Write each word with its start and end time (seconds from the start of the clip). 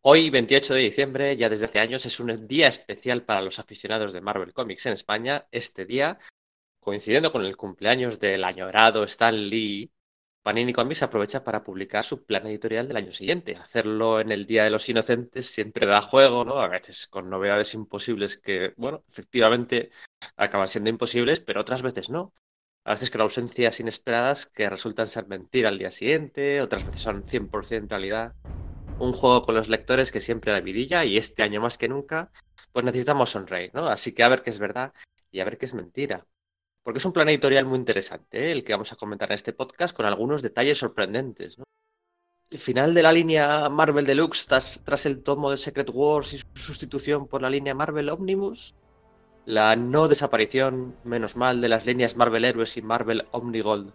Hoy, 0.00 0.30
28 0.30 0.74
de 0.74 0.80
diciembre, 0.80 1.36
ya 1.36 1.48
desde 1.48 1.64
hace 1.64 1.80
años, 1.80 2.06
es 2.06 2.20
un 2.20 2.46
día 2.46 2.68
especial 2.68 3.24
para 3.24 3.42
los 3.42 3.58
aficionados 3.58 4.12
de 4.12 4.20
Marvel 4.20 4.52
Comics 4.52 4.86
en 4.86 4.92
España. 4.92 5.48
Este 5.50 5.86
día, 5.86 6.18
coincidiendo 6.78 7.32
con 7.32 7.44
el 7.44 7.56
cumpleaños 7.56 8.20
del 8.20 8.44
añorado 8.44 9.02
Stan 9.02 9.34
Lee, 9.36 9.90
Panini 10.44 10.72
Comics 10.72 11.02
aprovecha 11.02 11.42
para 11.42 11.64
publicar 11.64 12.04
su 12.04 12.24
plan 12.24 12.46
editorial 12.46 12.86
del 12.86 12.96
año 12.96 13.10
siguiente. 13.10 13.56
Hacerlo 13.56 14.20
en 14.20 14.30
el 14.30 14.46
Día 14.46 14.62
de 14.62 14.70
los 14.70 14.88
Inocentes 14.88 15.50
siempre 15.50 15.84
da 15.84 16.00
juego, 16.00 16.44
¿no? 16.44 16.60
A 16.60 16.68
veces 16.68 17.08
con 17.08 17.28
novedades 17.28 17.74
imposibles 17.74 18.38
que, 18.38 18.74
bueno, 18.76 19.04
efectivamente 19.08 19.90
acaban 20.36 20.68
siendo 20.68 20.90
imposibles, 20.90 21.40
pero 21.40 21.60
otras 21.60 21.82
veces 21.82 22.08
no. 22.08 22.32
A 22.84 22.92
veces 22.92 23.10
con 23.10 23.20
ausencias 23.20 23.80
inesperadas 23.80 24.46
que 24.46 24.70
resultan 24.70 25.08
ser 25.08 25.26
mentira 25.26 25.70
al 25.70 25.78
día 25.78 25.90
siguiente, 25.90 26.62
otras 26.62 26.84
veces 26.84 27.00
son 27.00 27.24
100% 27.26 27.88
realidad 27.90 28.36
un 28.98 29.12
juego 29.12 29.42
con 29.42 29.54
los 29.54 29.68
lectores 29.68 30.12
que 30.12 30.20
siempre 30.20 30.52
da 30.52 30.60
vidilla 30.60 31.04
y 31.04 31.16
este 31.16 31.42
año 31.42 31.60
más 31.60 31.78
que 31.78 31.88
nunca, 31.88 32.30
pues 32.72 32.84
necesitamos 32.84 33.30
sonreír, 33.30 33.70
¿no? 33.74 33.86
Así 33.86 34.12
que 34.12 34.22
a 34.22 34.28
ver 34.28 34.42
qué 34.42 34.50
es 34.50 34.58
verdad 34.58 34.92
y 35.30 35.40
a 35.40 35.44
ver 35.44 35.58
qué 35.58 35.66
es 35.66 35.74
mentira. 35.74 36.26
Porque 36.82 36.98
es 36.98 37.04
un 37.04 37.12
plan 37.12 37.28
editorial 37.28 37.64
muy 37.66 37.78
interesante, 37.78 38.46
¿eh? 38.46 38.52
el 38.52 38.64
que 38.64 38.72
vamos 38.72 38.92
a 38.92 38.96
comentar 38.96 39.30
en 39.30 39.34
este 39.34 39.52
podcast 39.52 39.96
con 39.96 40.06
algunos 40.06 40.42
detalles 40.42 40.78
sorprendentes, 40.78 41.58
¿no? 41.58 41.64
El 42.50 42.58
final 42.58 42.94
de 42.94 43.02
la 43.02 43.12
línea 43.12 43.68
Marvel 43.68 44.06
Deluxe 44.06 44.46
tras, 44.46 44.82
tras 44.82 45.04
el 45.04 45.22
tomo 45.22 45.50
de 45.50 45.58
Secret 45.58 45.90
Wars 45.92 46.32
y 46.32 46.38
su 46.38 46.46
sustitución 46.54 47.28
por 47.28 47.42
la 47.42 47.50
línea 47.50 47.74
Marvel 47.74 48.08
Omnibus. 48.08 48.74
La 49.44 49.76
no 49.76 50.08
desaparición, 50.08 50.96
menos 51.04 51.36
mal, 51.36 51.60
de 51.60 51.68
las 51.68 51.84
líneas 51.84 52.16
Marvel 52.16 52.46
Heroes 52.46 52.78
y 52.78 52.82
Marvel 52.82 53.28
Omnigold 53.32 53.92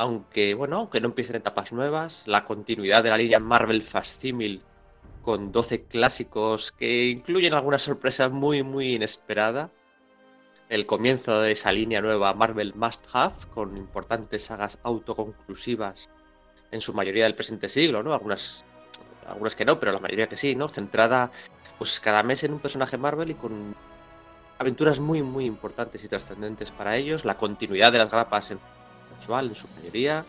aunque 0.00 0.54
bueno, 0.54 0.76
aunque 0.78 0.98
no 0.98 1.08
empiecen 1.08 1.36
etapas 1.36 1.74
nuevas, 1.74 2.26
la 2.26 2.46
continuidad 2.46 3.02
de 3.02 3.10
la 3.10 3.18
línea 3.18 3.38
Marvel 3.38 3.82
Facsimil 3.82 4.62
con 5.20 5.52
12 5.52 5.84
clásicos 5.84 6.72
que 6.72 7.08
incluyen 7.08 7.52
alguna 7.52 7.78
sorpresa 7.78 8.30
muy 8.30 8.62
muy 8.62 8.94
inesperada, 8.94 9.70
el 10.70 10.86
comienzo 10.86 11.42
de 11.42 11.52
esa 11.52 11.70
línea 11.70 12.00
nueva 12.00 12.32
Marvel 12.32 12.72
Must 12.74 13.08
Have 13.12 13.34
con 13.50 13.76
importantes 13.76 14.46
sagas 14.46 14.78
autoconclusivas 14.84 16.08
en 16.70 16.80
su 16.80 16.94
mayoría 16.94 17.24
del 17.24 17.34
presente 17.34 17.68
siglo, 17.68 18.02
¿no? 18.02 18.14
Algunas 18.14 18.64
algunas 19.28 19.54
que 19.54 19.66
no, 19.66 19.78
pero 19.78 19.92
la 19.92 20.00
mayoría 20.00 20.30
que 20.30 20.38
sí, 20.38 20.56
¿no? 20.56 20.70
Centrada 20.70 21.30
pues 21.76 22.00
cada 22.00 22.22
mes 22.22 22.42
en 22.42 22.54
un 22.54 22.58
personaje 22.58 22.96
Marvel 22.96 23.32
y 23.32 23.34
con 23.34 23.76
aventuras 24.58 24.98
muy 24.98 25.22
muy 25.22 25.44
importantes 25.44 26.02
y 26.02 26.08
trascendentes 26.08 26.70
para 26.70 26.96
ellos, 26.96 27.26
la 27.26 27.36
continuidad 27.36 27.92
de 27.92 27.98
las 27.98 28.10
grapas 28.10 28.50
en 28.50 28.60
en 29.28 29.54
su 29.54 29.68
mayoría, 29.76 30.24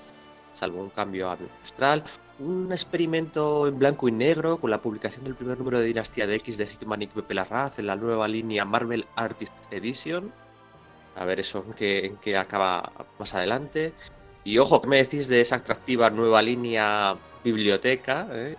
salvo 0.54 0.82
un 0.82 0.90
cambio 0.90 1.36
astral. 1.64 2.04
Un 2.40 2.72
experimento 2.72 3.68
en 3.68 3.78
blanco 3.78 4.08
y 4.08 4.12
negro 4.12 4.58
con 4.58 4.72
la 4.72 4.82
publicación 4.82 5.24
del 5.24 5.36
primer 5.36 5.58
número 5.58 5.80
de 5.80 5.86
Dinastía 5.86 6.28
de 6.28 6.36
X 6.36 6.58
de 6.58 6.66
Hickman 6.66 7.02
y 7.02 7.08
Pepe 7.08 7.34
Larraz 7.34 7.80
en 7.80 7.88
la 7.88 7.96
nueva 7.96 8.28
línea 8.28 8.66
Marvel 8.66 9.06
Artist 9.16 9.54
Edition. 9.72 10.32
A 11.16 11.26
ver 11.26 11.40
eso 11.40 11.64
en 11.68 12.18
qué, 12.18 12.38
acaba 12.38 12.92
más 13.20 13.36
adelante. 13.36 13.94
Y 14.44 14.58
ojo, 14.58 14.82
¿qué 14.82 14.88
me 14.88 14.98
decís 14.98 15.28
de 15.28 15.42
esa 15.42 15.58
atractiva 15.58 16.10
nueva 16.10 16.42
línea 16.42 17.16
biblioteca? 17.44 18.28
Eh? 18.32 18.56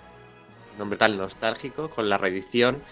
Nombre 0.78 0.98
tan 0.98 1.16
nostálgico, 1.16 1.90
con 1.90 2.08
la 2.08 2.18
reedición 2.18 2.82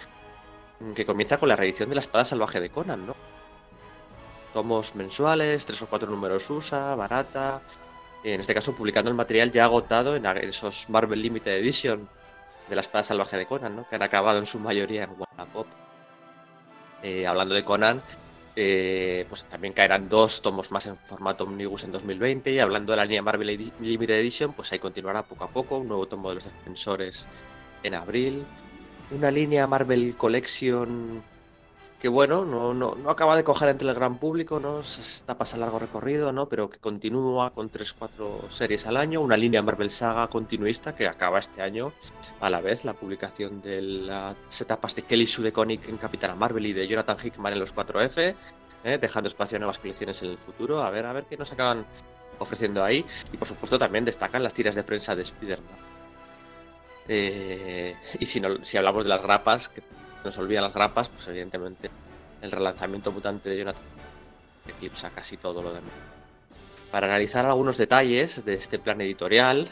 que 0.95 1.05
comienza 1.05 1.37
con 1.37 1.49
la 1.49 1.57
reedición 1.57 1.89
de 1.89 1.95
la 1.97 2.01
espada 2.01 2.25
salvaje 2.25 2.61
de 2.61 2.71
Conan, 2.71 3.07
¿no? 3.07 3.15
Tomos 4.53 4.95
mensuales, 4.95 5.67
tres 5.67 5.83
o 5.83 5.87
cuatro 5.87 6.11
números 6.11 6.49
USA, 6.51 6.95
barata. 6.95 7.63
En 8.23 8.41
este 8.41 8.55
caso, 8.55 8.75
publicando 8.75 9.11
el 9.11 9.17
material 9.17 9.51
ya 9.51 9.65
agotado 9.65 10.17
en 10.17 10.27
esos 10.27 10.89
Marvel 10.91 11.23
Limited 11.23 11.53
Edition 11.53 12.09
de 12.69 12.75
la 12.75 12.83
espada 12.83 13.03
salvaje 13.03 13.37
de 13.37 13.47
Conan, 13.47 13.77
¿no? 13.77 13.89
que 13.89 13.97
han 13.97 14.03
acabado 14.03 14.39
en 14.39 14.47
su 14.47 14.59
mayoría 14.59 15.05
en 15.05 15.11
Wallapop. 15.11 15.67
Eh, 17.03 17.27
hablando 17.27 17.55
de 17.55 17.65
Conan, 17.65 18.03
eh, 18.55 19.25
pues 19.29 19.45
también 19.45 19.73
caerán 19.73 20.09
dos 20.09 20.43
tomos 20.43 20.71
más 20.71 20.85
en 20.87 20.97
formato 20.99 21.45
omnibus 21.45 21.85
en 21.85 21.93
2020. 21.93 22.53
Y 22.53 22.59
hablando 22.59 22.93
de 22.93 22.99
la 22.99 23.05
línea 23.05 23.23
Marvel 23.23 23.73
Limited 23.81 24.15
Edition, 24.15 24.53
pues 24.53 24.71
ahí 24.73 24.79
continuará 24.79 25.23
poco 25.23 25.45
a 25.45 25.49
poco. 25.49 25.79
Un 25.79 25.89
nuevo 25.89 26.07
tomo 26.07 26.29
de 26.29 26.37
los 26.37 26.45
defensores 26.45 27.27
en 27.83 27.95
abril. 27.95 28.45
Una 29.11 29.31
línea 29.31 29.67
Marvel 29.67 30.15
Collection 30.17 31.23
que 32.01 32.09
bueno, 32.09 32.47
no, 32.47 32.73
no, 32.73 32.95
no, 32.95 33.11
acaba 33.11 33.37
de 33.37 33.45
coger 33.45 33.69
entre 33.69 33.87
el 33.87 33.95
gran 33.95 34.17
público, 34.17 34.59
¿no? 34.59 34.81
Está 34.81 35.37
pasando 35.37 35.67
largo 35.67 35.79
recorrido, 35.79 36.33
¿no? 36.33 36.49
Pero 36.49 36.71
que 36.71 36.79
continúa 36.79 37.51
con 37.53 37.71
3-4 37.71 38.49
series 38.49 38.87
al 38.87 38.97
año, 38.97 39.21
una 39.21 39.37
línea 39.37 39.61
Marvel 39.63 39.91
Saga 39.91 40.27
continuista 40.29 40.95
que 40.95 41.07
acaba 41.07 41.39
este 41.39 41.61
año 41.61 41.93
a 42.41 42.49
la 42.49 42.63
vez 42.63 42.87
la 42.87 42.95
publicación 42.95 43.61
de 43.61 43.83
las 43.83 44.61
etapas 44.61 44.97
de 44.97 45.03
Kelly 45.03 45.27
Sue 45.27 45.53
en 45.55 45.97
Capitana 45.99 46.35
Marvel 46.35 46.67
y 46.67 46.73
de 46.73 46.89
Jonathan 46.89 47.19
Hickman 47.23 47.53
en 47.53 47.59
los 47.59 47.75
4F, 47.77 48.35
¿eh? 48.85 48.99
dejando 48.99 49.29
espacio 49.29 49.57
a 49.57 49.59
nuevas 49.59 49.79
colecciones 49.79 50.23
en 50.23 50.31
el 50.31 50.39
futuro. 50.39 50.83
A 50.83 50.89
ver, 50.89 51.05
a 51.05 51.13
ver 51.13 51.25
qué 51.25 51.37
nos 51.37 51.53
acaban 51.53 51.85
ofreciendo 52.39 52.83
ahí. 52.83 53.05
Y 53.31 53.37
por 53.37 53.47
supuesto 53.47 53.79
también 53.79 54.07
destacan 54.07 54.43
las 54.43 54.55
tiras 54.55 54.75
de 54.75 54.85
prensa 54.85 55.15
de 55.15 55.21
Spider-Man. 55.21 55.79
Eh, 57.09 57.95
y 58.19 58.25
si, 58.25 58.41
no, 58.41 58.65
si 58.65 58.79
hablamos 58.79 59.05
de 59.05 59.11
las 59.11 59.23
grapas, 59.23 59.71
nos 60.25 60.37
olvidan 60.39 60.65
las 60.65 60.75
grapas, 60.75 61.09
pues 61.09 61.27
evidentemente 61.29 61.91
el 62.43 62.51
relanzamiento 62.51 63.13
mutante 63.13 63.49
de 63.49 63.59
Jonathan 63.59 63.83
eclipsa 64.69 65.11
casi 65.11 65.37
todo 65.37 65.63
lo 65.63 65.73
demás. 65.73 65.93
Para 66.91 67.07
analizar 67.07 67.47
algunos 67.47 67.79
detalles 67.79 68.45
de 68.45 68.55
este 68.55 68.79
plan 68.79 69.01
editorial, 69.01 69.69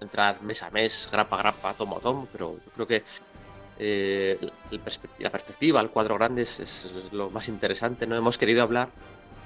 entrar 0.00 0.42
mes 0.42 0.62
a 0.62 0.70
mes, 0.70 1.08
grapa 1.10 1.36
a 1.36 1.38
grapa, 1.38 1.74
tomo 1.74 1.98
a 1.98 2.00
tomo, 2.00 2.28
pero 2.30 2.58
yo 2.64 2.72
creo 2.72 2.86
que 2.86 3.02
eh, 3.78 4.38
la 5.18 5.30
perspectiva, 5.30 5.80
el 5.80 5.90
cuadro 5.90 6.16
grande 6.16 6.42
es, 6.42 6.90
lo 7.12 7.30
más 7.30 7.48
interesante. 7.48 8.06
No 8.06 8.16
hemos 8.16 8.38
querido 8.38 8.62
hablar 8.62 8.88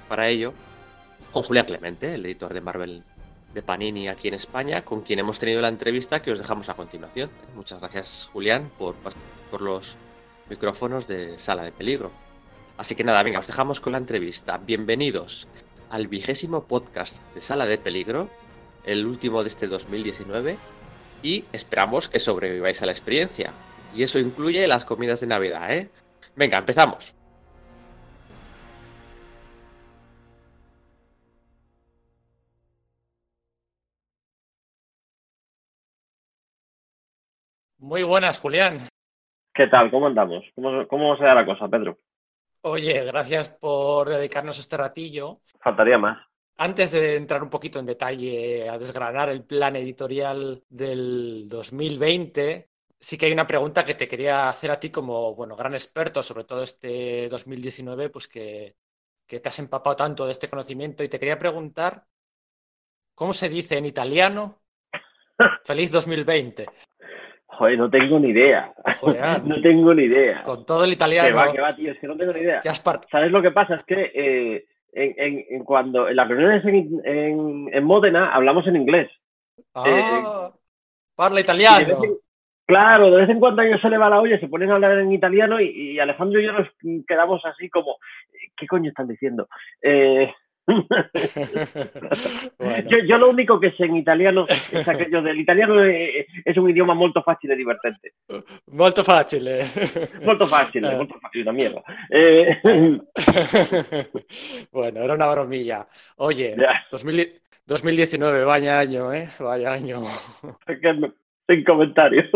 para 0.07 0.27
ello 0.27 0.53
con 1.31 1.43
Julián 1.43 1.65
Clemente, 1.65 2.15
el 2.15 2.25
editor 2.25 2.53
de 2.53 2.61
Marvel 2.61 3.03
de 3.53 3.63
Panini 3.63 4.09
aquí 4.09 4.27
en 4.27 4.35
España, 4.35 4.83
con 4.83 5.01
quien 5.01 5.19
hemos 5.19 5.39
tenido 5.39 5.61
la 5.61 5.69
entrevista 5.69 6.21
que 6.21 6.31
os 6.31 6.39
dejamos 6.39 6.69
a 6.69 6.75
continuación. 6.75 7.31
Muchas 7.55 7.79
gracias, 7.79 8.29
Julián, 8.31 8.69
por, 8.77 8.95
por 9.49 9.61
los 9.61 9.97
micrófonos 10.49 11.07
de 11.07 11.37
Sala 11.37 11.63
de 11.63 11.71
Peligro. 11.71 12.11
Así 12.77 12.95
que 12.95 13.03
nada, 13.03 13.21
venga, 13.23 13.39
os 13.39 13.47
dejamos 13.47 13.79
con 13.79 13.91
la 13.91 13.99
entrevista. 13.99 14.57
Bienvenidos 14.57 15.47
al 15.89 16.07
vigésimo 16.07 16.63
podcast 16.65 17.19
de 17.33 17.41
Sala 17.41 17.65
de 17.65 17.77
Peligro, 17.77 18.29
el 18.83 19.05
último 19.05 19.43
de 19.43 19.49
este 19.49 19.67
2019, 19.67 20.57
y 21.21 21.45
esperamos 21.53 22.09
que 22.09 22.19
sobreviváis 22.19 22.81
a 22.81 22.87
la 22.87 22.91
experiencia. 22.91 23.53
Y 23.95 24.03
eso 24.03 24.17
incluye 24.19 24.67
las 24.67 24.85
comidas 24.85 25.19
de 25.21 25.27
Navidad, 25.27 25.71
¿eh? 25.71 25.89
Venga, 26.35 26.57
empezamos. 26.57 27.13
Muy 37.77 38.03
buenas, 38.03 38.37
Julián. 38.39 38.89
¿Qué 39.59 39.67
tal? 39.67 39.91
¿Cómo 39.91 40.07
andamos? 40.07 40.45
¿Cómo, 40.55 40.87
cómo 40.87 41.17
se 41.17 41.25
da 41.25 41.35
la 41.35 41.45
cosa, 41.45 41.67
Pedro? 41.67 41.99
Oye, 42.61 43.03
gracias 43.03 43.49
por 43.49 44.07
dedicarnos 44.07 44.57
este 44.57 44.77
ratillo. 44.77 45.41
Faltaría 45.59 45.97
más. 45.97 46.17
Antes 46.55 46.93
de 46.93 47.17
entrar 47.17 47.43
un 47.43 47.49
poquito 47.49 47.77
en 47.77 47.85
detalle 47.85 48.69
a 48.69 48.77
desgranar 48.77 49.27
el 49.27 49.43
plan 49.43 49.75
editorial 49.75 50.63
del 50.69 51.45
2020, 51.49 52.69
sí 52.97 53.17
que 53.17 53.25
hay 53.25 53.33
una 53.33 53.45
pregunta 53.45 53.83
que 53.83 53.95
te 53.95 54.07
quería 54.07 54.47
hacer 54.47 54.71
a 54.71 54.79
ti 54.79 54.91
como 54.91 55.35
bueno, 55.35 55.57
gran 55.57 55.73
experto, 55.73 56.23
sobre 56.23 56.45
todo 56.45 56.63
este 56.63 57.27
2019, 57.27 58.11
pues 58.11 58.29
que, 58.29 58.77
que 59.27 59.41
te 59.41 59.49
has 59.49 59.59
empapado 59.59 59.97
tanto 59.97 60.23
de 60.23 60.31
este 60.31 60.47
conocimiento 60.47 61.03
y 61.03 61.09
te 61.09 61.19
quería 61.19 61.37
preguntar, 61.37 62.05
¿cómo 63.13 63.33
se 63.33 63.49
dice 63.49 63.77
en 63.77 63.87
italiano? 63.87 64.61
Feliz 65.65 65.91
2020. 65.91 66.65
Joder, 67.51 67.77
no 67.77 67.89
tengo 67.89 68.19
ni 68.19 68.29
idea. 68.29 68.73
no 69.43 69.61
tengo 69.61 69.93
ni 69.93 70.03
idea. 70.03 70.43
Con 70.43 70.65
todo 70.65 70.83
el 70.83 70.93
italiano. 70.93 71.27
Que 71.27 71.33
va, 71.33 71.51
que 71.51 71.61
va, 71.61 71.75
tío, 71.75 71.91
es 71.91 71.99
que 71.99 72.07
no 72.07 72.15
tengo 72.15 72.33
ni 72.33 72.41
idea. 72.41 72.61
¿Sabes 73.11 73.31
lo 73.31 73.41
que 73.41 73.51
pasa? 73.51 73.75
Es 73.75 73.83
que 73.83 74.11
eh, 74.13 74.65
en, 74.93 75.45
en, 75.49 75.63
cuando 75.63 76.07
en 76.07 76.15
las 76.15 76.27
reuniones 76.27 76.63
en, 76.65 77.69
en, 77.73 77.83
Módena 77.83 78.33
hablamos 78.33 78.65
en 78.67 78.75
inglés. 78.75 79.11
Ah, 79.73 79.83
eh, 79.87 80.53
parla 81.15 81.41
italiano. 81.41 82.01
claro, 82.65 83.11
de 83.11 83.17
vez 83.17 83.29
en 83.29 83.39
cuando 83.39 83.61
a 83.61 83.67
ellos 83.67 83.81
se 83.81 83.89
le 83.89 83.97
va 83.97 84.09
la 84.09 84.21
olla, 84.21 84.39
se 84.39 84.47
ponen 84.47 84.71
a 84.71 84.75
hablar 84.75 84.97
en 84.99 85.11
italiano 85.11 85.59
y, 85.59 85.99
Alejandro 85.99 86.39
y 86.39 86.45
yo 86.45 86.53
nos 86.53 86.67
quedamos 87.07 87.43
así 87.45 87.69
como, 87.69 87.97
¿qué 88.55 88.67
coño 88.67 88.89
están 88.89 89.07
diciendo? 89.07 89.47
Eh, 89.81 90.31
yo, 93.07 93.17
lo 93.17 93.29
único 93.29 93.59
que 93.59 93.71
sé 93.71 93.85
en 93.85 93.95
italiano 93.95 94.45
es 94.47 94.87
aquello 94.87 95.21
del 95.21 95.39
italiano 95.39 95.83
es, 95.83 96.57
un 96.57 96.69
idioma 96.69 96.93
molto 96.93 97.21
facile 97.21 97.53
e 97.53 97.57
divertente. 97.57 98.13
Molto 98.71 99.03
facile. 99.03 99.65
Molto 100.21 100.45
facile, 100.45 100.91
eh. 100.91 100.95
molto 100.95 101.17
facile, 101.19 101.43
una 101.43 101.53
mierda. 101.53 101.81
Eh... 102.09 102.59
bueno, 104.71 104.99
era 104.99 105.13
una 105.13 105.31
bromilla. 105.31 105.87
Oye, 106.17 106.55
2019, 107.65 108.43
vaya 108.43 108.79
año, 108.79 109.13
¿eh? 109.13 109.29
Vaya 109.39 109.73
año. 109.73 110.01
Sin 111.47 111.63
comentarios. 111.63 112.29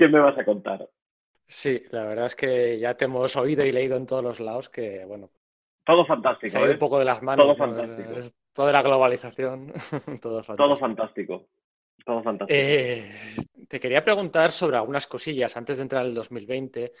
¿qué 0.00 0.08
me 0.08 0.18
vas 0.18 0.38
a 0.38 0.44
contar? 0.44 0.88
Sí, 1.46 1.82
la 1.90 2.06
verdad 2.06 2.26
es 2.26 2.36
que 2.36 2.78
ya 2.78 2.96
te 2.96 3.04
hemos 3.04 3.36
oído 3.36 3.66
y 3.66 3.72
leído 3.72 3.96
en 3.96 4.06
todos 4.06 4.24
los 4.24 4.40
lados 4.40 4.70
que, 4.70 5.04
bueno, 5.04 5.30
todo 5.84 6.04
fantástico. 6.06 6.50
Se 6.50 6.58
ha 6.58 6.62
ido 6.62 6.70
¿eh? 6.70 6.74
un 6.74 6.78
poco 6.78 6.98
de 6.98 7.04
las 7.04 7.22
manos. 7.22 7.44
Todo 7.44 7.56
fantástico. 7.56 8.20
Toda 8.52 8.72
la 8.72 8.82
globalización. 8.82 9.72
todo 10.22 10.42
fantástico. 10.42 10.56
Todo 10.56 10.76
fantástico. 10.76 11.46
Todo 12.04 12.22
fantástico. 12.22 12.58
Eh, 12.58 13.04
te 13.68 13.80
quería 13.80 14.04
preguntar 14.04 14.50
sobre 14.52 14.76
algunas 14.76 15.06
cosillas 15.06 15.56
antes 15.56 15.78
de 15.78 15.82
entrar 15.82 16.02
al 16.02 16.14
2020. 16.14 16.92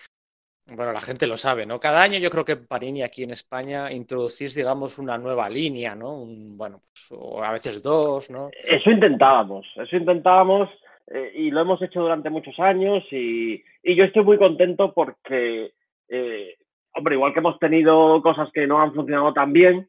Bueno, 0.66 0.92
la 0.92 1.00
gente 1.00 1.26
lo 1.26 1.36
sabe, 1.36 1.66
¿no? 1.66 1.80
Cada 1.80 2.02
año 2.02 2.18
yo 2.18 2.30
creo 2.30 2.44
que 2.44 2.56
Panini 2.56 3.02
aquí 3.02 3.24
en 3.24 3.32
España 3.32 3.90
introducís, 3.90 4.54
digamos, 4.54 4.98
una 4.98 5.18
nueva 5.18 5.48
línea, 5.48 5.96
¿no? 5.96 6.22
Un, 6.22 6.56
bueno, 6.56 6.82
pues, 6.92 7.08
o 7.10 7.42
a 7.42 7.50
veces 7.50 7.82
dos, 7.82 8.30
¿no? 8.30 8.50
Eso 8.52 8.90
intentábamos, 8.90 9.66
eso 9.74 9.96
intentábamos 9.96 10.68
eh, 11.08 11.32
y 11.34 11.50
lo 11.50 11.62
hemos 11.62 11.82
hecho 11.82 12.00
durante 12.02 12.30
muchos 12.30 12.56
años 12.60 13.02
y, 13.10 13.64
y 13.82 13.96
yo 13.96 14.04
estoy 14.04 14.22
muy 14.22 14.38
contento 14.38 14.92
porque 14.94 15.72
eh, 16.08 16.56
hombre, 16.94 17.14
igual 17.14 17.32
que 17.32 17.40
hemos 17.40 17.58
tenido 17.58 18.20
cosas 18.22 18.50
que 18.52 18.66
no 18.66 18.80
han 18.80 18.94
funcionado 18.94 19.32
tan 19.32 19.52
bien, 19.52 19.88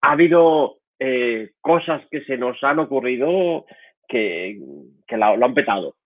ha 0.00 0.12
habido 0.12 0.78
eh, 0.98 1.50
cosas 1.60 2.02
que 2.10 2.22
se 2.24 2.36
nos 2.36 2.62
han 2.62 2.78
ocurrido 2.78 3.64
que, 4.08 4.58
que 5.06 5.16
lo, 5.16 5.36
lo, 5.36 5.46
han 5.46 5.54
petado. 5.54 5.96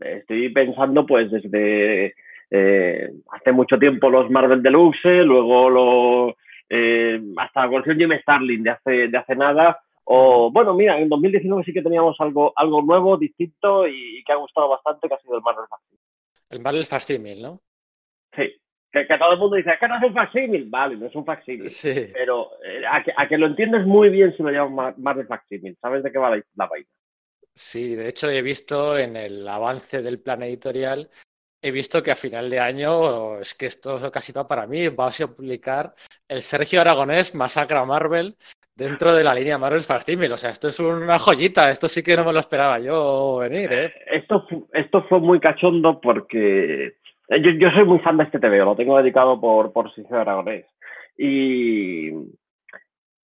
Estoy 0.00 0.50
pensando, 0.50 1.06
pues, 1.06 1.30
desde 1.30 2.14
eh, 2.50 3.10
hace 3.32 3.52
mucho 3.52 3.78
tiempo 3.78 4.10
los 4.10 4.30
Marvel 4.30 4.62
Deluxe, 4.62 5.24
luego 5.24 5.70
lo, 5.70 6.36
eh, 6.68 7.20
hasta 7.36 7.62
la 7.62 7.68
colección 7.68 7.98
Jim 7.98 8.12
Starling 8.20 8.62
de 8.62 8.70
hace, 8.70 9.08
de 9.08 9.18
hace 9.18 9.36
nada. 9.36 9.80
O, 10.04 10.50
bueno, 10.52 10.74
mira, 10.74 10.98
en 10.98 11.08
2019 11.08 11.64
sí 11.64 11.72
que 11.72 11.82
teníamos 11.82 12.16
algo, 12.20 12.52
algo 12.54 12.82
nuevo, 12.82 13.16
distinto 13.16 13.88
y, 13.88 14.22
que 14.24 14.32
ha 14.32 14.36
gustado 14.36 14.68
bastante, 14.68 15.08
que 15.08 15.14
ha 15.14 15.18
sido 15.18 15.36
el 15.36 15.42
Marvel 15.42 15.66
Facsimil. 15.68 16.00
El 16.50 16.60
Marvel 16.60 16.84
Facsimil, 16.84 17.42
¿no? 17.42 17.60
Sí, 18.34 18.52
que, 18.96 19.06
que, 19.06 19.18
todo 19.18 19.32
el 19.32 19.38
mundo 19.38 19.56
dice, 19.56 19.70
es 19.70 19.78
que 19.78 19.88
no 19.88 19.96
es 19.96 20.02
un 20.02 20.14
facsímil. 20.14 20.66
Vale, 20.68 20.96
no 20.96 21.06
es 21.06 21.14
un 21.14 21.24
facsímil. 21.24 21.68
Sí. 21.68 22.08
Pero 22.12 22.52
eh, 22.64 22.82
a, 22.90 23.02
que, 23.02 23.12
a, 23.16 23.28
que, 23.28 23.36
lo 23.36 23.46
entiendes 23.46 23.86
muy 23.86 24.08
bien 24.08 24.34
si 24.36 24.42
lo 24.42 24.50
llamas 24.50 24.96
más 24.98 25.16
de 25.16 25.24
facsímil. 25.24 25.76
¿Sabes 25.80 26.02
de 26.02 26.10
qué 26.10 26.18
va 26.18 26.30
la, 26.30 26.42
la 26.54 26.66
vaina? 26.66 26.88
Sí, 27.54 27.94
de 27.94 28.08
hecho 28.08 28.30
he 28.30 28.42
visto 28.42 28.98
en 28.98 29.16
el 29.16 29.46
avance 29.48 30.02
del 30.02 30.20
plan 30.20 30.42
editorial, 30.42 31.08
he 31.62 31.70
visto 31.70 32.02
que 32.02 32.10
a 32.10 32.16
final 32.16 32.50
de 32.50 32.60
año, 32.60 33.38
es 33.40 33.54
que 33.54 33.66
esto 33.66 33.98
casi 34.12 34.32
va 34.32 34.46
para 34.46 34.66
mí, 34.66 34.88
va 34.88 35.06
a 35.06 35.26
publicar 35.26 35.94
el 36.28 36.42
Sergio 36.42 36.82
Aragonés 36.82 37.34
Masacra 37.34 37.84
Marvel 37.86 38.36
dentro 38.74 39.14
de 39.14 39.24
la 39.24 39.34
línea 39.34 39.56
Marvel 39.56 39.80
Farsímil. 39.80 40.30
O 40.32 40.36
sea, 40.36 40.50
esto 40.50 40.68
es 40.68 40.78
una 40.80 41.18
joyita, 41.18 41.70
esto 41.70 41.88
sí 41.88 42.02
que 42.02 42.16
no 42.16 42.24
me 42.24 42.32
lo 42.34 42.40
esperaba 42.40 42.78
yo 42.78 43.38
venir, 43.38 43.72
¿eh? 43.72 43.94
Esto, 44.12 44.46
esto 44.74 45.06
fue 45.08 45.20
muy 45.20 45.40
cachondo 45.40 45.98
porque 45.98 46.98
yo, 47.28 47.50
yo, 47.50 47.70
soy 47.70 47.84
muy 47.84 47.98
fan 48.00 48.16
de 48.16 48.24
este 48.24 48.38
TVO, 48.38 48.64
lo 48.64 48.76
tengo 48.76 48.96
dedicado 48.98 49.40
por, 49.40 49.72
por 49.72 49.92
Sergio 49.94 50.20
Aragonés. 50.20 50.66
Y, 51.16 52.10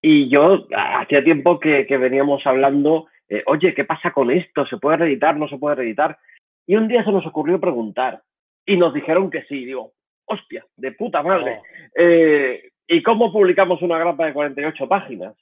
y 0.01 0.29
yo 0.29 0.67
hacía 0.75 1.23
tiempo 1.23 1.59
que, 1.59 1.85
que 1.85 1.97
veníamos 1.97 2.45
hablando, 2.45 3.07
eh, 3.29 3.43
oye, 3.45 3.73
¿qué 3.73 3.85
pasa 3.85 4.11
con 4.11 4.31
esto? 4.31 4.65
¿Se 4.65 4.77
puede 4.77 4.97
reeditar? 4.97 5.37
¿No 5.37 5.47
se 5.47 5.57
puede 5.57 5.75
reeditar? 5.75 6.17
Y 6.65 6.75
un 6.75 6.87
día 6.87 7.03
se 7.03 7.11
nos 7.11 7.25
ocurrió 7.25 7.59
preguntar 7.59 8.21
y 8.65 8.77
nos 8.77 8.93
dijeron 8.93 9.29
que 9.29 9.43
sí. 9.43 9.65
Digo, 9.65 9.93
hostia, 10.25 10.65
de 10.75 10.91
puta 10.91 11.23
madre. 11.23 11.59
Oh. 11.59 11.63
Eh, 11.95 12.69
¿Y 12.87 13.01
cómo 13.01 13.31
publicamos 13.31 13.81
una 13.81 13.97
grapa 13.97 14.25
de 14.25 14.33
48 14.33 14.87
páginas? 14.87 15.35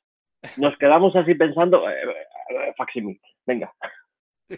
Nos 0.57 0.77
quedamos 0.77 1.15
así 1.15 1.35
pensando, 1.35 1.89
eh, 1.89 2.73
facsimil, 2.77 3.19
venga. 3.45 3.71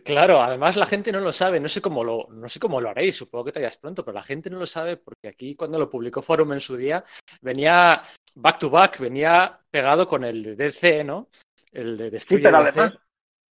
Claro, 0.02 0.42
además 0.42 0.76
la 0.76 0.86
gente 0.86 1.12
no 1.12 1.20
lo 1.20 1.32
sabe, 1.32 1.60
no 1.60 1.68
sé 1.68 1.82
cómo 1.82 2.04
lo, 2.04 2.28
no 2.32 2.48
sé 2.48 2.60
cómo 2.60 2.82
lo 2.82 2.90
haréis, 2.90 3.16
supongo 3.16 3.46
que 3.46 3.52
te 3.52 3.60
hayas 3.60 3.78
pronto, 3.78 4.04
pero 4.04 4.16
la 4.16 4.24
gente 4.24 4.50
no 4.50 4.58
lo 4.58 4.66
sabe 4.66 4.98
porque 4.98 5.28
aquí 5.28 5.56
cuando 5.56 5.78
lo 5.78 5.90
publicó 5.90 6.22
Forum 6.22 6.54
en 6.54 6.60
su 6.60 6.76
día 6.76 7.04
venía 7.42 8.02
back 8.36 8.60
to 8.60 8.70
back, 8.70 9.00
venía 9.00 9.60
pegado 9.70 10.08
con 10.08 10.24
el 10.24 10.42
de 10.42 10.56
DC, 10.56 11.04
¿no? 11.04 11.28
El 11.72 11.98
de 11.98 12.10
Destruye 12.10 12.42
sí, 12.42 12.44
pero 12.44 12.58
además, 12.58 12.94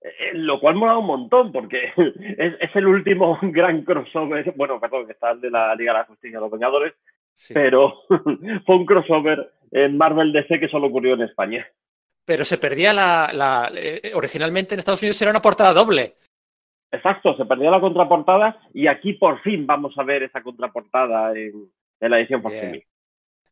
eh, 0.02 0.32
lo 0.34 0.60
cual 0.60 0.76
mola 0.76 0.98
un 0.98 1.06
montón 1.06 1.52
porque 1.52 1.94
es, 1.98 2.54
es, 2.60 2.76
el 2.76 2.88
último 2.88 3.38
gran 3.44 3.84
crossover, 3.84 4.54
bueno, 4.56 4.80
perdón, 4.80 5.06
que 5.06 5.14
está 5.14 5.32
el 5.32 5.42
de 5.42 5.52
la 5.52 5.76
Liga 5.76 5.94
de 5.94 6.00
la 6.00 6.06
Justicia 6.06 6.38
de 6.38 6.42
los 6.42 6.52
Vengadores, 6.52 6.94
sí. 7.36 7.54
pero 7.54 8.02
fue 8.66 8.76
un 8.76 8.86
crossover 8.86 9.54
en 9.72 9.98
Marvel 9.98 10.34
DC 10.34 10.60
que 10.60 10.70
solo 10.70 10.88
ocurrió 10.88 11.14
en 11.14 11.22
España. 11.22 11.68
Pero 12.26 12.46
se 12.46 12.58
perdía 12.58 12.94
la, 12.94 13.30
la 13.34 13.72
eh, 13.76 14.12
originalmente 14.14 14.74
en 14.74 14.80
Estados 14.80 15.02
Unidos 15.02 15.22
era 15.22 15.32
una 15.32 15.42
portada 15.42 15.74
doble. 15.74 16.16
Exacto, 16.92 17.36
se 17.38 17.46
perdió 17.46 17.72
la 17.72 17.80
contraportada 17.80 18.60
y 18.74 18.88
aquí 18.88 19.14
por 19.14 19.42
fin 19.42 19.66
vamos 19.66 19.98
a 19.98 20.04
ver 20.04 20.24
esa 20.24 20.44
contraportada 20.44 21.32
en, 21.32 21.72
en 22.00 22.12
la 22.12 22.20
edición 22.20 22.42
por 22.42 22.52
bien. 22.52 22.84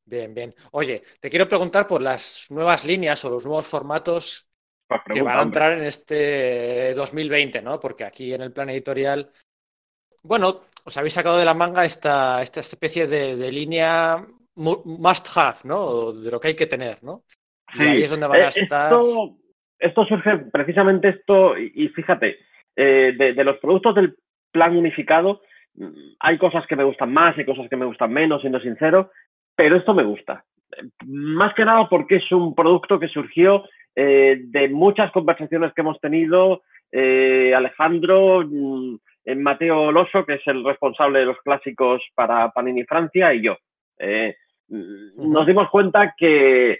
bien, 0.03 0.33
bien. 0.33 0.53
Oye, 0.71 1.01
te 1.21 1.29
quiero 1.29 1.47
preguntar 1.47 1.87
por 1.87 2.01
las 2.01 2.47
nuevas 2.49 2.83
líneas 2.83 3.23
o 3.23 3.29
los 3.29 3.45
nuevos 3.45 3.65
formatos 3.65 4.49
pues 4.87 5.01
que 5.09 5.21
van 5.21 5.37
a 5.37 5.43
entrar 5.43 5.77
en 5.77 5.85
este 5.85 6.93
2020, 6.95 7.61
¿no? 7.61 7.79
Porque 7.79 8.03
aquí 8.03 8.33
en 8.33 8.41
el 8.41 8.51
plan 8.51 8.69
editorial, 8.71 9.31
bueno, 10.23 10.63
os 10.83 10.97
habéis 10.97 11.13
sacado 11.13 11.37
de 11.37 11.45
la 11.45 11.53
manga 11.53 11.85
esta, 11.85 12.41
esta 12.41 12.59
especie 12.59 13.07
de, 13.07 13.37
de 13.37 13.51
línea 13.51 14.25
must 14.55 15.27
have, 15.37 15.59
¿no? 15.63 16.11
De 16.11 16.29
lo 16.29 16.39
que 16.39 16.49
hay 16.49 16.55
que 16.55 16.67
tener, 16.67 17.01
¿no? 17.03 17.23
Sí. 17.71 17.83
Y 17.83 17.87
ahí 17.87 18.03
es 18.03 18.09
donde 18.09 18.27
van 18.27 18.41
a 18.41 18.49
estar. 18.49 18.91
Esto, 18.91 19.37
esto 19.77 20.05
surge 20.05 20.37
precisamente 20.51 21.09
esto, 21.09 21.57
y, 21.57 21.71
y 21.75 21.87
fíjate, 21.89 22.37
eh, 22.75 23.13
de, 23.17 23.33
de, 23.33 23.43
los 23.43 23.57
productos 23.57 23.95
del 23.95 24.15
plan 24.51 24.75
unificado, 24.75 25.41
hay 26.19 26.37
cosas 26.37 26.65
que 26.67 26.75
me 26.75 26.83
gustan 26.83 27.13
más, 27.13 27.37
hay 27.37 27.45
cosas 27.45 27.69
que 27.69 27.77
me 27.77 27.85
gustan 27.85 28.11
menos, 28.11 28.41
siendo 28.41 28.59
sincero, 28.59 29.11
pero 29.55 29.77
esto 29.77 29.93
me 29.93 30.03
gusta. 30.03 30.43
Más 31.05 31.53
que 31.53 31.65
nada 31.65 31.87
porque 31.89 32.17
es 32.17 32.31
un 32.31 32.53
producto 32.55 32.99
que 32.99 33.07
surgió 33.07 33.63
eh, 33.95 34.41
de 34.45 34.69
muchas 34.69 35.11
conversaciones 35.11 35.73
que 35.73 35.81
hemos 35.81 35.99
tenido, 35.99 36.63
eh, 36.91 37.53
Alejandro, 37.55 38.43
eh, 39.25 39.35
Mateo 39.35 39.91
Loso, 39.91 40.25
que 40.25 40.35
es 40.35 40.47
el 40.47 40.63
responsable 40.63 41.19
de 41.19 41.25
los 41.25 41.37
clásicos 41.39 42.01
para 42.15 42.49
Panini 42.51 42.83
Francia, 42.83 43.33
y 43.33 43.43
yo. 43.43 43.57
-huh. 43.97 44.35
Nos 45.17 45.45
dimos 45.45 45.69
cuenta 45.69 46.13
que, 46.17 46.79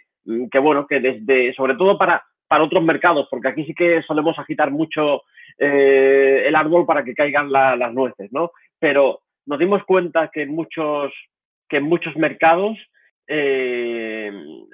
que, 0.51 0.59
bueno, 0.59 0.86
que 0.88 1.00
desde, 1.00 1.53
sobre 1.53 1.75
todo 1.75 1.97
para, 1.97 2.24
para 2.50 2.63
otros 2.63 2.84
mercados, 2.84 3.28
porque 3.30 3.48
aquí 3.48 3.63
sí 3.63 3.75
que 3.75 4.01
solemos 4.01 4.38
agitar 4.38 4.72
mucho 4.72 5.22
eh, 5.57 6.44
el 6.48 6.56
árbol 6.56 6.86
para 6.86 7.04
que 7.04 7.13
caigan 7.13 7.51
la, 7.51 7.75
las 7.75 7.94
nueces, 7.94 8.31
¿no? 8.34 8.51
Pero 8.80 9.22
nos 9.46 9.60
dimos 9.60 9.84
cuenta 9.84 10.29
que 10.34 10.41
en 10.41 10.56
muchos, 10.56 11.13
que 11.70 11.77
en 11.77 11.84
muchos 11.84 12.15
mercados 12.18 12.75
eh, 13.27 14.32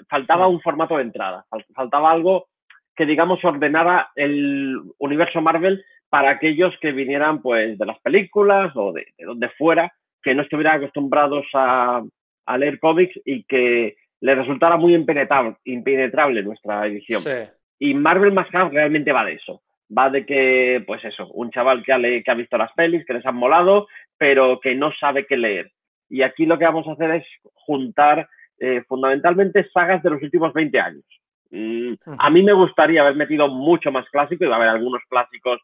faltaba 0.10 0.48
un 0.48 0.62
formato 0.62 0.96
de 0.96 1.04
entrada, 1.04 1.46
faltaba 1.76 2.12
algo 2.12 2.48
que, 2.96 3.06
digamos, 3.06 3.44
ordenara 3.44 4.10
el 4.16 4.80
universo 5.00 5.42
Marvel 5.42 5.84
para 6.10 6.30
aquellos 6.30 6.74
que 6.80 6.94
vinieran, 6.94 7.42
pues, 7.42 7.78
de 7.78 7.86
las 7.86 8.00
películas 8.00 8.72
o 8.76 8.94
de, 8.94 9.06
de 9.18 9.26
donde 9.26 9.50
fuera, 9.50 9.92
que 10.24 10.34
no 10.34 10.44
estuvieran 10.44 10.78
acostumbrados 10.78 11.46
a, 11.54 12.02
a 12.46 12.58
leer 12.58 12.80
cómics 12.80 13.20
y 13.26 13.44
que 13.44 13.98
les 14.22 14.38
resultara 14.38 14.78
muy 14.78 14.96
impenetrable, 14.96 15.58
impenetrable 15.66 16.42
nuestra 16.42 16.88
edición. 16.88 17.20
Sí. 17.20 17.32
Y 17.80 17.94
Marvel 17.94 18.32
más 18.32 18.50
realmente 18.52 19.12
va 19.12 19.26
de 19.26 19.34
eso 19.34 19.62
va 19.96 20.10
de 20.10 20.26
que, 20.26 20.84
pues 20.86 21.04
eso, 21.04 21.28
un 21.34 21.52
chaval 21.52 21.84
que 21.84 21.94
ha, 21.94 21.98
le, 21.98 22.24
que 22.24 22.32
ha 22.32 22.36
visto 22.36 22.58
las 22.58 22.72
pelis, 22.74 23.06
que 23.06 23.14
les 23.14 23.26
han 23.26 23.36
molado, 23.36 23.88
pero 24.18 24.60
que 24.60 24.76
no 24.76 24.92
sabe 24.94 25.26
qué 25.26 25.38
leer. 25.38 25.72
Y 26.10 26.22
aquí 26.22 26.46
lo 26.46 26.58
que 26.58 26.66
vamos 26.66 26.88
a 26.88 26.94
hacer 26.94 27.12
es 27.12 27.26
juntar 27.54 28.28
eh, 28.60 28.84
fundamentalmente 28.88 29.68
sagas 29.72 30.02
de 30.04 30.12
los 30.12 30.22
últimos 30.22 30.54
20 30.54 30.80
años. 30.80 31.06
Mm, 31.52 31.94
a 32.18 32.30
mí 32.30 32.44
me 32.44 32.54
gustaría 32.54 33.02
haber 33.02 33.16
metido 33.16 33.48
mucho 33.48 33.92
más 33.92 34.10
clásico 34.10 34.44
y 34.44 34.48
va 34.48 34.56
a 34.56 34.58
haber 34.58 34.70
algunos 34.70 35.02
clásicos 35.10 35.60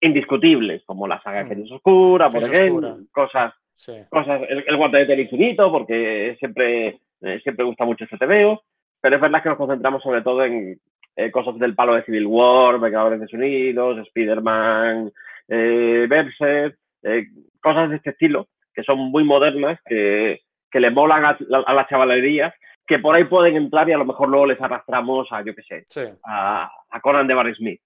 indiscutibles, 0.00 0.82
como 0.84 1.08
la 1.08 1.22
saga 1.22 1.44
de 1.44 1.56
mm. 1.56 1.72
Oscura, 1.72 2.28
por 2.28 2.42
ejemplo, 2.42 2.98
cosas, 3.12 3.54
sí. 3.74 3.94
cosas 4.10 4.42
el, 4.48 4.64
el 4.66 5.06
del 5.06 5.20
infinito, 5.20 5.70
porque 5.70 6.36
siempre, 6.38 7.00
eh, 7.22 7.40
siempre 7.42 7.64
gusta 7.64 7.84
mucho 7.84 8.04
este 8.04 8.18
TVO, 8.18 8.62
pero 9.00 9.16
es 9.16 9.22
verdad 9.22 9.42
que 9.42 9.48
nos 9.48 9.58
concentramos 9.58 10.02
sobre 10.02 10.22
todo 10.22 10.44
en 10.44 10.78
eh, 11.16 11.30
cosas 11.30 11.58
del 11.58 11.74
palo 11.74 11.94
de 11.94 12.04
Civil 12.04 12.26
War, 12.26 12.78
Vengadores 12.78 13.32
Unidos, 13.32 14.06
Spider-Man, 14.08 15.10
eh, 15.48 16.06
Berserk, 16.08 16.78
eh, 17.02 17.26
cosas 17.60 17.90
de 17.90 17.96
este 17.96 18.10
estilo, 18.10 18.48
que 18.74 18.82
son 18.82 18.98
muy 18.98 19.24
modernas, 19.24 19.80
que, 19.86 20.42
que 20.70 20.80
le 20.80 20.90
molan 20.90 21.24
a, 21.24 21.38
a, 21.66 21.74
la 21.74 21.86
chavalería, 21.88 22.54
que 22.86 22.98
por 22.98 23.14
ahí 23.14 23.24
pueden 23.24 23.56
entrar 23.56 23.88
y 23.88 23.92
a 23.92 23.98
lo 23.98 24.04
mejor 24.04 24.28
luego 24.28 24.46
les 24.46 24.60
arrastramos 24.60 25.26
a, 25.30 25.42
yo 25.42 25.54
qué 25.54 25.62
sé, 25.62 25.86
sí. 25.88 26.02
a, 26.24 26.70
a, 26.90 27.00
Conan 27.00 27.26
de 27.26 27.34
Barry 27.34 27.54
Smith. 27.54 27.80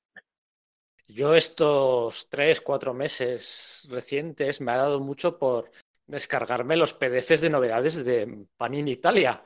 Yo 1.07 1.35
estos 1.35 2.29
tres, 2.29 2.61
cuatro 2.61 2.95
meses 2.95 3.89
recientes 3.91 4.61
me 4.61 4.73
ha 4.73 4.77
dado 4.77 5.01
mucho 5.01 5.39
por 5.39 5.71
descargarme 6.07 6.77
los 6.77 6.95
PDFs 6.95 7.41
de 7.41 7.51
novedades 7.51 8.05
de 8.05 8.47
Panini 8.57 8.93
Italia. 8.93 9.43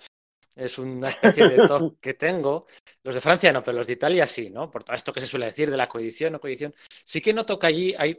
Es 0.56 0.78
una 0.78 1.08
especie 1.08 1.49
de 1.49 1.56
top 1.66 1.96
que 2.00 2.14
tengo. 2.14 2.64
Los 3.02 3.14
de 3.14 3.20
Francia 3.20 3.52
no, 3.52 3.62
pero 3.62 3.78
los 3.78 3.87
de 3.87 3.94
Italia 3.94 4.26
sí, 4.26 4.50
¿no? 4.50 4.70
Por 4.70 4.84
todo 4.84 4.96
esto 4.96 5.12
que 5.12 5.20
se 5.20 5.26
suele 5.26 5.46
decir 5.46 5.70
de 5.70 5.76
la 5.76 5.88
coedición 5.88 6.34
o 6.34 6.40
coedición. 6.40 6.73
Sí 6.76 7.20
que 7.20 7.32
noto 7.34 7.58
que 7.58 7.66
allí 7.66 7.94
hay, 7.99 8.18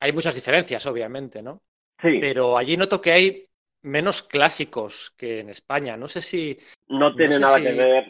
hay 0.00 0.12
muchas 0.12 0.34
diferencias, 0.34 0.84
obviamente, 0.86 1.42
¿no? 1.42 1.60
Sí. 2.00 2.18
Pero 2.20 2.56
allí 2.56 2.76
noto 2.76 3.00
que 3.00 3.12
hay 3.12 3.46
menos 3.82 4.22
clásicos 4.22 5.12
que 5.16 5.40
en 5.40 5.50
España. 5.50 5.96
No 5.96 6.08
sé 6.08 6.22
si. 6.22 6.56
No 6.88 7.14
tiene 7.14 7.34
sé 7.34 7.40
nada 7.40 7.56
si- 7.58 7.62
que 7.64 7.72
ver. 7.72 8.04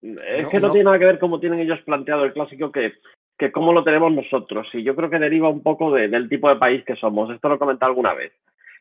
Es 0.00 0.42
No, 0.44 0.48
que 0.50 0.60
no, 0.60 0.66
no. 0.68 0.72
tiene 0.72 0.84
nada 0.84 0.98
que 0.98 1.04
ver 1.06 1.18
cómo 1.18 1.40
tienen 1.40 1.58
ellos 1.60 1.80
planteado 1.84 2.24
el 2.24 2.32
clásico 2.32 2.70
que, 2.70 2.92
que 3.36 3.50
cómo 3.50 3.72
lo 3.72 3.82
tenemos 3.82 4.12
nosotros. 4.12 4.68
Y 4.74 4.82
yo 4.84 4.94
creo 4.94 5.10
que 5.10 5.18
deriva 5.18 5.48
un 5.48 5.62
poco 5.62 5.92
de- 5.92 6.08
del 6.08 6.28
tipo 6.28 6.48
de 6.48 6.56
país 6.56 6.84
que 6.84 6.94
somos. 6.96 7.30
Esto 7.34 7.48
lo 7.48 7.56
he 7.56 7.58
comentado 7.58 7.90
alguna 7.90 8.14
vez. 8.14 8.32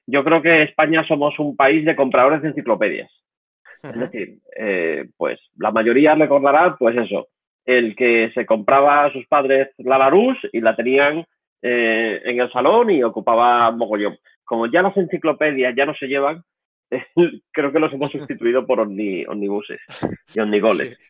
Yo 0.05 0.23
creo 0.23 0.41
que 0.41 0.63
España 0.63 1.05
somos 1.07 1.37
un 1.39 1.55
país 1.55 1.85
de 1.85 1.95
compradores 1.95 2.41
de 2.41 2.49
enciclopedias. 2.49 3.11
Es 3.83 3.99
decir, 3.99 4.39
eh, 4.57 5.05
pues 5.17 5.39
la 5.57 5.71
mayoría 5.71 6.15
recordará, 6.15 6.75
pues 6.77 6.95
eso, 6.97 7.27
el 7.65 7.95
que 7.95 8.31
se 8.33 8.45
compraba 8.45 9.05
a 9.05 9.11
sus 9.13 9.25
padres 9.27 9.69
la 9.77 9.97
Larousse 9.97 10.49
y 10.53 10.61
la 10.61 10.75
tenían 10.75 11.25
eh, 11.61 12.21
en 12.25 12.39
el 12.39 12.51
salón 12.51 12.89
y 12.91 13.03
ocupaba 13.03 13.69
mogollón. 13.71 14.17
Como 14.45 14.67
ya 14.67 14.81
las 14.81 14.95
enciclopedias 14.95 15.75
ya 15.75 15.85
no 15.85 15.93
se 15.95 16.07
llevan, 16.07 16.43
creo 17.51 17.71
que 17.71 17.79
los 17.79 17.93
hemos 17.93 18.11
sustituido 18.11 18.65
por 18.65 18.79
omni- 18.79 19.25
omnibuses 19.27 19.79
y 20.33 20.39
omnigoles. 20.39 20.97
Sí. 20.97 21.03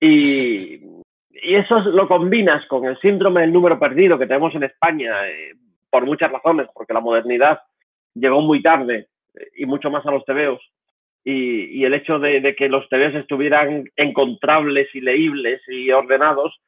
Y, 0.00 0.74
y 1.30 1.54
eso 1.56 1.78
es- 1.78 1.86
lo 1.86 2.06
combinas 2.08 2.64
con 2.66 2.84
el 2.86 2.98
síndrome 3.00 3.40
del 3.42 3.52
número 3.52 3.78
perdido 3.78 4.18
que 4.18 4.26
tenemos 4.26 4.54
en 4.54 4.62
España 4.64 5.28
eh, 5.28 5.54
por 5.90 6.06
muchas 6.06 6.30
razones, 6.30 6.68
porque 6.72 6.92
la 6.94 7.00
modernidad 7.00 7.60
llegó 8.14 8.40
muy 8.40 8.62
tarde 8.62 9.08
eh, 9.34 9.48
y 9.56 9.66
mucho 9.66 9.90
más 9.90 10.06
a 10.06 10.10
los 10.10 10.24
tebeos. 10.24 10.60
Y, 11.30 11.78
y 11.78 11.84
el 11.84 11.92
hecho 11.92 12.18
de, 12.18 12.40
de 12.40 12.56
que 12.56 12.70
los 12.70 12.88
tebeos 12.88 13.14
estuvieran 13.14 13.84
encontrables 13.96 14.88
y 14.94 15.02
leíbles 15.02 15.60
y 15.68 15.90
ordenados 15.90 16.58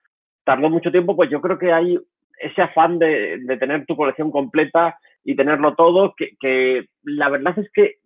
tardó 0.45 0.69
mucho 0.69 0.90
tiempo, 0.90 1.17
pues 1.17 1.31
yo 1.31 1.40
creo 1.40 1.59
que 1.59 1.73
hay 1.73 1.99
ese 2.38 2.61
afán 2.61 2.99
de, 2.99 3.38
de 3.38 3.57
tener 3.57 3.87
tu 3.87 3.97
colección 3.97 4.31
completa 4.31 4.99
y 5.25 5.35
tenerlo 5.35 5.75
todo, 5.76 6.12
que, 6.14 6.37
que 6.38 6.88
la 7.05 7.31
verdad 7.31 7.59
es 7.59 7.73
que 7.73 8.00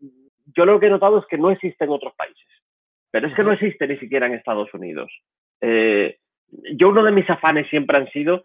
yo 0.54 0.64
lo 0.64 0.78
que 0.78 0.86
he 0.86 0.90
notado 0.90 1.18
es 1.18 1.26
que 1.26 1.38
no 1.38 1.50
existe 1.50 1.86
en 1.86 1.90
otros 1.90 2.14
países. 2.14 2.46
Pero 3.10 3.26
es 3.26 3.34
que 3.34 3.42
no 3.42 3.50
existe 3.50 3.88
ni 3.88 3.96
siquiera 3.96 4.26
en 4.26 4.34
Estados 4.34 4.72
Unidos. 4.74 5.10
Eh, 5.60 6.18
yo 6.76 6.90
uno 6.90 7.02
de 7.02 7.10
mis 7.10 7.28
afanes 7.28 7.68
siempre 7.68 7.96
han 7.96 8.08
sido, 8.10 8.44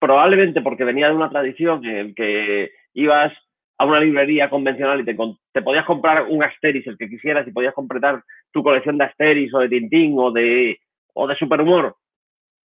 probablemente 0.00 0.60
porque 0.60 0.82
venía 0.82 1.06
de 1.06 1.14
una 1.14 1.30
tradición 1.30 1.84
en 1.84 1.96
el 1.96 2.14
que 2.16 2.72
ibas 2.94 3.32
a 3.78 3.84
una 3.84 4.00
librería 4.00 4.48
convencional 4.48 5.00
y 5.00 5.04
te, 5.04 5.16
te 5.52 5.62
podías 5.62 5.84
comprar 5.84 6.26
un 6.28 6.42
Asterix, 6.42 6.86
el 6.86 6.98
que 6.98 7.08
quisieras, 7.08 7.46
y 7.46 7.52
podías 7.52 7.74
completar 7.74 8.22
tu 8.52 8.62
colección 8.62 8.98
de 8.98 9.04
Asterix 9.04 9.52
o 9.54 9.58
de 9.58 9.68
Tintín 9.68 10.14
o 10.18 10.30
de, 10.30 10.78
o 11.12 11.26
de 11.26 11.36
Superhumor, 11.36 11.96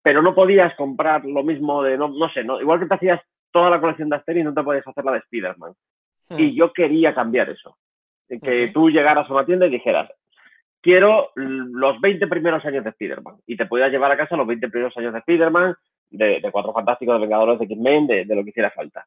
pero 0.03 0.23
no 0.23 0.35
podías 0.35 0.75
comprar 0.75 1.25
lo 1.25 1.43
mismo 1.43 1.83
de, 1.83 1.97
no, 1.97 2.09
no 2.09 2.31
sé, 2.31 2.45
no, 2.45 2.61
igual 2.61 2.81
que 2.81 2.87
te 2.87 2.95
hacías 2.95 3.21
toda 3.51 3.71
la 3.71 3.81
colección 3.81 4.09
de 4.09 4.17
Asterix, 4.17 4.45
no 4.45 4.55
te 4.55 4.63
podías 4.63 4.87
hacer 4.87 5.05
la 5.05 5.13
de 5.13 5.19
Spider-Man. 5.19 5.73
Y 6.37 6.55
yo 6.55 6.73
quería 6.73 7.13
cambiar 7.13 7.51
eso. 7.51 7.77
Que 8.29 8.71
tú 8.73 8.89
llegaras 8.89 9.29
a 9.29 9.33
una 9.33 9.45
tienda 9.45 9.67
y 9.67 9.71
dijeras, 9.71 10.09
quiero 10.81 11.31
los 11.35 12.01
20 12.01 12.27
primeros 12.29 12.65
años 12.65 12.85
de 12.85 12.91
Spider-Man. 12.91 13.39
Y 13.47 13.57
te 13.57 13.67
podías 13.67 13.91
llevar 13.91 14.13
a 14.13 14.17
casa 14.17 14.37
los 14.37 14.47
20 14.47 14.69
primeros 14.69 14.97
años 14.97 15.13
de 15.13 15.19
Spider-Man, 15.19 15.75
de, 16.11 16.41
de 16.41 16.53
Cuatro 16.53 16.73
Fantásticos, 16.73 17.17
de 17.17 17.21
Vengadores, 17.21 17.59
de 17.59 17.65
X-Men, 17.65 18.07
de, 18.07 18.25
de 18.25 18.35
lo 18.37 18.45
que 18.45 18.51
hiciera 18.51 18.71
falta. 18.71 19.05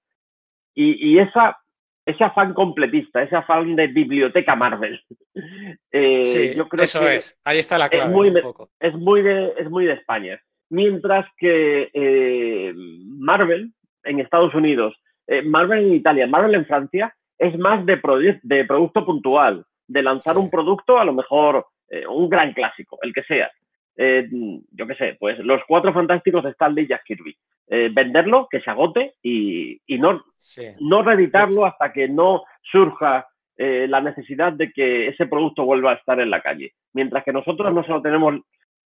Y, 0.76 1.14
y 1.14 1.20
esa, 1.20 1.58
ese 2.06 2.24
afán 2.24 2.54
completista, 2.54 3.24
ese 3.24 3.36
afán 3.36 3.76
de 3.76 3.88
biblioteca 3.88 4.56
Marvel, 4.56 5.02
eh, 5.92 6.26
Sí, 6.26 6.54
yo 6.56 6.68
creo 6.68 6.84
eso 6.84 7.00
que 7.02 7.16
es. 7.16 7.40
Ahí 7.44 7.60
está 7.60 7.78
la 7.78 7.90
clave. 7.90 8.12
muy 8.12 8.28
un 8.30 8.34
me- 8.36 8.42
poco. 8.42 8.70
es 8.80 8.94
muy 8.96 9.22
de, 9.22 9.54
es 9.58 9.70
muy 9.70 9.86
de 9.86 9.94
España. 9.94 10.40
Mientras 10.70 11.26
que 11.38 11.90
eh, 11.94 12.74
Marvel 13.20 13.72
en 14.04 14.20
Estados 14.20 14.54
Unidos, 14.56 14.96
eh, 15.28 15.42
Marvel 15.44 15.86
en 15.88 15.94
Italia, 15.94 16.28
Marvel 16.28 16.56
en 16.56 16.66
Francia, 16.66 17.16
es 17.38 17.58
más 17.58 17.86
de, 17.86 18.00
de 18.44 18.66
producto 18.66 19.06
puntual, 19.06 19.66
de 19.88 20.02
lanzar 20.02 20.36
Sí. 20.36 20.42
un 20.42 20.50
producto, 20.50 20.98
a 21.00 21.06
lo 21.06 21.14
mejor 21.14 21.66
un 22.10 22.28
gran 22.28 22.54
clásico, 22.54 22.98
el 23.04 23.14
que 23.14 23.22
sea. 23.24 23.52
Eh, 23.96 24.28
yo 24.72 24.88
qué 24.88 24.96
sé, 24.96 25.18
pues 25.20 25.38
los 25.40 25.62
cuatro 25.68 25.94
fantásticos 25.94 26.44
de 26.44 26.52
Stanley 26.52 26.86
y 26.86 26.88
Jack 26.88 27.04
Kirby. 27.06 27.36
Eh, 27.68 27.90
venderlo, 27.94 28.48
que 28.52 28.60
se 28.60 28.70
agote 28.70 29.14
y, 29.24 29.80
y 29.88 29.98
no, 29.98 30.24
Sí. 30.38 30.64
no 30.82 31.02
reeditarlo 31.02 31.66
hasta 31.66 31.94
que 31.94 32.10
no 32.10 32.44
surja 32.62 33.28
eh, 33.58 33.88
la 33.88 34.02
necesidad 34.02 34.52
de 34.54 34.72
que 34.72 35.08
ese 35.08 35.28
producto 35.28 35.64
vuelva 35.64 35.92
a 35.92 35.96
estar 35.96 36.20
en 36.20 36.30
la 36.30 36.42
calle. 36.42 36.74
Mientras 36.94 37.24
que 37.24 37.32
nosotros 37.32 37.74
no 37.74 37.84
solo 37.84 38.02
tenemos, 38.02 38.36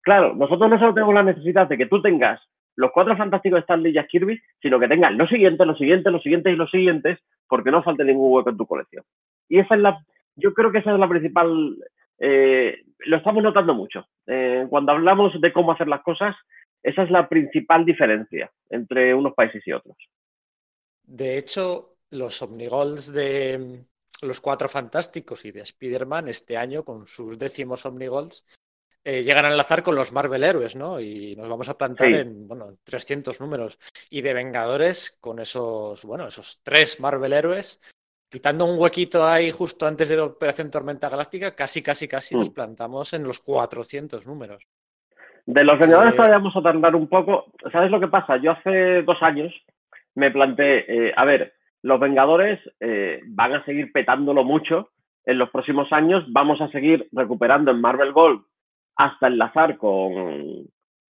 claro, 0.01 0.33
nosotros 0.35 0.69
no 0.69 0.79
solo 0.79 0.93
tenemos 0.93 1.13
la 1.13 1.23
necesidad 1.23 1.67
de 1.67 1.77
que 1.77 1.85
tú 1.85 2.01
tengas 2.01 2.41
los 2.75 2.91
cuatro 2.91 3.15
fantásticos 3.15 3.57
de 3.57 3.61
Stanley 3.61 3.91
y 3.91 3.95
Jack 3.95 4.07
Kirby, 4.07 4.41
sino 4.61 4.79
que 4.79 4.87
tengas 4.87 5.13
los 5.13 5.29
siguientes, 5.29 5.67
los 5.67 5.77
siguientes, 5.77 6.11
los 6.11 6.23
siguientes 6.23 6.53
y 6.53 6.55
los 6.55 6.71
siguientes, 6.71 7.19
porque 7.47 7.69
no 7.71 7.83
falte 7.83 8.03
ningún 8.03 8.33
hueco 8.33 8.49
en 8.49 8.57
tu 8.57 8.65
colección. 8.65 9.03
Y 9.47 9.59
esa 9.59 9.75
es 9.75 9.81
la, 9.81 9.99
yo 10.35 10.53
creo 10.55 10.71
que 10.71 10.79
esa 10.79 10.93
es 10.93 10.99
la 10.99 11.07
principal, 11.07 11.77
eh, 12.19 12.83
lo 12.99 13.17
estamos 13.17 13.43
notando 13.43 13.73
mucho. 13.73 14.07
Eh, 14.27 14.65
cuando 14.69 14.91
hablamos 14.93 15.39
de 15.39 15.51
cómo 15.53 15.71
hacer 15.71 15.87
las 15.87 16.01
cosas, 16.03 16.35
esa 16.81 17.03
es 17.03 17.11
la 17.11 17.27
principal 17.27 17.85
diferencia 17.85 18.51
entre 18.69 19.13
unos 19.13 19.33
países 19.33 19.61
y 19.65 19.71
otros. 19.71 19.97
De 21.03 21.37
hecho, 21.37 21.97
los 22.11 22.41
Omnigols 22.41 23.13
de 23.13 23.57
mm, 23.59 24.25
los 24.25 24.39
Cuatro 24.41 24.69
Fantásticos 24.69 25.43
y 25.45 25.51
de 25.51 25.61
Spider-Man 25.61 26.29
este 26.29 26.57
año, 26.57 26.83
con 26.83 27.05
sus 27.05 27.37
décimos 27.37 27.85
Omnigols, 27.85 28.45
eh, 29.05 29.21
llegan 29.21 29.45
a 29.45 29.49
enlazar 29.51 29.83
con 29.83 29.95
los 29.95 30.13
Marvel 30.13 30.45
Héroes, 30.45 30.77
¿no? 30.77 30.99
Y 30.99 31.35
nos 31.35 31.49
vamos 31.49 31.67
a 31.67 31.77
plantar 31.77 32.07
Sí. 32.07 32.13
en, 32.13 32.47
bueno, 32.47 32.77
300 32.85 33.41
números. 33.41 33.77
Y 34.09 34.21
de 34.21 34.33
Vengadores, 34.33 35.17
con 35.19 35.39
esos, 35.39 36.05
bueno, 36.05 36.27
esos 36.27 36.61
tres 36.63 37.01
Marvel 37.01 37.33
Héroes, 37.33 37.81
quitando 38.33 38.65
un 38.65 38.79
huequito 38.79 39.23
ahí 39.25 39.51
justo 39.51 39.85
antes 39.85 40.09
de 40.09 40.17
la 40.17 40.23
Operación 40.23 40.71
Tormenta 40.71 41.07
Galáctica, 41.07 41.53
casi, 41.55 41.83
casi, 41.83 42.07
casi 42.07 42.33
Mm. 42.35 42.39
nos 42.39 42.49
plantamos 42.49 43.13
en 43.13 43.23
los 43.23 43.39
400 43.39 44.25
números. 44.25 44.67
De 45.45 45.63
los 45.63 45.77
Vengadores 45.77 46.13
Eh, 46.13 46.15
todavía 46.15 46.37
vamos 46.39 46.55
a 46.55 46.61
tardar 46.63 46.95
un 46.95 47.07
poco. 47.07 47.45
¿Sabes 47.71 47.91
lo 47.91 47.99
que 47.99 48.07
pasa? 48.07 48.37
Yo 48.37 48.51
hace 48.51 49.03
dos 49.03 49.17
años 49.21 49.53
me 50.15 50.31
planteé, 50.31 50.85
eh, 50.87 51.13
a 51.15 51.25
ver, 51.25 51.53
los 51.83 51.99
Vengadores 51.99 52.59
eh, 52.79 53.21
van 53.27 53.53
a 53.53 53.63
seguir 53.65 53.91
petándolo 53.91 54.43
mucho 54.43 54.89
en 55.25 55.37
los 55.37 55.51
próximos 55.51 55.91
años. 55.91 56.23
Vamos 56.29 56.59
a 56.59 56.69
seguir 56.69 57.07
recuperando 57.11 57.69
en 57.69 57.81
Marvel 57.81 58.13
Gold 58.13 58.43
hasta 58.95 59.27
enlazar 59.27 59.77
con 59.77 60.65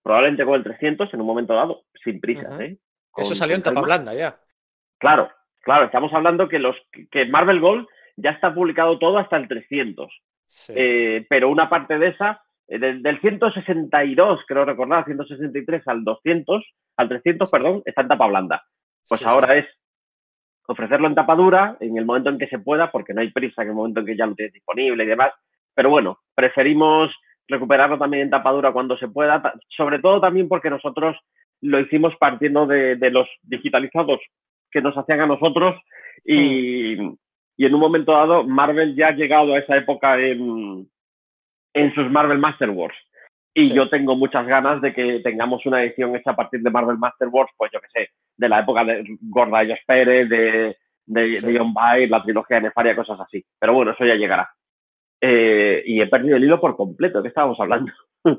probablemente 0.03 0.43
con 0.45 0.55
el 0.55 0.63
300 0.63 1.13
en 1.13 1.21
un 1.21 1.27
momento 1.27 1.53
dado, 1.53 1.83
sin 2.03 2.19
prisas. 2.19 2.59
¿eh? 2.59 2.77
Con- 3.09 3.23
Eso 3.23 3.35
salió 3.35 3.55
en 3.55 3.63
tapa 3.63 3.79
blanda 3.81 4.13
ya. 4.13 4.37
Claro, 4.99 5.29
claro, 5.65 5.85
estamos 5.85 6.13
hablando 6.13 6.47
que 6.47 6.59
los 6.59 6.75
que 7.11 7.25
Marvel 7.25 7.59
Gold 7.59 7.87
ya 8.15 8.29
está 8.29 8.53
publicado 8.53 8.97
todo 8.99 9.17
hasta 9.17 9.35
el 9.35 9.47
300. 9.47 10.11
Sí. 10.45 10.73
Eh, 10.75 11.25
pero 11.27 11.49
una 11.49 11.67
parte 11.67 11.97
de 11.97 12.09
esa, 12.09 12.43
eh, 12.67 12.77
del, 12.77 13.01
del 13.01 13.19
162, 13.19 14.41
creo 14.47 14.63
recordar, 14.63 15.03
163 15.05 15.87
al 15.87 16.03
200, 16.03 16.63
al 16.97 17.09
300, 17.09 17.51
perdón, 17.51 17.81
está 17.83 18.01
en 18.03 18.07
tapa 18.07 18.27
blanda. 18.27 18.63
Pues 19.09 19.19
Sí, 19.19 19.25
ahora 19.27 19.53
sí. 19.53 19.59
es 19.59 19.65
ofrecerlo 20.67 21.07
en 21.07 21.15
tapa 21.15 21.35
dura 21.35 21.77
en 21.79 21.97
el 21.97 22.05
momento 22.05 22.29
en 22.29 22.37
que 22.37 22.47
se 22.47 22.59
pueda, 22.59 22.91
porque 22.91 23.13
no 23.13 23.21
hay 23.21 23.31
prisa 23.31 23.63
en 23.63 23.69
el 23.69 23.75
momento 23.75 23.99
en 23.99 24.05
que 24.05 24.17
ya 24.17 24.27
lo 24.27 24.35
tienes 24.35 24.53
disponible 24.53 25.03
y 25.03 25.07
demás. 25.07 25.33
Pero 25.73 25.89
bueno, 25.89 26.19
preferimos 26.35 27.11
recuperarlo 27.47 27.97
también 27.97 28.23
en 28.23 28.29
tapa 28.29 28.51
dura 28.51 28.71
cuando 28.71 28.97
se 28.97 29.07
pueda, 29.07 29.53
sobre 29.69 29.99
todo 29.99 30.21
también 30.21 30.47
porque 30.47 30.69
nosotros 30.69 31.17
lo 31.61 31.79
hicimos 31.79 32.15
partiendo 32.17 32.65
de, 32.67 32.95
de 32.95 33.09
los 33.11 33.27
digitalizados 33.43 34.19
que 34.71 34.81
nos 34.81 34.97
hacían 34.97 35.21
a 35.21 35.27
nosotros 35.27 35.75
y, 36.23 36.93
y 37.57 37.65
en 37.65 37.73
un 37.73 37.79
momento 37.79 38.11
dado 38.11 38.43
Marvel 38.43 38.95
ya 38.95 39.07
ha 39.07 39.11
llegado 39.11 39.53
a 39.53 39.59
esa 39.59 39.77
época 39.77 40.19
en, 40.19 40.89
en 41.73 41.93
sus 41.93 42.09
Marvel 42.11 42.37
Master 42.39 42.69
Wars. 42.69 42.95
Y 43.53 43.67
Sí. 43.67 43.73
yo 43.73 43.89
tengo 43.89 44.15
muchas 44.17 44.45
ganas 44.45 44.81
de 44.81 44.93
que 44.93 45.19
tengamos 45.21 45.65
una 45.65 45.81
edición 45.81 46.13
hecha 46.15 46.31
a 46.31 46.35
partir 46.35 46.59
de 46.61 46.69
Marvel 46.69 46.97
Master 46.97 47.29
Wars, 47.29 47.51
pues 47.55 47.71
yo 47.73 47.79
que 47.79 47.87
sé, 47.87 48.09
de 48.35 48.49
la 48.49 48.59
época 48.59 48.83
de 48.83 49.05
Gorda 49.21 49.63
Ellos 49.63 49.79
Pérez, 49.87 50.27
de, 50.27 50.75
de, 51.05 51.35
Sí. 51.37 51.45
de 51.47 51.57
John 51.57 51.73
Byrne, 51.73 52.07
la 52.07 52.21
trilogía 52.21 52.57
de 52.57 52.63
Nefaria, 52.63 52.95
cosas 52.97 53.17
así. 53.21 53.45
Pero 53.57 53.73
bueno, 53.73 53.91
eso 53.91 54.03
ya 54.05 54.15
llegará. 54.15 54.49
Eh, 55.21 55.83
y 55.85 56.01
he 56.01 56.07
perdido 56.07 56.35
el 56.35 56.43
hilo 56.43 56.59
por 56.59 56.75
completo, 56.75 57.21
¿qué 57.21 57.29
estábamos 57.29 57.57
hablando? 57.59 57.93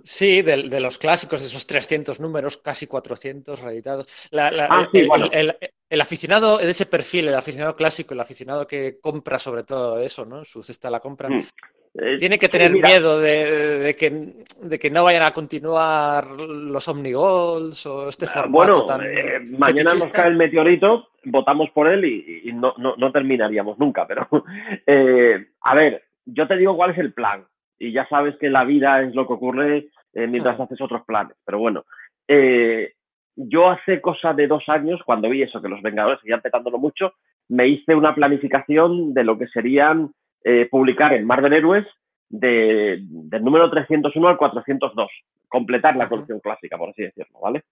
Sí, 0.04 0.42
de, 0.42 0.64
de 0.68 0.80
los 0.80 0.98
clásicos, 0.98 1.40
de 1.40 1.46
esos 1.46 1.66
300 1.66 2.20
números, 2.20 2.56
casi 2.56 2.86
400 2.86 3.60
reeditados. 3.62 4.28
La- 4.30 4.50
la- 4.50 4.66
Ah, 4.70 4.88
sí, 4.92 4.98
el, 5.00 5.08
bueno. 5.08 5.28
el- 5.32 5.56
el 5.88 6.00
aficionado 6.00 6.58
de 6.58 6.68
ese 6.70 6.86
perfil, 6.86 7.28
el 7.28 7.34
aficionado 7.34 7.76
clásico, 7.76 8.12
el 8.14 8.20
aficionado 8.20 8.66
que 8.66 8.98
compra 9.00 9.38
sobre 9.38 9.62
todo 9.62 10.00
eso, 10.00 10.24
¿no? 10.24 10.44
Su 10.44 10.62
cesta 10.62 10.90
la 10.90 10.98
compra. 11.00 11.28
Mm. 11.28 11.38
Eh, 11.98 12.18
Tiene 12.18 12.38
que 12.38 12.48
tener 12.50 12.72
miedo 12.72 13.18
de, 13.18 13.78
de 13.78 13.96
que, 13.96 14.10
de 14.60 14.78
que 14.78 14.90
no 14.90 15.04
vayan 15.04 15.22
a 15.22 15.30
continuar 15.32 16.26
los 16.30 16.86
Omnigols 16.88 17.86
o 17.86 18.08
este 18.10 18.26
formato 18.26 18.50
Bueno, 18.52 18.84
tan 18.84 19.00
eh, 19.02 19.40
mañana 19.58 19.94
nos 19.94 20.06
cae 20.08 20.28
el 20.28 20.36
meteorito, 20.36 21.08
votamos 21.24 21.70
por 21.70 21.88
él 21.88 22.04
y, 22.04 22.42
y 22.50 22.52
no, 22.52 22.74
no, 22.76 22.96
no 22.96 23.12
terminaríamos 23.12 23.78
nunca. 23.78 24.06
Pero, 24.06 24.28
eh, 24.86 25.46
a 25.62 25.74
ver, 25.74 26.02
yo 26.26 26.46
te 26.46 26.56
digo 26.56 26.76
cuál 26.76 26.90
es 26.90 26.98
el 26.98 27.14
plan. 27.14 27.46
Y 27.78 27.92
ya 27.92 28.08
sabes 28.08 28.36
que 28.36 28.48
la 28.48 28.64
vida 28.64 29.02
es 29.02 29.14
lo 29.14 29.26
que 29.26 29.32
ocurre 29.34 29.88
eh, 30.14 30.26
mientras 30.26 30.58
haces 30.58 30.80
otros 30.80 31.02
planes. 31.04 31.36
Pero 31.44 31.58
bueno, 31.58 31.84
eh, 32.28 32.92
yo 33.36 33.70
hace 33.70 34.00
cosa 34.00 34.32
de 34.32 34.46
dos 34.46 34.68
años, 34.68 35.00
cuando 35.04 35.28
vi 35.28 35.42
eso, 35.42 35.60
que 35.60 35.68
los 35.68 35.82
Vengadores 35.82 36.20
seguían 36.20 36.40
petándolo 36.40 36.78
mucho, 36.78 37.12
me 37.48 37.68
hice 37.68 37.94
una 37.94 38.14
planificación 38.14 39.12
de 39.14 39.24
lo 39.24 39.38
que 39.38 39.46
serían 39.48 40.10
eh, 40.42 40.68
publicar 40.70 41.12
en 41.12 41.26
Marvel 41.26 41.52
Heroes 41.52 41.86
de, 42.28 42.98
del 43.00 43.44
número 43.44 43.70
301 43.70 44.28
al 44.28 44.36
402, 44.36 45.10
completar 45.48 45.96
la 45.96 46.08
colección 46.08 46.40
clásica, 46.40 46.78
por 46.78 46.90
así 46.90 47.02
decirlo, 47.02 47.40
¿vale? 47.40 47.64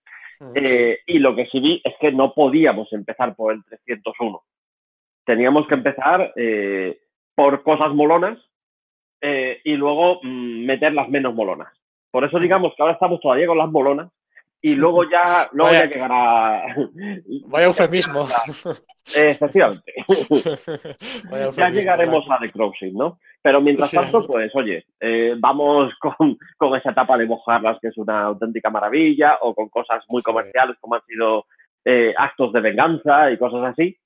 Eh, 0.55 0.99
y 1.07 1.19
lo 1.19 1.35
que 1.35 1.47
sí 1.47 1.61
vi 1.61 1.81
es 1.85 1.95
que 2.01 2.13
no 2.13 2.35
podíamos 2.35 2.93
empezar 2.93 3.35
por 3.35 3.53
el 3.53 3.65
301. 3.65 4.43
Teníamos 5.25 5.67
que 5.67 5.75
empezar 5.75 6.33
eh, 6.37 6.99
por 7.35 7.63
cosas 7.63 7.95
molonas 7.95 8.39
y 9.65 9.73
luego 9.77 10.21
mm, 10.23 10.67
meter 10.67 10.93
las 10.93 11.09
menos 11.09 11.35
molonas. 11.35 11.73
Por 12.11 12.25
eso 12.25 12.39
digamos 12.39 12.75
que 12.77 12.83
ahora 12.83 12.95
estamos 12.95 13.21
todavía 13.21 13.47
con 13.47 13.59
las 13.59 13.71
molonas 13.71 14.11
y 14.65 14.77
luego 14.77 15.05
ya, 15.05 15.47
luego 15.53 15.73
ya 15.73 15.85
llegará. 15.85 16.75
Vaya 17.49 17.67
eufemismo. 17.67 18.27
Efectivamente. 19.15 19.93
ya 21.57 21.69
llegaremos 21.69 22.25
a 22.31 22.39
The 22.39 22.51
Crossing, 22.51 22.95
¿no? 22.95 23.19
Pero 23.43 23.61
mientras 23.61 23.91
tanto, 23.91 24.27
pues 24.27 24.51
oye, 24.55 24.87
eh, 25.01 25.35
vamos 25.39 25.93
con, 26.01 26.39
con, 26.57 26.79
esa 26.79 26.93
etapa 26.93 27.19
de 27.19 27.27
mojarlas, 27.27 27.77
que 27.79 27.89
es 27.89 27.99
una 27.99 28.23
auténtica 28.23 28.71
maravilla, 28.71 29.37
o 29.43 29.55
con 29.55 29.69
cosas 29.69 30.03
muy 30.09 30.23
comerciales 30.23 30.77
como 30.81 30.95
han 30.95 31.03
sido 31.07 31.45
eh, 31.85 32.15
actos 32.17 32.51
de 32.55 32.61
venganza 32.63 33.31
y 33.31 33.37
cosas 33.37 33.65
así. 33.65 33.99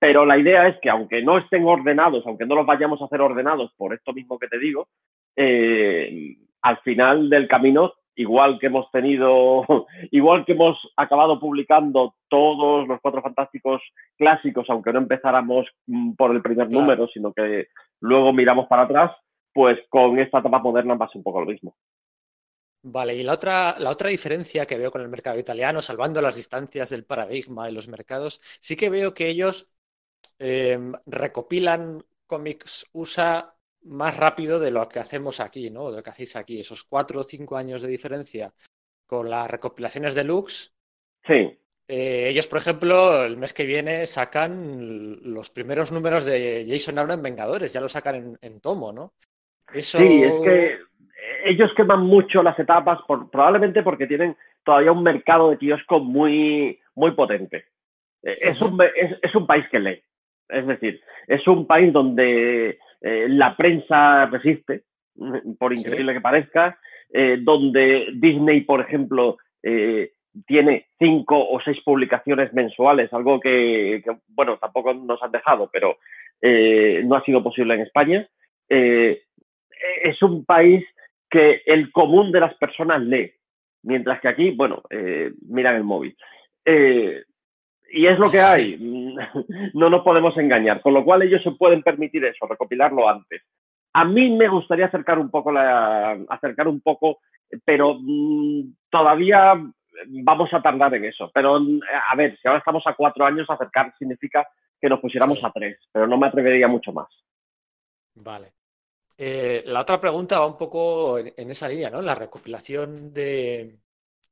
Pero 0.00 0.24
la 0.24 0.38
idea 0.38 0.66
es 0.66 0.80
que 0.80 0.88
aunque 0.88 1.22
no 1.22 1.38
estén 1.38 1.64
ordenados, 1.64 2.26
aunque 2.26 2.46
no 2.46 2.54
los 2.56 2.66
vayamos 2.66 3.00
a 3.00 3.04
hacer 3.04 3.20
ordenados 3.20 3.72
por 3.76 3.94
esto 3.94 4.14
mismo 4.14 4.38
que 4.38 4.48
te 4.48 4.58
digo, 4.58 4.88
eh, 5.36 6.36
al 6.62 6.78
final 6.78 7.28
del 7.28 7.46
camino 7.46 7.92
igual 8.16 8.58
que 8.58 8.66
hemos 8.66 8.90
tenido, 8.90 9.64
igual 10.10 10.44
que 10.44 10.52
hemos 10.52 10.78
acabado 10.96 11.38
publicando 11.38 12.16
todos 12.28 12.88
los 12.88 12.98
cuatro 13.00 13.22
fantásticos 13.22 13.82
clásicos, 14.16 14.68
aunque 14.70 14.92
no 14.92 15.00
empezáramos 15.00 15.66
mm, 15.86 16.14
por 16.14 16.34
el 16.34 16.42
primer 16.42 16.70
número, 16.70 17.06
sino 17.08 17.32
que 17.32 17.68
luego 18.00 18.32
miramos 18.32 18.66
para 18.68 18.82
atrás, 18.82 19.12
pues 19.52 19.78
con 19.90 20.18
esta 20.18 20.38
etapa 20.38 20.58
moderna 20.60 20.96
pasa 20.96 21.12
un 21.16 21.22
poco 21.22 21.40
lo 21.40 21.46
mismo. 21.46 21.76
Vale, 22.82 23.14
y 23.14 23.22
la 23.22 23.34
otra, 23.34 23.74
la 23.78 23.90
otra 23.90 24.08
diferencia 24.08 24.64
que 24.64 24.78
veo 24.78 24.90
con 24.90 25.02
el 25.02 25.10
mercado 25.10 25.38
italiano, 25.38 25.82
salvando 25.82 26.22
las 26.22 26.36
distancias 26.36 26.88
del 26.88 27.04
paradigma 27.04 27.68
y 27.68 27.74
los 27.74 27.88
mercados, 27.88 28.40
sí 28.42 28.74
que 28.74 28.88
veo 28.88 29.12
que 29.12 29.28
ellos 29.28 29.70
em, 30.40 30.92
recopilan 31.06 32.02
cómics 32.26 32.86
USA 32.92 33.54
más 33.82 34.16
rápido 34.16 34.58
de 34.58 34.70
lo 34.70 34.88
que 34.88 34.98
hacemos 34.98 35.40
aquí, 35.40 35.70
¿no? 35.70 35.90
De 35.90 35.98
lo 35.98 36.02
que 36.02 36.10
hacéis 36.10 36.36
aquí, 36.36 36.60
esos 36.60 36.84
cuatro 36.84 37.20
o 37.20 37.24
cinco 37.24 37.56
años 37.56 37.82
de 37.82 37.88
diferencia 37.88 38.52
con 39.06 39.28
las 39.28 39.50
recopilaciones 39.50 40.14
deluxe. 40.14 40.72
Sí. 41.26 41.58
Eh, 41.88 42.28
ellos, 42.28 42.46
por 42.46 42.58
ejemplo, 42.58 43.24
el 43.24 43.36
mes 43.36 43.52
que 43.52 43.64
viene 43.64 44.06
sacan 44.06 45.18
los 45.22 45.50
primeros 45.50 45.92
números 45.92 46.24
de 46.24 46.64
Jason 46.68 46.98
Aaron 46.98 47.18
en 47.18 47.22
Vengadores, 47.22 47.72
ya 47.72 47.80
lo 47.80 47.88
sacan 47.88 48.38
en, 48.40 48.60
tomo, 48.60 48.92
¿no? 48.92 49.12
Eso... 49.72 49.98
Sí, 49.98 50.22
es 50.22 50.40
que 50.42 50.78
ellos 51.44 51.70
queman 51.76 52.00
mucho 52.00 52.42
las 52.42 52.58
etapas, 52.58 53.00
por, 53.06 53.30
probablemente 53.30 53.82
porque 53.82 54.06
tienen 54.06 54.36
todavía 54.64 54.92
un 54.92 55.02
mercado 55.02 55.50
de 55.50 55.58
kiosco 55.58 55.98
muy, 55.98 56.78
muy 56.94 57.10
potente. 57.12 57.64
Eh, 58.22 58.38
es 58.40 58.60
un, 58.62 58.78
es 59.22 59.34
un 59.34 59.46
país 59.46 59.66
que 59.70 59.80
lee. 59.80 60.02
Es 60.52 60.66
decir, 60.66 61.00
es 61.26 61.46
un 61.46 61.66
país 61.66 61.92
donde 61.92 62.78
eh, 63.00 63.26
la 63.28 63.56
prensa 63.56 64.26
resiste, 64.26 64.82
por 65.58 65.72
increíble 65.72 66.14
que 66.14 66.20
parezca, 66.20 66.78
eh, 67.12 67.38
donde 67.40 68.08
Disney, 68.14 68.62
por 68.62 68.80
ejemplo, 68.80 69.38
eh, 69.62 70.12
tiene 70.46 70.86
cinco 70.98 71.48
o 71.48 71.60
seis 71.60 71.78
publicaciones 71.84 72.52
mensuales, 72.52 73.12
algo 73.12 73.40
que, 73.40 74.02
bueno, 74.28 74.58
tampoco 74.58 74.94
nos 74.94 75.22
han 75.22 75.32
dejado, 75.32 75.68
pero 75.72 75.96
no 76.42 77.16
ha 77.16 77.24
sido 77.24 77.42
posible 77.42 77.74
en 77.74 77.80
España. 77.80 78.26
es 78.68 80.22
un 80.22 80.44
país 80.44 80.84
que 81.28 81.62
el 81.66 81.90
común 81.92 82.32
de 82.32 82.40
las 82.40 82.54
personas 82.54 83.02
lee, 83.02 83.32
mientras 83.82 84.20
que 84.20 84.28
aquí, 84.28 84.50
bueno, 84.52 84.82
miran 85.48 85.76
el 85.76 85.84
móvil. 85.84 86.16
Y 87.90 88.06
es 88.06 88.18
lo 88.18 88.30
que 88.30 88.40
hay 88.40 88.76
no 89.74 89.90
nos 89.90 90.02
podemos 90.02 90.36
engañar, 90.36 90.80
con 90.80 90.94
lo 90.94 91.04
cual 91.04 91.22
ellos 91.22 91.42
se 91.42 91.52
pueden 91.52 91.82
permitir 91.82 92.24
eso, 92.24 92.46
recopilarlo 92.46 93.08
antes. 93.08 93.42
A 93.92 94.04
mí 94.04 94.30
me 94.30 94.48
gustaría 94.48 94.86
acercar 94.86 95.18
un 95.18 95.30
poco, 95.30 95.50
la, 95.50 96.12
acercar 96.28 96.68
un 96.68 96.80
poco, 96.80 97.18
pero 97.64 97.96
mm, 98.00 98.74
todavía 98.88 99.54
vamos 100.06 100.52
a 100.52 100.62
tardar 100.62 100.94
en 100.94 101.06
eso. 101.06 101.30
Pero 101.34 101.56
a 101.56 102.16
ver, 102.16 102.38
si 102.40 102.46
ahora 102.46 102.60
estamos 102.60 102.84
a 102.86 102.94
cuatro 102.94 103.24
años, 103.24 103.48
acercar 103.48 103.92
significa 103.98 104.46
que 104.80 104.88
nos 104.88 105.00
pusiéramos 105.00 105.38
a 105.42 105.50
tres, 105.50 105.78
pero 105.92 106.06
no 106.06 106.16
me 106.16 106.28
atrevería 106.28 106.68
mucho 106.68 106.92
más. 106.92 107.08
Vale. 108.14 108.52
Eh, 109.18 109.62
la 109.66 109.80
otra 109.80 110.00
pregunta 110.00 110.38
va 110.38 110.46
un 110.46 110.56
poco 110.56 111.18
en, 111.18 111.50
esa 111.50 111.68
línea, 111.68 111.90
¿no? 111.90 112.00
La 112.00 112.14
recopilación 112.14 113.12
de, 113.12 113.76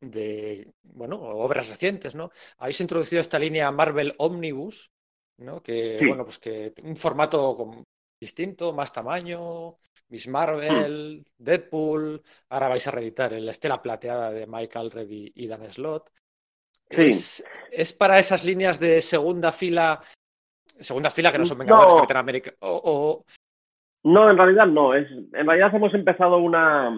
de 0.00 0.70
bueno, 0.82 1.16
obras 1.20 1.68
recientes, 1.68 2.14
¿no? 2.14 2.30
Habéis 2.58 2.80
introducido 2.80 3.20
esta 3.20 3.38
línea 3.38 3.70
Marvel 3.72 4.14
Omnibus, 4.18 4.90
¿no? 5.38 5.62
Que, 5.62 5.98
bueno, 6.06 6.24
pues 6.24 6.38
que 6.38 6.72
un 6.82 6.96
formato 6.96 7.84
distinto, 8.20 8.72
más 8.72 8.92
tamaño, 8.92 9.76
Miss 10.08 10.28
Marvel, 10.28 11.24
Deadpool, 11.38 12.22
ahora 12.48 12.68
vais 12.68 12.86
a 12.86 12.90
reeditar 12.90 13.32
el 13.32 13.48
Estela 13.48 13.82
Plateada 13.82 14.30
de 14.30 14.46
Michael 14.46 14.90
Reddy 14.90 15.32
y 15.34 15.46
Dan 15.46 15.70
Slott. 15.70 16.10
Es, 16.90 17.44
para 17.98 18.18
esas 18.18 18.44
líneas 18.44 18.80
de 18.80 19.02
segunda 19.02 19.52
fila, 19.52 20.00
segunda 20.78 21.10
fila 21.10 21.30
que 21.30 21.38
no 21.38 21.44
son 21.44 21.58
Vengadores, 21.58 21.92
no. 21.92 21.96
Capitán 22.00 22.16
América, 22.16 22.54
o, 22.60 23.24
No, 24.04 24.30
en 24.30 24.38
realidad 24.38 24.66
no. 24.66 24.94
Es, 24.94 25.10
en 25.10 25.46
realidad 25.46 25.74
hemos 25.74 25.92
empezado 25.92 26.38
una, 26.38 26.90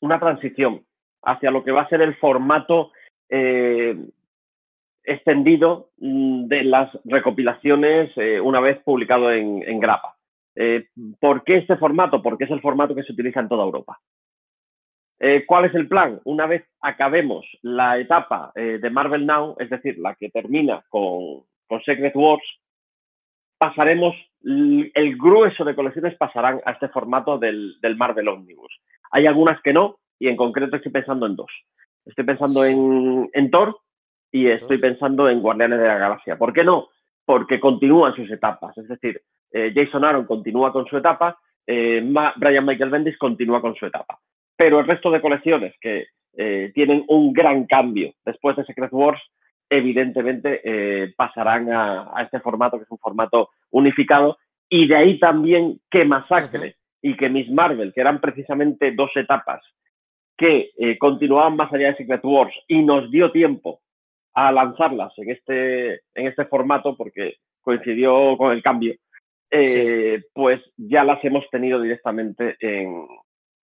una 0.00 0.20
transición 0.20 0.86
hacia 1.22 1.50
lo 1.50 1.64
que 1.64 1.72
va 1.72 1.82
a 1.82 1.88
ser 1.88 2.02
el 2.02 2.14
formato 2.16 2.92
eh, 3.28 3.96
extendido 5.04 5.90
mm, 5.98 6.46
de 6.46 6.64
las 6.64 6.90
recopilaciones 7.04 8.12
eh, 8.16 8.40
una 8.40 8.60
vez 8.60 8.78
publicado 8.84 9.32
en, 9.32 9.80
grapa. 9.80 10.16
Eh, 10.54 10.88
¿Por 11.18 11.42
qué 11.44 11.56
este 11.56 11.76
formato? 11.76 12.22
Porque 12.22 12.44
es 12.44 12.50
el 12.50 12.60
formato 12.60 12.94
que 12.94 13.02
se 13.02 13.12
utiliza 13.12 13.40
en 13.40 13.48
toda 13.48 13.64
Europa. 13.64 13.98
¿Cuál 15.46 15.66
es 15.66 15.74
el 15.76 15.86
plan? 15.86 16.20
Una 16.24 16.46
vez 16.46 16.64
acabemos 16.80 17.46
la 17.62 17.96
etapa 17.96 18.50
de 18.56 18.90
Marvel 18.90 19.24
Now, 19.24 19.54
es 19.60 19.70
decir, 19.70 19.96
la 19.98 20.16
que 20.16 20.30
termina 20.30 20.84
con, 20.88 21.44
Secret 21.84 22.16
Wars, 22.16 22.42
pasaremos, 23.56 24.16
el 24.42 25.16
grueso 25.16 25.64
de 25.64 25.76
colecciones 25.76 26.16
pasarán 26.16 26.60
a 26.64 26.72
este 26.72 26.88
formato 26.88 27.38
del, 27.38 27.76
del 27.80 27.96
Marvel 27.96 28.26
Omnibus. 28.26 28.76
Hay 29.12 29.28
algunas 29.28 29.62
que 29.62 29.72
no, 29.72 30.00
y 30.22 30.28
en 30.28 30.36
concreto 30.36 30.76
estoy 30.76 30.92
pensando 30.92 31.26
en 31.26 31.34
dos. 31.34 31.50
Estoy 32.06 32.24
pensando 32.24 32.64
en, 32.64 33.50
Thor 33.50 33.76
y 34.30 34.46
estoy 34.46 34.78
pensando 34.78 35.28
en 35.28 35.42
Guardianes 35.42 35.80
de 35.80 35.88
la 35.88 35.98
Galaxia. 35.98 36.38
¿Por 36.38 36.52
qué 36.52 36.62
no? 36.62 36.90
Porque 37.24 37.58
continúan 37.58 38.14
sus 38.14 38.30
etapas. 38.30 38.78
Es 38.78 38.86
decir, 38.86 39.20
eh, 39.50 39.72
Jason 39.74 40.04
Aaron 40.04 40.24
continúa 40.24 40.72
con 40.72 40.86
su 40.86 40.96
etapa, 40.96 41.36
eh, 41.66 42.08
Brian 42.36 42.64
Michael 42.64 42.90
Bendis 42.90 43.18
continúa 43.18 43.60
con 43.60 43.74
su 43.74 43.84
etapa. 43.84 44.16
Pero 44.56 44.78
el 44.78 44.86
resto 44.86 45.10
de 45.10 45.20
colecciones 45.20 45.74
que 45.80 46.06
eh, 46.36 46.70
tienen 46.72 47.04
un 47.08 47.32
gran 47.32 47.66
cambio 47.66 48.12
después 48.24 48.56
de 48.56 48.64
Secret 48.64 48.92
Wars, 48.92 49.20
evidentemente 49.68 51.14
pasarán 51.16 51.68
a, 51.72 52.22
este 52.22 52.38
formato, 52.38 52.76
que 52.76 52.84
es 52.84 52.90
un 52.92 52.98
formato 52.98 53.48
unificado, 53.72 54.38
y 54.68 54.86
de 54.86 54.94
ahí 54.94 55.18
también 55.18 55.80
que 55.90 56.04
Masacre 56.04 56.76
y 57.00 57.16
que 57.16 57.28
Miss 57.28 57.50
Marvel, 57.50 57.92
que 57.92 58.02
eran 58.02 58.20
precisamente 58.20 58.92
dos 58.92 59.10
etapas 59.16 59.62
que 60.36 60.70
eh, 60.76 60.98
continuaban 60.98 61.56
más 61.56 61.72
allá 61.72 61.88
de 61.88 61.96
Secret 61.96 62.24
Wars 62.24 62.54
y 62.68 62.82
nos 62.82 63.10
dio 63.10 63.30
tiempo 63.30 63.80
a 64.34 64.50
lanzarlas 64.50 65.12
en 65.18 65.30
este, 65.30 65.94
en 66.14 66.26
este 66.26 66.46
formato 66.46 66.96
porque 66.96 67.36
coincidió 67.60 68.36
con 68.36 68.52
el 68.52 68.62
cambio, 68.62 68.94
eh, 69.50 70.22
pues 70.32 70.60
ya 70.76 71.04
las 71.04 71.22
hemos 71.24 71.48
tenido 71.50 71.80
directamente 71.80 72.56
en, 72.60 73.06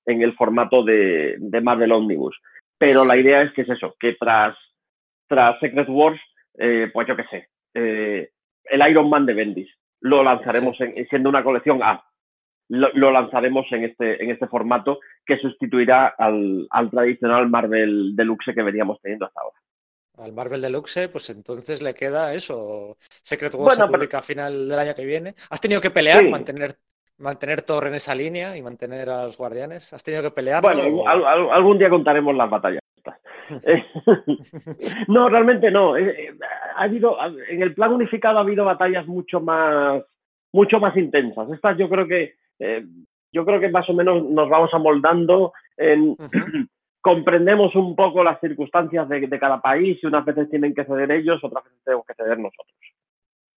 en 0.05 0.21
el 0.21 0.33
formato 0.35 0.83
de, 0.83 1.35
de, 1.39 1.61
Marvel 1.61 1.91
Omnibus. 1.91 2.39
Pero 2.77 3.03
la 3.03 3.17
idea 3.17 3.41
es 3.41 3.51
que 3.53 3.63
es 3.63 3.69
eso, 3.69 3.95
que 3.99 4.15
tras, 4.19 4.55
tras 5.27 5.59
Secret 5.59 5.89
Wars, 5.89 6.21
eh, 6.57 6.89
pues 6.93 7.07
yo 7.07 7.15
qué 7.15 7.25
sé, 7.25 7.49
el 7.73 8.89
Iron 8.89 9.09
Man 9.09 9.25
de 9.25 9.33
Bendis 9.33 9.69
lo 10.01 10.23
lanzaremos 10.23 10.77
siendo 11.09 11.29
una 11.29 11.43
colección 11.43 11.81
A 11.83 12.03
lo, 12.69 13.11
lanzaremos 13.11 13.65
en 13.71 13.83
este, 13.83 14.23
en 14.23 14.29
este 14.29 14.47
formato 14.47 14.99
que 15.25 15.37
sustituirá 15.37 16.07
al, 16.17 16.67
tradicional 16.91 17.49
Marvel 17.49 18.15
Deluxe 18.15 18.53
que 18.53 18.61
veníamos 18.61 19.01
teniendo 19.01 19.25
hasta 19.25 19.41
ahora. 19.41 19.57
Al 20.19 20.33
Marvel 20.33 20.61
Deluxe, 20.61 21.07
pues 21.09 21.29
entonces 21.29 21.81
le 21.81 21.93
queda 21.93 22.33
eso. 22.33 22.97
Secret 22.99 23.53
Wars 23.55 23.77
se 23.77 23.87
publica 23.87 24.19
a 24.19 24.21
final 24.21 24.67
del 24.67 24.79
año 24.79 24.93
que 24.93 25.05
viene. 25.05 25.33
¿Has 25.49 25.61
tenido 25.61 25.79
que 25.79 25.91
pelear, 25.91 26.27
mantener, 26.27 26.75
mantener 27.17 27.61
Thor 27.61 27.87
en 27.87 27.95
esa 27.95 28.13
línea 28.13 28.55
y 28.57 28.61
mantener 28.61 29.09
a 29.09 29.23
los 29.23 29.37
guardianes? 29.37 29.93
¿Has 29.93 30.03
tenido 30.03 30.21
que 30.23 30.31
pelear? 30.31 30.61
Bueno, 30.61 31.07
algún 31.07 31.77
día 31.77 31.89
contaremos 31.89 32.35
las 32.35 32.49
batallas. 32.49 32.81
no, 35.07 35.29
realmente 35.29 35.71
no. 35.71 35.97
Eh, 35.97 36.35
ha 36.75 36.83
habido, 36.83 37.17
en 37.49 37.63
el 37.63 37.73
plan 37.73 37.93
unificado 37.93 38.37
ha 38.37 38.41
habido 38.41 38.65
batallas 38.65 39.07
mucho 39.07 39.39
más, 39.39 40.03
mucho 40.51 40.79
más 40.79 40.95
intensas. 40.97 41.49
Estas 41.51 41.77
yo 41.77 41.89
creo 41.89 42.07
que, 42.07 42.35
eh, 42.59 42.85
yo 43.31 43.45
creo 43.45 43.59
que 43.59 43.69
más 43.69 43.89
o 43.89 43.93
menos 43.93 44.23
nos 44.23 44.49
vamos 44.49 44.69
amoldando 44.73 45.53
en, 45.77 46.15
comprendemos 47.01 47.75
un 47.75 47.95
poco 47.95 48.23
las 48.23 48.39
circunstancias 48.39 49.07
de, 49.07 49.27
de, 49.27 49.39
cada 49.39 49.61
país 49.61 49.97
y 50.01 50.07
unas 50.07 50.25
veces 50.25 50.49
tienen 50.49 50.73
que 50.73 50.85
ceder 50.85 51.11
ellos, 51.11 51.43
otras 51.43 51.63
veces 51.63 51.79
tenemos 51.83 52.05
que 52.05 52.13
ceder 52.13 52.37
nosotros. 52.37 52.75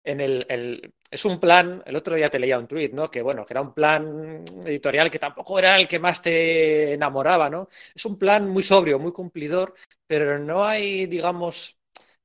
En 0.03 0.21
el, 0.21 0.47
el, 0.49 0.95
es 1.11 1.25
un 1.25 1.39
plan, 1.39 1.83
el 1.85 1.95
otro 1.95 2.15
día 2.15 2.31
te 2.31 2.39
leía 2.39 2.59
un 2.59 2.67
tuit, 2.67 2.93
¿no? 2.93 3.09
Que 3.09 3.21
bueno, 3.21 3.45
que 3.45 3.53
era 3.53 3.61
un 3.61 3.75
plan 3.75 4.43
editorial 4.65 5.11
que 5.11 5.19
tampoco 5.19 5.59
era 5.59 5.79
el 5.79 5.87
que 5.87 5.99
más 5.99 6.23
te 6.23 6.95
enamoraba, 6.95 7.51
¿no? 7.51 7.69
Es 7.95 8.05
un 8.07 8.19
plan 8.19 8.49
muy 8.49 8.63
sobrio, 8.63 8.99
muy 8.99 9.13
cumplidor, 9.13 9.75
pero 10.07 10.39
no 10.39 10.65
hay, 10.65 11.07
digamos, 11.07 11.79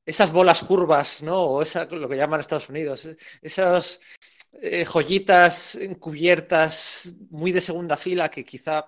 esas 0.05 0.31
bolas 0.31 0.63
curvas, 0.63 1.21
¿no? 1.23 1.41
O 1.41 1.61
esa, 1.61 1.85
lo 1.85 2.07
que 2.07 2.15
llaman 2.15 2.39
Estados 2.39 2.69
Unidos, 2.69 3.09
esas 3.41 3.99
eh, 4.61 4.85
joyitas 4.85 5.75
encubiertas 5.75 7.17
muy 7.29 7.51
de 7.51 7.61
segunda 7.61 7.97
fila 7.97 8.29
que 8.29 8.43
quizá 8.43 8.85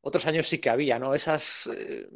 otros 0.00 0.26
años 0.26 0.46
sí 0.46 0.60
que 0.60 0.70
había, 0.70 0.98
¿no? 0.98 1.14
Esas 1.14 1.70
eh, 1.76 2.08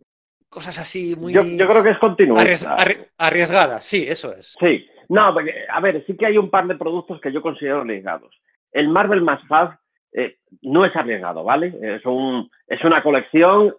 cosas 0.48 0.78
así 0.78 1.14
muy... 1.16 1.32
Yo, 1.32 1.42
yo, 1.42 1.68
creo 1.68 1.82
que 1.82 1.90
es 1.90 1.98
continuo. 1.98 2.38
Arries, 2.38 2.66
arri, 2.66 2.98
arriesgadas, 3.18 3.84
sí, 3.84 4.04
eso 4.08 4.34
es. 4.34 4.54
Sí, 4.58 4.86
no, 5.08 5.22
a 5.22 5.80
ver, 5.80 6.04
sí 6.06 6.16
que 6.16 6.26
hay 6.26 6.38
un 6.38 6.50
par 6.50 6.66
de 6.66 6.76
productos 6.76 7.20
que 7.20 7.32
yo 7.32 7.42
considero 7.42 7.82
arriesgados. 7.82 8.34
El 8.72 8.88
Marvel 8.88 9.22
más 9.22 9.46
Fab 9.46 9.78
eh, 10.12 10.38
no 10.62 10.84
es 10.84 10.94
arriesgado, 10.96 11.44
¿vale? 11.44 11.76
Es, 11.80 12.04
un, 12.06 12.50
es 12.66 12.82
una 12.84 13.02
colección 13.02 13.74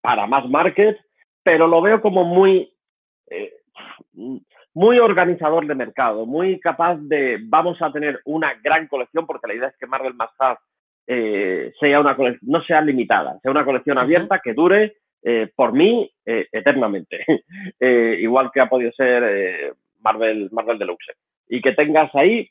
para 0.00 0.26
más 0.26 0.48
market, 0.48 0.98
pero 1.42 1.66
lo 1.66 1.80
veo 1.80 2.00
como 2.00 2.24
muy, 2.24 2.74
muy 4.74 4.98
organizador 4.98 5.66
de 5.66 5.74
mercado, 5.74 6.26
muy 6.26 6.60
capaz 6.60 6.96
de, 6.96 7.38
vamos 7.44 7.80
a 7.80 7.92
tener 7.92 8.20
una 8.24 8.54
gran 8.62 8.88
colección, 8.88 9.26
porque 9.26 9.46
la 9.46 9.54
idea 9.54 9.68
es 9.68 9.76
que 9.78 9.86
Marvel 9.86 10.14
más 10.14 10.30
Fab 10.36 10.58
sea 11.06 12.00
una 12.00 12.16
colección, 12.16 12.50
no 12.50 12.62
sea 12.62 12.80
limitada, 12.80 13.38
sea 13.40 13.50
una 13.50 13.64
colección 13.64 13.98
abierta 13.98 14.40
que 14.42 14.54
dure 14.54 14.94
eh, 15.26 15.50
por 15.56 15.72
mí 15.72 16.10
eh, 16.26 16.48
eternamente, 16.52 17.24
eh, 17.80 18.18
igual 18.20 18.50
que 18.52 18.60
ha 18.60 18.68
podido 18.68 18.92
ser 18.92 19.74
Marvel, 20.02 20.50
Marvel 20.52 20.78
Deluxe. 20.78 21.12
Y 21.48 21.62
que 21.62 21.72
tengas 21.72 22.14
ahí 22.14 22.50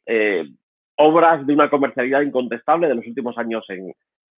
obras 0.95 1.45
de 1.45 1.53
una 1.53 1.69
comercialidad 1.69 2.21
incontestable 2.21 2.87
de 2.87 2.95
los 2.95 3.05
últimos 3.05 3.37
años 3.37 3.63
en, 3.69 3.93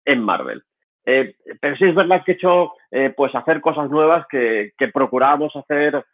en 0.05 0.21
Marvel. 0.21 0.63
pero 1.05 1.77
sí 1.77 1.85
es 1.85 1.95
verdad 1.95 2.25
que 2.25 2.33
he 2.33 2.35
hecho 2.35 2.73
pues 3.17 3.35
hacer 3.35 3.61
cosas 3.61 3.89
nuevas 3.91 4.27
que, 4.29 4.73
que 4.79 4.89
procurábamos 4.89 5.55
hacer 5.55 6.05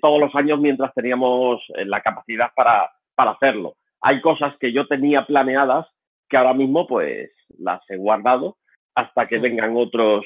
todos 0.00 0.20
los 0.20 0.34
años 0.34 0.60
mientras 0.60 0.94
teníamos 0.94 1.62
la 1.84 2.00
capacidad 2.00 2.50
para, 2.54 2.90
para 3.14 3.32
hacerlo. 3.32 3.76
Hay 4.00 4.20
cosas 4.20 4.56
que 4.58 4.72
yo 4.72 4.86
tenía 4.86 5.26
planeadas 5.26 5.86
que 6.28 6.36
ahora 6.36 6.54
mismo 6.54 6.86
pues 6.86 7.30
las 7.58 7.80
he 7.90 7.96
guardado 7.96 8.56
hasta 8.94 9.26
que 9.26 9.38
vengan 9.38 9.76
otros, 9.76 10.24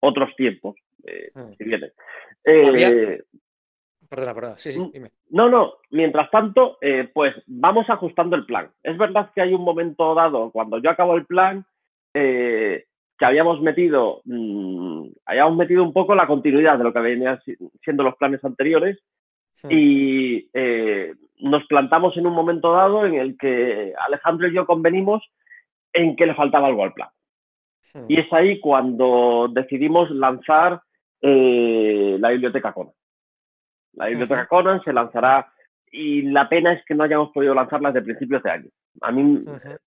otros 0.00 0.34
tiempos, 0.36 0.76
eh, 1.04 1.30
mm. 1.34 1.52
si 1.56 1.64
viene. 1.64 1.92
Eh, 2.44 3.22
perdona, 4.08 4.34
perdona, 4.34 4.58
sí, 4.58 4.72
sí, 4.72 4.90
dime. 4.92 5.10
No, 5.30 5.48
no, 5.48 5.74
mientras 5.90 6.30
tanto, 6.30 6.78
eh, 6.80 7.08
pues 7.12 7.34
vamos 7.46 7.88
ajustando 7.88 8.36
el 8.36 8.46
plan. 8.46 8.70
Es 8.82 8.96
verdad 8.98 9.30
que 9.34 9.42
hay 9.42 9.54
un 9.54 9.62
momento 9.62 10.14
dado, 10.14 10.50
cuando 10.50 10.78
yo 10.78 10.90
acabo 10.90 11.16
el 11.16 11.26
plan, 11.26 11.64
eh, 12.14 12.86
que 13.20 13.26
habíamos 13.26 13.60
metido, 13.60 14.22
mmm, 14.24 15.08
habíamos 15.26 15.54
metido 15.54 15.82
un 15.82 15.92
poco 15.92 16.14
la 16.14 16.26
continuidad 16.26 16.78
de 16.78 16.84
lo 16.84 16.92
que 16.94 17.00
venían 17.00 17.38
siendo 17.84 18.02
los 18.02 18.16
planes 18.16 18.42
anteriores 18.42 18.98
sí. 19.56 19.68
Y 19.70 20.50
eh, 20.54 21.12
nos 21.40 21.66
plantamos 21.66 22.16
en 22.16 22.26
un 22.26 22.32
momento 22.32 22.72
dado 22.72 23.04
en 23.04 23.14
el 23.16 23.36
que 23.36 23.92
Alejandro 24.06 24.48
y 24.48 24.54
yo 24.54 24.64
convenimos 24.64 25.22
en 25.92 26.16
que 26.16 26.24
le 26.24 26.34
faltaba 26.34 26.68
algo 26.68 26.82
al 26.82 26.94
plan. 26.94 27.10
Y 28.08 28.18
es 28.18 28.32
ahí 28.32 28.58
cuando 28.58 29.48
decidimos 29.52 30.10
lanzar 30.10 30.80
eh, 31.20 32.16
la 32.18 32.30
biblioteca 32.30 32.72
Conan. 32.72 32.94
La 33.92 34.06
biblioteca. 34.06 34.46
Conan 34.46 34.82
se 34.82 34.94
lanzará 34.94 35.52
y 35.92 36.22
la 36.22 36.48
pena 36.48 36.72
es 36.72 36.82
que 36.86 36.94
no 36.94 37.04
hayamos 37.04 37.32
podido 37.32 37.52
lanzarla 37.52 37.92
desde 37.92 38.06
principios 38.06 38.42
de 38.44 38.50
año. 38.50 38.68
A 39.02 39.12
mí, 39.12 39.44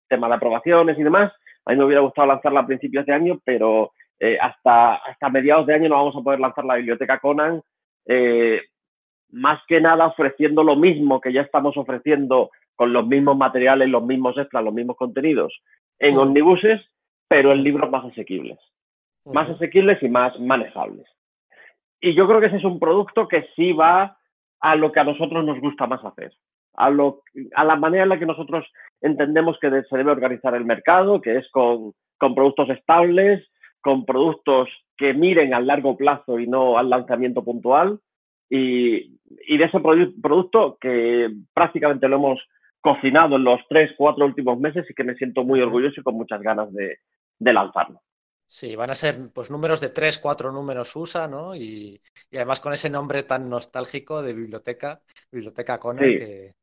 tema 0.08 0.28
de 0.28 0.36
aprobaciones 0.36 1.00
y 1.00 1.04
demás, 1.04 1.32
a 1.66 1.72
mí 1.72 1.78
me 1.78 1.86
hubiera 1.86 2.02
gustado 2.02 2.28
lanzarla 2.28 2.62
a 2.62 2.68
principios 2.68 3.06
de 3.06 3.14
año, 3.14 3.40
pero 3.44 3.92
eh, 4.20 4.38
hasta, 4.40 4.96
hasta 4.96 5.30
mediados 5.30 5.66
de 5.68 5.76
año 5.76 5.90
no 5.90 5.96
vamos 5.96 6.16
a 6.16 6.22
poder 6.22 6.40
lanzar 6.40 6.66
la 6.66 6.76
biblioteca 6.76 7.20
Conan. 7.20 7.62
Eh, 8.06 8.62
más 9.32 9.62
que 9.68 9.82
nada 9.82 10.06
ofreciendo 10.06 10.64
lo 10.64 10.76
mismo 10.76 11.20
que 11.20 11.34
ya 11.34 11.42
estamos 11.42 11.76
ofreciendo 11.78 12.52
con 12.76 12.94
los 12.94 13.08
mismos 13.08 13.38
materiales, 13.38 13.90
los 13.90 14.04
mismos 14.04 14.38
extras, 14.38 14.64
los 14.64 14.74
mismos 14.74 14.98
contenidos 14.98 15.62
en 16.00 16.16
uh 16.16 16.20
-huh. 16.20 16.24
omnibuses, 16.24 16.82
pero 17.28 17.52
en 17.52 17.64
libros 17.64 17.90
más 17.90 18.06
asequibles. 18.06 18.60
Uh 19.24 19.32
-huh. 19.32 19.36
Más 19.36 19.50
asequibles 19.50 20.02
y 20.04 20.10
más 20.10 20.40
manejables. 20.40 21.08
Y 22.02 22.14
yo 22.16 22.28
creo 22.28 22.40
que 22.42 22.48
ese 22.48 22.58
es 22.58 22.66
un 22.66 22.80
producto 22.80 23.28
que 23.28 23.48
sí 23.56 23.72
va 23.72 24.18
a 24.60 24.76
lo 24.76 24.92
que 24.92 25.00
a 25.00 25.04
nosotros 25.04 25.44
nos 25.46 25.60
gusta 25.60 25.88
más 25.88 26.04
hacer, 26.04 26.34
a, 26.74 26.90
lo, 26.90 27.24
a 27.56 27.64
la 27.64 27.76
manera 27.76 28.04
en 28.04 28.10
la 28.10 28.20
que 28.20 28.26
nosotros 28.26 28.66
entendemos 29.02 29.58
que 29.60 29.70
se 29.70 29.98
debe 29.98 30.12
organizar 30.12 30.56
el 30.56 30.66
mercado, 30.66 31.22
que 31.22 31.38
es 31.38 31.50
con, 31.52 31.94
con 32.18 32.36
productos 32.36 32.70
estables, 32.70 33.48
con 33.82 34.06
productos 34.06 34.70
que 34.98 35.14
miren 35.14 35.54
al 35.54 35.68
largo 35.68 35.98
plazo 35.98 36.40
y 36.40 36.48
no 36.48 36.78
al 36.78 36.90
lanzamiento 36.90 37.44
puntual. 37.44 38.00
Y, 38.50 39.20
y 39.48 39.58
de 39.58 39.66
ese 39.66 39.80
produ 39.80 40.14
producto 40.22 40.78
que 40.80 41.30
prácticamente 41.54 42.08
lo 42.08 42.18
hemos 42.18 42.40
cocinado 42.82 43.38
en 43.38 43.44
los 43.44 43.62
tres, 43.70 43.92
cuatro 43.98 44.26
últimos 44.26 44.60
meses 44.60 44.86
y 44.90 44.94
que 44.94 45.04
me 45.04 45.16
siento 45.16 45.44
muy 45.44 45.62
orgulloso 45.62 46.00
y 46.00 46.04
con 46.04 46.16
muchas 46.16 46.42
ganas 46.42 46.72
de, 46.74 46.98
de 47.40 47.54
lanzarlo. 47.54 48.02
Sí, 48.46 48.76
van 48.76 48.92
a 48.92 48.94
ser 48.94 49.32
pues 49.34 49.50
números 49.50 49.82
de 49.82 49.90
tres, 49.90 50.20
cuatro 50.20 50.52
números 50.52 50.96
USA, 50.96 51.28
¿no? 51.28 51.56
Y, 51.56 52.00
y, 52.30 52.38
además 52.38 52.60
con 52.60 52.74
ese 52.74 52.90
nombre 52.90 53.24
tan 53.24 53.50
nostálgico 53.50 54.22
de 54.22 54.34
biblioteca, 54.34 55.02
Biblioteca 55.32 55.80
Conan, 55.80 56.06
sí. 56.06 56.16
que... 56.16 56.54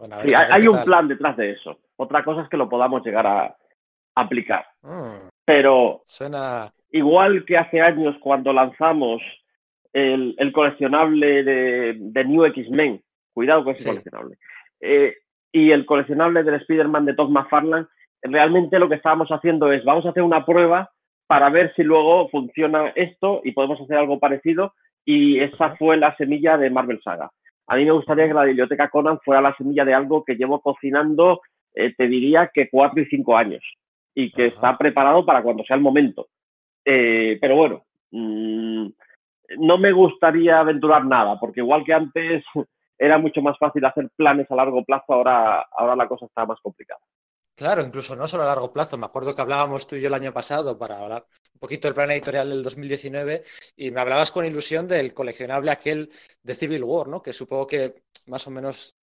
Bueno, 0.00 0.16
sí, 0.24 0.34
hay, 0.34 0.46
hay 0.50 0.66
un 0.66 0.76
tal. 0.76 0.84
plan 0.84 1.08
detrás 1.08 1.36
de 1.36 1.52
eso. 1.52 1.78
Otra 1.96 2.24
cosa 2.24 2.42
es 2.42 2.48
que 2.48 2.56
lo 2.56 2.68
podamos 2.68 3.04
llegar 3.04 3.26
a 3.26 3.54
aplicar. 4.14 4.66
Mm. 4.82 5.28
Pero 5.44 6.02
Suena... 6.06 6.72
igual 6.90 7.44
que 7.44 7.58
hace 7.58 7.80
años 7.80 8.16
cuando 8.20 8.52
lanzamos 8.52 9.22
el, 9.92 10.34
el 10.38 10.52
coleccionable 10.52 11.44
de, 11.44 11.96
de 11.98 12.24
New 12.24 12.44
X-Men, 12.46 13.02
cuidado 13.34 13.62
con 13.64 13.74
ese 13.74 13.82
sí. 13.82 13.88
coleccionable, 13.90 14.38
eh, 14.80 15.14
y 15.52 15.70
el 15.72 15.84
coleccionable 15.84 16.42
del 16.42 16.54
Spider-Man 16.54 17.04
de 17.04 17.14
Todd 17.14 17.28
McFarlane, 17.28 17.86
realmente 18.22 18.78
lo 18.78 18.88
que 18.88 18.94
estábamos 18.94 19.28
haciendo 19.30 19.72
es, 19.72 19.84
vamos 19.84 20.06
a 20.06 20.10
hacer 20.10 20.22
una 20.22 20.46
prueba 20.46 20.90
para 21.26 21.48
ver 21.50 21.72
si 21.74 21.82
luego 21.82 22.28
funciona 22.28 22.88
esto 22.94 23.40
y 23.44 23.52
podemos 23.52 23.80
hacer 23.80 23.98
algo 23.98 24.18
parecido. 24.18 24.74
Y 25.04 25.40
esa 25.40 25.76
fue 25.76 25.96
la 25.96 26.16
semilla 26.16 26.56
de 26.56 26.70
Marvel 26.70 27.00
Saga. 27.02 27.30
A 27.70 27.76
mí 27.76 27.84
me 27.84 27.92
gustaría 27.92 28.26
que 28.26 28.34
la 28.34 28.42
biblioteca 28.42 28.90
Conan 28.90 29.20
fuera 29.24 29.40
la 29.40 29.54
semilla 29.54 29.84
de 29.84 29.94
algo 29.94 30.24
que 30.24 30.34
llevo 30.34 30.60
cocinando, 30.60 31.40
eh, 31.72 31.94
te 31.96 32.08
diría 32.08 32.50
que 32.52 32.68
cuatro 32.68 33.00
y 33.00 33.06
cinco 33.06 33.36
años 33.36 33.62
y 34.12 34.32
que 34.32 34.46
Ajá. 34.46 34.54
está 34.56 34.78
preparado 34.78 35.24
para 35.24 35.40
cuando 35.40 35.62
sea 35.62 35.76
el 35.76 35.82
momento. 35.82 36.26
Eh, 36.84 37.38
pero 37.40 37.54
bueno, 37.54 37.84
mmm, 38.10 38.88
no 39.58 39.78
me 39.78 39.92
gustaría 39.92 40.58
aventurar 40.58 41.04
nada, 41.04 41.38
porque 41.38 41.60
igual 41.60 41.84
que 41.84 41.94
antes 41.94 42.44
era 42.98 43.18
mucho 43.18 43.40
más 43.40 43.56
fácil 43.56 43.84
hacer 43.84 44.10
planes 44.16 44.50
a 44.50 44.56
largo 44.56 44.84
plazo, 44.84 45.12
ahora, 45.14 45.64
ahora 45.70 45.94
la 45.94 46.08
cosa 46.08 46.26
está 46.26 46.44
más 46.44 46.58
complicada. 46.60 47.00
Claro, 47.54 47.82
incluso 47.82 48.16
no 48.16 48.26
solo 48.26 48.42
a 48.42 48.46
largo 48.46 48.72
plazo. 48.72 48.98
Me 48.98 49.06
acuerdo 49.06 49.32
que 49.34 49.42
hablábamos 49.42 49.86
tú 49.86 49.94
y 49.94 50.00
yo 50.00 50.08
el 50.08 50.14
año 50.14 50.32
pasado 50.32 50.76
para 50.76 50.98
hablar 50.98 51.24
poquito 51.60 51.86
del 51.86 51.94
plan 51.94 52.10
editorial 52.10 52.48
del 52.48 52.62
2019 52.62 53.42
y 53.76 53.90
me 53.90 54.00
hablabas 54.00 54.32
con 54.32 54.46
ilusión 54.46 54.88
del 54.88 55.12
coleccionable 55.12 55.70
aquel 55.70 56.08
de 56.42 56.54
Civil 56.54 56.82
War, 56.82 57.08
¿no? 57.08 57.22
Que 57.22 57.32
supongo 57.32 57.66
que 57.66 57.94
más 58.26 58.46
o 58.48 58.50
menos 58.50 58.96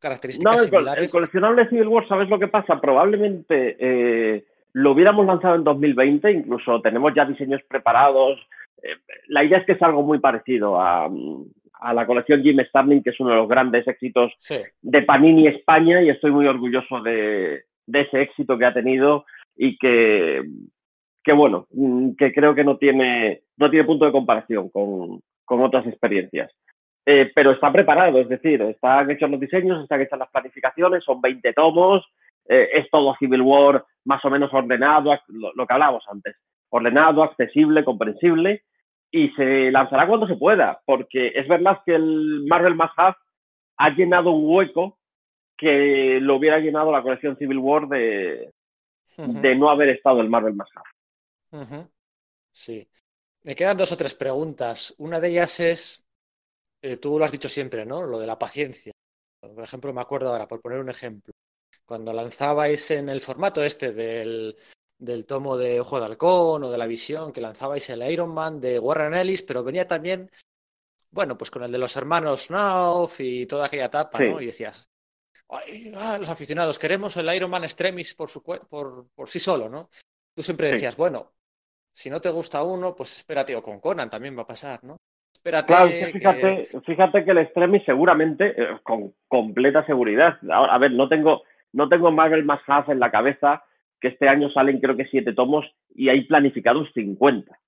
características 0.00 0.52
no, 0.52 0.62
el, 0.62 0.70
similares. 0.70 1.04
el 1.04 1.10
coleccionable 1.10 1.68
Civil 1.68 1.88
War, 1.88 2.08
¿sabes 2.08 2.28
lo 2.28 2.38
que 2.38 2.48
pasa? 2.48 2.80
Probablemente 2.80 3.76
eh, 3.78 4.44
lo 4.72 4.92
hubiéramos 4.92 5.26
lanzado 5.26 5.56
en 5.56 5.64
2020, 5.64 6.30
incluso 6.30 6.80
tenemos 6.80 7.12
ya 7.14 7.24
diseños 7.24 7.60
preparados. 7.68 8.38
Eh, 8.82 8.94
la 9.28 9.42
idea 9.42 9.58
es 9.58 9.66
que 9.66 9.72
es 9.72 9.82
algo 9.82 10.02
muy 10.02 10.20
parecido 10.20 10.80
a, 10.80 11.10
a 11.72 11.94
la 11.94 12.06
colección 12.06 12.42
Jim 12.42 12.60
Starling, 12.68 13.02
que 13.02 13.10
es 13.10 13.20
uno 13.20 13.30
de 13.30 13.36
los 13.36 13.48
grandes 13.48 13.86
éxitos 13.88 14.32
sí. 14.38 14.58
de 14.80 15.02
Panini 15.02 15.48
España 15.48 16.02
y 16.02 16.10
estoy 16.10 16.30
muy 16.30 16.46
orgulloso 16.46 17.00
de, 17.00 17.64
de 17.86 18.00
ese 18.00 18.22
éxito 18.22 18.56
que 18.56 18.64
ha 18.64 18.74
tenido 18.74 19.24
y 19.56 19.76
que, 19.78 20.42
que 21.26 21.32
bueno, 21.32 21.66
mm, 21.72 22.12
que 22.12 22.32
creo 22.32 22.54
que 22.54 22.62
no 22.62 22.78
tiene, 22.78 23.42
no 23.56 23.68
tiene 23.68 23.84
punto 23.84 24.04
de 24.04 24.12
comparación 24.12 24.70
con, 24.70 25.20
con 25.44 25.60
otras 25.60 25.84
experiencias. 25.88 26.52
Eh, 27.04 27.32
pero 27.34 27.50
está 27.50 27.72
preparado, 27.72 28.20
es 28.20 28.28
decir, 28.28 28.62
están 28.62 29.10
hechos 29.10 29.28
los 29.28 29.40
diseños, 29.40 29.82
están 29.82 30.00
hechas 30.00 30.20
las 30.20 30.30
planificaciones, 30.30 31.02
son 31.02 31.20
20 31.20 31.52
tomos, 31.52 32.06
eh, 32.48 32.68
es 32.74 32.88
todo 32.90 33.16
Civil 33.18 33.42
War 33.42 33.84
más 34.04 34.24
o 34.24 34.30
menos 34.30 34.54
ordenado, 34.54 35.18
lo, 35.26 35.52
lo, 35.52 35.66
que 35.66 35.74
hablábamos 35.74 36.04
antes, 36.08 36.36
ordenado, 36.68 37.24
accesible, 37.24 37.84
comprensible, 37.84 38.62
y 39.10 39.30
se 39.30 39.72
lanzará 39.72 40.06
cuando 40.06 40.28
se 40.28 40.36
pueda, 40.36 40.80
porque 40.84 41.32
es 41.34 41.48
verdad 41.48 41.80
que 41.84 41.96
el 41.96 42.44
Marvel 42.48 42.76
Have 42.96 43.16
ha 43.78 43.90
llenado 43.90 44.30
un 44.30 44.48
hueco 44.48 44.96
que 45.58 46.20
lo 46.20 46.36
hubiera 46.36 46.60
llenado 46.60 46.92
la 46.92 47.02
colección 47.02 47.36
Civil 47.36 47.58
War 47.58 47.88
de, 47.88 48.52
de 49.16 49.56
no 49.56 49.70
haber 49.70 49.88
estado 49.88 50.20
el 50.20 50.28
Marvel 50.28 50.54
Sí. 52.52 52.88
Me 53.42 53.54
quedan 53.54 53.76
dos 53.76 53.92
o 53.92 53.96
tres 53.96 54.14
preguntas. 54.14 54.94
Una 54.98 55.20
de 55.20 55.28
ellas 55.28 55.60
es, 55.60 56.04
eh, 56.82 56.96
tú 56.96 57.18
lo 57.18 57.24
has 57.24 57.32
dicho 57.32 57.48
siempre, 57.48 57.84
¿no? 57.84 58.02
Lo 58.02 58.18
de 58.18 58.26
la 58.26 58.38
paciencia. 58.38 58.92
Por 59.40 59.62
ejemplo, 59.62 59.92
me 59.92 60.00
acuerdo 60.00 60.30
ahora, 60.30 60.48
por 60.48 60.60
poner 60.60 60.80
un 60.80 60.88
ejemplo, 60.88 61.32
cuando 61.84 62.12
lanzabais 62.12 62.90
en 62.90 63.08
el 63.08 63.20
formato 63.20 63.62
este 63.62 63.92
del, 63.92 64.56
del 64.98 65.26
tomo 65.26 65.56
de 65.56 65.80
Ojo 65.80 66.00
de 66.00 66.06
Halcón 66.06 66.64
o 66.64 66.70
de 66.70 66.78
la 66.78 66.86
visión, 66.86 67.32
que 67.32 67.40
lanzabais 67.40 67.88
el 67.90 68.02
Iron 68.10 68.30
Man 68.30 68.60
de 68.60 68.78
Warren 68.78 69.14
Ellis, 69.14 69.42
pero 69.42 69.62
venía 69.62 69.86
también, 69.86 70.30
bueno, 71.10 71.38
pues 71.38 71.50
con 71.50 71.62
el 71.62 71.70
de 71.70 71.78
los 71.78 71.96
hermanos 71.96 72.50
Nauf 72.50 73.20
y 73.20 73.46
toda 73.46 73.66
aquella 73.66 73.86
etapa, 73.86 74.18
¿no? 74.18 74.40
Y 74.40 74.46
decías, 74.46 74.88
Ay, 75.48 75.92
ah, 75.96 76.18
los 76.18 76.28
aficionados, 76.28 76.78
queremos 76.78 77.16
el 77.16 77.32
Iron 77.34 77.50
Man 77.50 77.64
Extremis 77.64 78.14
por, 78.14 78.28
su, 78.28 78.42
por, 78.42 79.08
por 79.14 79.28
sí 79.28 79.38
solo, 79.38 79.68
¿no? 79.68 79.90
Tú 80.36 80.42
siempre 80.42 80.68
decías, 80.68 80.98
bueno, 80.98 81.32
si 81.90 82.10
no 82.10 82.20
te 82.20 82.28
gusta 82.28 82.62
uno, 82.62 82.94
pues 82.94 83.16
espérate, 83.16 83.56
o 83.56 83.62
con 83.62 83.80
Conan 83.80 84.10
también 84.10 84.36
va 84.36 84.42
a 84.42 84.46
pasar, 84.46 84.84
¿no? 84.84 84.98
Espérate. 85.32 85.72
Claro, 85.72 85.88
fíjate, 85.88 86.68
que... 86.70 86.80
fíjate 86.82 87.24
que 87.24 87.30
el 87.30 87.38
Extremis 87.38 87.82
seguramente, 87.86 88.48
eh, 88.48 88.78
con 88.82 89.14
completa 89.28 89.86
seguridad, 89.86 90.38
a 90.50 90.76
ver, 90.76 90.92
no 90.92 91.08
tengo, 91.08 91.42
no 91.72 91.88
tengo 91.88 92.12
Marvel 92.12 92.44
más 92.44 92.60
Half 92.66 92.90
en 92.90 93.00
la 93.00 93.10
cabeza, 93.10 93.64
que 93.98 94.08
este 94.08 94.28
año 94.28 94.50
salen 94.50 94.78
creo 94.78 94.94
que 94.94 95.06
siete 95.06 95.32
tomos 95.32 95.64
y 95.94 96.10
hay 96.10 96.24
planificados 96.24 96.86
50. 96.92 97.58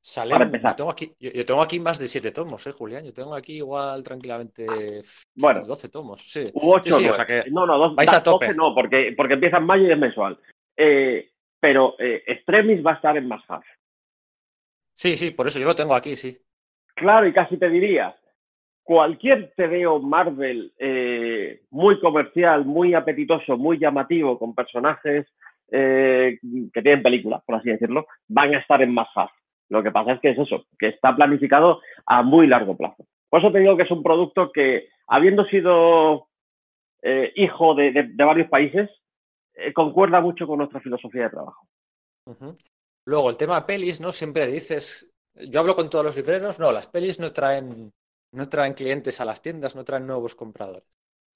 Salen, 0.00 0.32
para 0.32 0.44
empezar. 0.46 0.70
Yo 0.70 0.76
tengo, 0.76 0.90
aquí, 0.90 1.12
yo, 1.20 1.44
tengo 1.44 1.60
aquí 1.60 1.80
más 1.80 1.98
de 1.98 2.08
siete 2.08 2.30
tomos, 2.30 2.66
¿eh, 2.66 2.72
Julián? 2.72 3.04
Yo 3.04 3.12
tengo 3.12 3.34
aquí 3.34 3.56
igual 3.56 4.02
tranquilamente 4.02 4.64
bueno, 5.34 5.60
12 5.66 5.88
tomos. 5.90 6.22
Sí. 6.22 6.50
U 6.54 6.72
8, 6.72 6.82
sí, 6.84 7.02
sí, 7.02 7.08
o 7.10 7.12
sea 7.12 7.26
que 7.26 7.44
no, 7.50 7.66
no, 7.66 7.76
dos, 7.76 7.94
vais 7.94 8.10
a 8.10 8.22
tope. 8.22 8.54
no, 8.54 8.74
porque, 8.74 9.12
porque 9.14 9.34
empieza 9.34 9.58
en 9.58 9.64
mayo 9.66 9.86
y 9.86 9.92
es 9.92 9.98
mensual. 9.98 10.38
Eh, 10.76 11.30
pero 11.60 11.94
eh, 11.98 12.22
Extremis 12.26 12.84
va 12.84 12.92
a 12.92 12.96
estar 12.96 13.16
en 13.16 13.28
más 13.28 13.42
half. 13.48 13.64
Sí, 14.92 15.16
sí, 15.16 15.30
por 15.30 15.46
eso 15.46 15.58
yo 15.58 15.66
lo 15.66 15.74
tengo 15.74 15.94
aquí, 15.94 16.16
sí. 16.16 16.38
Claro, 16.94 17.26
y 17.26 17.32
casi 17.32 17.58
te 17.58 17.68
diría, 17.68 18.16
cualquier 18.82 19.52
TVO 19.56 20.00
Marvel 20.00 20.72
eh, 20.78 21.60
muy 21.70 22.00
comercial, 22.00 22.64
muy 22.64 22.94
apetitoso, 22.94 23.58
muy 23.58 23.78
llamativo, 23.78 24.38
con 24.38 24.54
personajes 24.54 25.26
eh, 25.72 26.38
que 26.72 26.82
tienen 26.82 27.02
películas, 27.02 27.42
por 27.44 27.56
así 27.56 27.70
decirlo, 27.70 28.06
van 28.28 28.54
a 28.54 28.58
estar 28.58 28.80
en 28.80 28.94
más 28.94 29.08
half. 29.14 29.32
Lo 29.68 29.82
que 29.82 29.90
pasa 29.90 30.12
es 30.12 30.20
que 30.20 30.30
es 30.30 30.38
eso, 30.38 30.64
que 30.78 30.88
está 30.88 31.14
planificado 31.16 31.80
a 32.06 32.22
muy 32.22 32.46
largo 32.46 32.76
plazo. 32.76 33.04
Por 33.28 33.40
eso 33.40 33.50
te 33.50 33.58
digo 33.58 33.76
que 33.76 33.82
es 33.82 33.90
un 33.90 34.04
producto 34.04 34.52
que, 34.52 34.88
habiendo 35.08 35.44
sido 35.46 36.28
eh, 37.02 37.32
hijo 37.34 37.74
de, 37.74 37.90
de, 37.90 38.24
varios 38.24 38.48
países, 38.48 38.88
eh, 39.56 39.72
concuerda 39.72 40.20
mucho 40.20 40.46
con 40.46 40.58
nuestra 40.58 40.80
filosofía 40.80 41.24
de 41.24 41.30
trabajo. 41.30 41.66
Luego, 43.06 43.30
el 43.30 43.36
tema 43.36 43.64
pelis, 43.66 44.00
¿no? 44.00 44.12
Siempre 44.12 44.46
dices, 44.46 45.10
yo 45.34 45.60
hablo 45.60 45.74
con 45.74 45.88
todos 45.88 46.04
los 46.04 46.16
libreros, 46.16 46.60
no, 46.60 46.72
las 46.72 46.88
pelis 46.88 47.18
no 47.18 47.32
traen, 47.32 47.92
no 48.32 48.48
traen 48.48 48.74
clientes 48.74 49.20
a 49.20 49.24
las 49.24 49.40
tiendas, 49.40 49.74
no 49.74 49.84
traen 49.84 50.06
nuevos 50.06 50.34
compradores. 50.34 50.84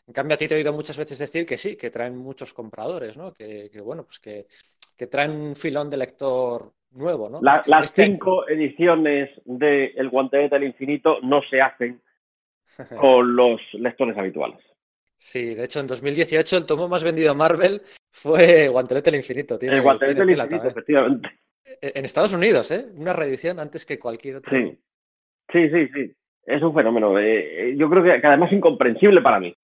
En 0.07 0.13
cambio, 0.13 0.35
a 0.35 0.39
ti 0.39 0.49
te 0.49 0.55
he 0.55 0.59
oído 0.59 0.73
muchas 0.73 0.99
veces 0.99 1.19
decir 1.19 1.47
que 1.47 1.57
sí, 1.57 1.77
que 1.77 1.89
traen 1.89 2.17
muchos 2.17 2.53
compradores, 2.53 3.17
¿no? 3.17 3.33
Que, 3.33 3.71
que 3.71 3.81
bueno, 3.81 4.03
pues 4.05 4.19
que, 4.19 4.47
que, 4.97 5.07
traen 5.07 5.31
un 5.31 5.55
filón 5.55 5.89
de 5.89 5.97
lector 5.97 6.73
nuevo, 6.91 7.31
¿no? 7.31 7.41
las 7.41 7.69
este 7.85 8.07
cinco 8.07 8.49
ediciones 8.49 9.31
de 9.45 9.87
El 9.97 10.11
Guantelete 10.11 10.57
del 10.57 10.65
Infinito 10.65 11.21
no 11.23 11.41
se 11.49 11.61
hacen 11.61 12.03
con 13.01 13.37
los 13.37 13.61
lectores 13.75 14.19
habituales. 14.19 14.59
Sí, 15.23 15.55
de 15.55 15.65
hecho 15.65 15.81
en 15.81 15.87
2018 15.87 16.57
el 16.57 16.65
tomo 16.65 16.89
más 16.89 17.05
vendido 17.05 17.35
Marvel 17.35 17.83
fue 18.11 18.69
Guantelete 18.69 19.11
del 19.11 19.21
Infinito. 19.21 19.59
Tiene, 19.59 19.77
el 19.77 19.83
Guantelete 19.83 20.21
del 20.25 20.31
Infinito, 20.31 20.69
efectivamente. 20.69 21.29
E, 21.83 21.93
en 21.95 22.05
Estados 22.07 22.33
Unidos, 22.33 22.71
¿eh? 22.71 22.87
Una 22.97 23.13
reedición 23.13 23.61
antes 23.61 23.85
que 23.85 23.99
cualquier 23.99 24.37
otro. 24.37 24.57
Sí, 24.57 24.79
sí, 25.53 25.69
sí. 25.69 25.89
sí. 25.93 26.17
Es 26.47 26.63
un 26.63 26.75
fenómeno. 26.75 27.19
Eh, 27.19 27.69
eh, 27.69 27.77
yo 27.77 27.91
creo 27.91 28.03
que, 28.03 28.27
además 28.27 28.51
es 28.51 28.57
incomprensible 28.57 29.21
para 29.21 29.41
mí. 29.41 29.55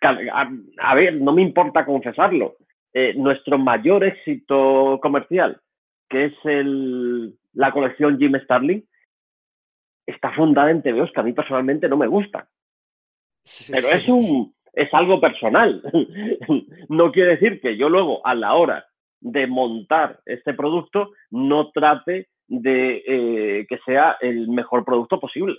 a, 0.00 0.94
ver, 0.94 1.14
no 1.20 1.32
me 1.32 1.42
importa 1.42 1.84
confesarlo. 1.84 2.58
Eh, 2.94 3.12
nuestro 3.14 3.58
mayor 3.58 4.04
éxito 4.04 5.00
comercial, 5.02 5.60
que 6.08 6.26
es 6.26 6.34
el, 6.44 7.36
la 7.54 7.72
colección 7.72 8.18
Jim 8.18 8.38
Starling, 8.44 8.86
está 10.06 10.32
fundada 10.32 10.70
en 10.70 10.82
TVOs 10.82 11.10
que 11.12 11.20
a 11.20 11.24
mí 11.24 11.32
personalmente 11.32 11.88
no 11.88 11.96
me 11.96 12.06
gustan. 12.06 12.46
Pero 13.70 13.88
es 13.88 14.08
un 14.08 14.56
es 14.76 14.92
algo 14.92 15.20
personal. 15.20 15.82
no 16.88 17.10
quiere 17.10 17.30
decir 17.30 17.60
que 17.60 17.76
yo 17.76 17.88
luego, 17.88 18.24
a 18.24 18.34
la 18.34 18.54
hora 18.54 18.86
de 19.20 19.46
montar 19.46 20.20
este 20.26 20.52
producto, 20.54 21.10
no 21.30 21.70
trate 21.72 22.28
de 22.46 23.02
eh, 23.06 23.66
que 23.68 23.78
sea 23.84 24.18
el 24.20 24.48
mejor 24.48 24.84
producto 24.84 25.18
posible. 25.18 25.56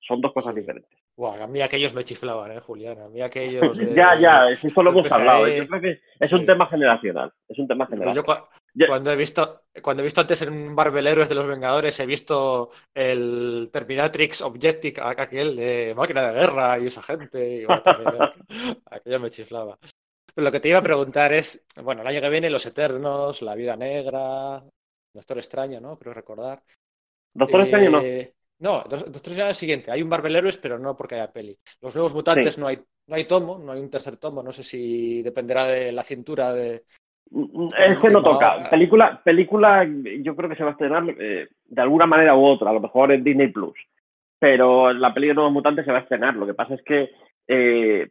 Son 0.00 0.20
dos 0.20 0.32
cosas 0.32 0.54
diferentes. 0.54 0.90
a 1.18 1.46
mí 1.48 1.60
aquellos 1.62 1.94
me 1.94 2.04
chiflaban, 2.04 2.52
¿eh, 2.52 2.60
Julián? 2.60 2.98
A 3.00 3.08
mí 3.08 3.22
aquellos. 3.22 3.76
ya, 3.94 4.20
ya, 4.20 4.50
eso 4.50 4.82
lo 4.82 4.90
hemos 4.90 5.10
hablado. 5.10 5.48
Yo 5.48 5.66
creo 5.66 5.80
que 5.80 6.00
es 6.20 6.32
un 6.32 6.46
tema 6.46 6.66
generacional. 6.66 7.32
Es 7.48 7.58
un 7.58 7.66
tema 7.66 7.86
generacional. 7.86 8.44
Cuando 8.86 9.10
he 9.10 9.16
visto, 9.16 9.62
cuando 9.82 10.02
he 10.02 10.04
visto 10.04 10.20
antes 10.20 10.42
en 10.42 10.74
Marvel 10.74 11.06
Héroes 11.06 11.28
de 11.28 11.34
los 11.34 11.46
Vengadores, 11.46 11.98
he 11.98 12.06
visto 12.06 12.70
el 12.94 13.70
Terminatrix 13.72 14.42
Objective, 14.42 15.00
aquel 15.02 15.56
de 15.56 15.94
máquina 15.96 16.30
de 16.30 16.38
guerra 16.38 16.78
y 16.78 16.86
esa 16.86 17.02
gente. 17.02 17.62
Y 17.62 17.66
aquello 18.90 19.20
me 19.20 19.30
chiflaba. 19.30 19.78
Pero 20.34 20.44
lo 20.44 20.52
que 20.52 20.60
te 20.60 20.68
iba 20.68 20.78
a 20.78 20.82
preguntar 20.82 21.32
es, 21.32 21.64
bueno, 21.82 22.02
el 22.02 22.08
año 22.08 22.20
que 22.20 22.28
viene 22.28 22.50
Los 22.50 22.66
Eternos, 22.66 23.40
La 23.40 23.54
Vida 23.54 23.76
Negra, 23.76 24.62
Doctor 25.14 25.38
Extraño, 25.38 25.80
¿no? 25.80 25.98
Creo 25.98 26.12
recordar. 26.12 26.62
Doctor 27.32 27.62
Extraño 27.62 27.90
no. 27.90 28.02
Eh, 28.02 28.34
no, 28.58 28.84
Doctor 28.88 29.08
Extraño 29.08 29.44
es 29.44 29.48
el 29.48 29.54
siguiente. 29.54 29.90
Hay 29.90 30.02
un 30.02 30.08
Marvel 30.08 30.36
Héroes, 30.36 30.58
pero 30.58 30.78
no 30.78 30.94
porque 30.94 31.14
haya 31.14 31.32
peli. 31.32 31.58
Los 31.80 31.94
Nuevos 31.94 32.12
Mutantes 32.12 32.58
no 32.58 32.66
hay 32.66 32.78
no 33.08 33.14
hay 33.14 33.24
tomo, 33.24 33.58
no 33.58 33.72
hay 33.72 33.80
un 33.80 33.90
tercer 33.90 34.16
tomo, 34.16 34.42
no 34.42 34.52
sé 34.52 34.64
si 34.64 35.22
dependerá 35.22 35.66
de 35.66 35.92
la 35.92 36.02
cintura 36.02 36.52
de, 36.52 36.84
ese 37.30 38.12
no 38.12 38.22
toca. 38.22 38.68
Película, 38.70 39.20
película, 39.22 39.86
yo 40.20 40.36
creo 40.36 40.48
que 40.48 40.56
se 40.56 40.62
va 40.62 40.70
a 40.70 40.72
estrenar 40.72 41.04
eh, 41.18 41.48
de 41.66 41.82
alguna 41.82 42.06
manera 42.06 42.34
u 42.36 42.44
otra, 42.44 42.70
a 42.70 42.72
lo 42.72 42.80
mejor 42.80 43.12
en 43.12 43.24
Disney 43.24 43.48
Plus. 43.48 43.76
Pero 44.38 44.92
la 44.92 45.12
película 45.12 45.32
de 45.32 45.34
Nuevos 45.36 45.52
Mutantes 45.52 45.84
se 45.84 45.92
va 45.92 45.98
a 45.98 46.02
estrenar. 46.02 46.36
Lo 46.36 46.46
que 46.46 46.54
pasa 46.54 46.74
es 46.74 46.82
que, 46.82 47.10
eh, 47.48 48.08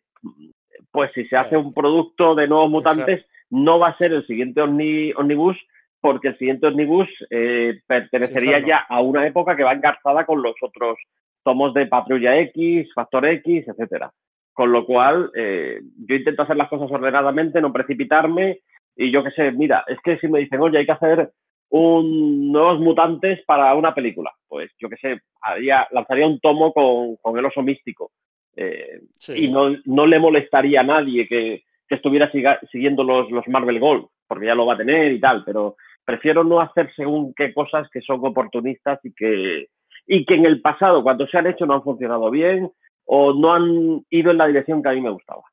pues 0.91 1.12
si 1.13 1.23
se 1.23 1.38
hace 1.38 1.56
un 1.56 1.73
producto 1.73 2.36
de 2.36 2.47
Nuevos 2.47 2.69
Mutantes, 2.69 3.25
no 3.49 3.80
va 3.80 3.89
a 3.89 3.97
ser 3.97 4.12
el 4.12 4.25
siguiente 4.25 4.62
Omnibus, 4.62 5.58
porque 6.01 6.30
el 6.30 6.38
siguiente 6.38 6.67
Omnibus 6.67 7.08
eh, 7.30 7.80
pertenecería 7.88 8.60
ya 8.60 8.78
a 8.78 9.01
una 9.01 9.25
época 9.25 9.56
que 9.56 9.63
va 9.63 9.73
engarzada 9.73 10.25
con 10.25 10.41
los 10.41 10.56
otros 10.62 10.97
tomos 11.43 11.73
de 11.73 11.86
Patrulla 11.86 12.38
X, 12.39 12.91
Factor 12.93 13.25
X, 13.28 13.67
etcétera. 13.67 14.12
Con 14.51 14.71
lo 14.71 14.86
cual, 14.86 15.32
yo 15.36 16.15
intento 16.15 16.43
hacer 16.43 16.56
las 16.56 16.69
cosas 16.69 16.89
ordenadamente, 16.89 17.60
no 17.60 17.73
precipitarme 17.73 18.62
y 18.95 19.12
yo 19.12 19.23
qué 19.23 19.31
sé, 19.31 19.51
mira, 19.51 19.84
es 19.88 19.99
que 20.03 20.17
si 20.19 20.27
me 20.27 20.39
dicen, 20.39 20.62
oye, 20.62 20.79
hay 20.79 20.86
que 20.86 20.91
hacer 20.91 21.31
un 21.69 22.51
nuevos 22.51 22.79
mutantes 22.79 23.43
para 23.45 23.73
una 23.75 23.93
película, 23.93 24.31
pues 24.47 24.71
yo 24.79 24.89
qué 24.89 24.97
sé, 24.97 25.21
haría, 25.41 25.88
lanzaría 25.91 26.27
un 26.27 26.39
tomo 26.39 26.71
con, 26.73 27.17
con 27.17 27.38
el 27.38 27.45
oso 27.45 27.62
místico. 27.62 28.12
Eh, 28.55 29.01
y 29.36 29.49
no, 29.49 29.75
no, 29.84 30.05
le 30.05 30.17
molestaría 30.17 30.79
a 30.79 30.84
nadie 30.84 31.27
que, 31.27 31.63
que 31.88 31.95
estuviera 31.95 32.31
siguiendo 32.71 33.03
los, 33.03 33.29
los 33.29 33.45
Marvel 33.49 33.79
Gold, 33.79 34.08
porque 34.27 34.45
ya 34.45 34.55
lo 34.55 34.65
va 34.65 34.75
a 34.75 34.77
tener 34.77 35.12
y 35.12 35.19
tal, 35.19 35.43
pero 35.43 35.75
prefiero 36.05 36.43
no 36.43 36.62
hacer 36.62 36.93
según 36.95 37.34
qué 37.34 37.53
cosas 37.53 37.89
que 37.89 37.99
son 37.99 38.25
oportunistas 38.25 39.03
y 39.03 39.13
que, 39.13 39.67
y 40.08 40.25
que 40.25 40.36
en 40.36 40.45
el 40.45 40.62
pasado, 40.62 41.03
cuando 41.03 41.27
se 41.27 41.38
han 41.38 41.47
hecho, 41.47 41.65
no 41.65 41.73
han 41.73 41.84
funcionado 41.84 42.29
bien 42.31 42.71
o 43.05 43.34
no 43.34 43.53
han 43.53 44.05
ido 44.10 44.31
en 44.31 44.38
la 44.38 44.47
dirección 44.47 44.81
que 44.81 44.89
a 44.89 44.93
mí 44.93 45.01
me 45.01 45.10
gustaba. 45.10 45.43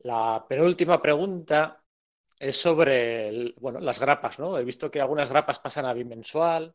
La 0.00 0.44
penúltima 0.48 1.00
pregunta 1.00 1.83
es 2.38 2.56
sobre 2.56 3.54
bueno, 3.58 3.80
las 3.80 4.00
grapas, 4.00 4.38
¿no? 4.38 4.58
He 4.58 4.64
visto 4.64 4.90
que 4.90 5.00
algunas 5.00 5.30
grapas 5.30 5.58
pasan 5.58 5.86
a 5.86 5.94
bimensual, 5.94 6.74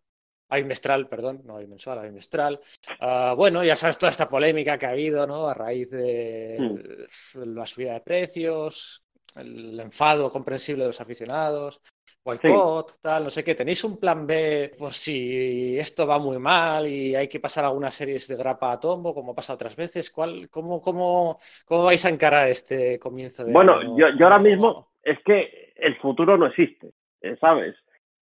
a 0.50 0.58
bimestral, 0.58 1.08
perdón, 1.08 1.42
no 1.46 1.56
a 1.56 1.60
bimensual, 1.60 2.00
a 2.00 2.04
bimestral. 2.04 2.60
Uh, 3.00 3.36
bueno, 3.36 3.64
ya 3.64 3.76
sabes 3.76 3.98
toda 3.98 4.12
esta 4.12 4.30
polémica 4.30 4.78
que 4.78 4.86
ha 4.86 4.92
habido, 4.92 5.26
¿no? 5.28 5.48
A 5.48 5.54
raíz 5.54 5.92
de 5.92 6.58
mm. 6.60 7.56
la 7.56 7.66
subida 7.66 7.94
de 7.94 8.02
precios, 8.02 9.04
el 9.36 9.80
enfado 9.80 10.32
comprensible 10.32 10.84
de 10.84 10.90
los 10.90 11.02
aficionados, 11.02 11.82
boicot, 12.24 13.00
tal, 13.00 13.26
no 13.26 13.30
sé 13.30 13.44
qué. 13.44 13.54
¿Tenéis 13.54 13.84
un 13.84 13.98
plan 13.98 14.26
B 14.26 14.72
por 14.78 14.92
si 14.92 15.78
esto 15.78 16.08
va 16.08 16.18
muy 16.18 16.40
mal 16.40 16.88
y 16.88 17.16
hay 17.16 17.28
que 17.28 17.40
pasar 17.40 17.66
algunas 17.66 17.94
series 17.94 18.28
de 18.28 18.36
grapa 18.36 18.72
a 18.72 18.80
tombo, 18.80 19.14
como 19.14 19.32
ha 19.34 19.36
pasado 19.36 19.56
otras 19.56 19.76
veces? 19.76 20.10
¿Cuál, 20.10 20.50
cómo, 20.50 20.82
cómo, 20.82 21.40
cómo 21.66 21.84
vais 21.84 22.04
a 22.06 22.10
encarar 22.10 22.48
este 22.48 22.98
comienzo 22.98 23.46
de 23.46 23.54
Bueno, 23.54 23.82
yo, 23.96 24.08
yo 24.18 24.26
ahora 24.26 24.40
mismo 24.40 24.89
es 25.04 25.20
que 25.24 25.74
el 25.76 25.96
futuro 25.98 26.38
no 26.38 26.48
existe, 26.48 26.92
eh, 27.22 27.38
¿sabes? 27.40 27.76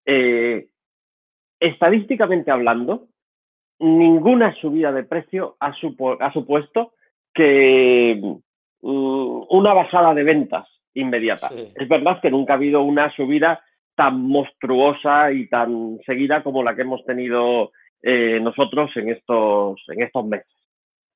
Eh, 0.05 0.69
estadísticamente 1.61 2.51
hablando, 2.51 3.09
ninguna 3.79 4.55
subida 4.57 4.93
de 4.93 5.05
precio 5.05 5.57
ha, 5.61 5.73
supuesto 5.75 6.93
que 7.35 8.21
mm, 8.23 8.37
una 8.83 9.75
bajada 9.75 10.15
de 10.15 10.25
ventas 10.25 10.67
inmediata. 10.95 11.51
Es 11.75 11.89
verdad 11.89 12.21
que 12.21 12.31
nunca 12.31 12.55
ha 12.55 12.57
habido 12.57 12.83
una 12.83 13.15
subida 13.15 13.63
tan 13.95 14.21
monstruosa 14.23 15.33
y 15.33 15.49
tan 15.49 15.99
seguida 16.07 16.43
como 16.43 16.63
la 16.63 16.75
que 16.75 16.83
hemos 16.83 17.05
tenido 17.05 17.73
eh, 18.03 18.39
nosotros 18.41 18.91
en 18.97 19.11
estos, 19.11 19.83
en 19.89 20.03
estos 20.03 20.25
meses. 20.25 20.53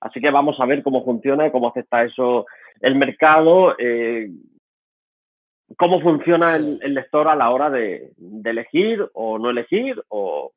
Así 0.01 0.21
que 0.21 0.31
vamos 0.31 0.59
a 0.59 0.67
ver 0.67 0.83
cómo 0.83 1.05
funciona 1.05 1.47
y 1.47 1.51
cómo 1.51 1.69
acepta 1.69 2.05
eso 2.05 2.47
el 2.81 2.95
mercado, 2.95 3.77
eh, 3.79 4.31
cómo 5.77 6.01
funciona 6.01 6.57
el, 6.57 6.79
lector 6.95 7.29
a 7.29 7.37
la 7.37 7.51
hora 7.51 7.71
de, 7.71 8.13
elegir 8.45 9.09
o 9.15 9.39
no 9.39 9.51
elegir, 9.51 10.03
o 10.09 10.53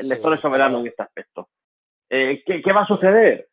el 0.00 0.08
lector 0.08 0.34
es 0.34 0.40
soberano 0.40 0.80
en 0.80 0.86
este 0.88 1.02
aspecto. 1.02 1.48
Eh, 2.10 2.42
¿qué, 2.44 2.72
va 2.72 2.82
a 2.82 2.86
suceder? 2.86 3.48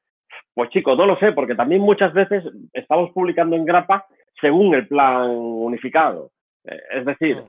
Pues 0.54 0.70
chicos, 0.70 0.98
no 0.98 1.06
lo 1.06 1.18
sé, 1.18 1.34
porque 1.34 1.56
también 1.56 1.82
muchas 1.82 2.14
veces 2.14 2.44
estamos 2.74 3.12
publicando 3.12 3.56
en 3.56 3.66
grapa 3.66 4.06
según 4.40 4.74
el 4.74 4.88
plan 4.88 5.30
unificado. 5.30 6.32
Eh, 6.64 6.82
es 6.94 7.06
decir, 7.06 7.44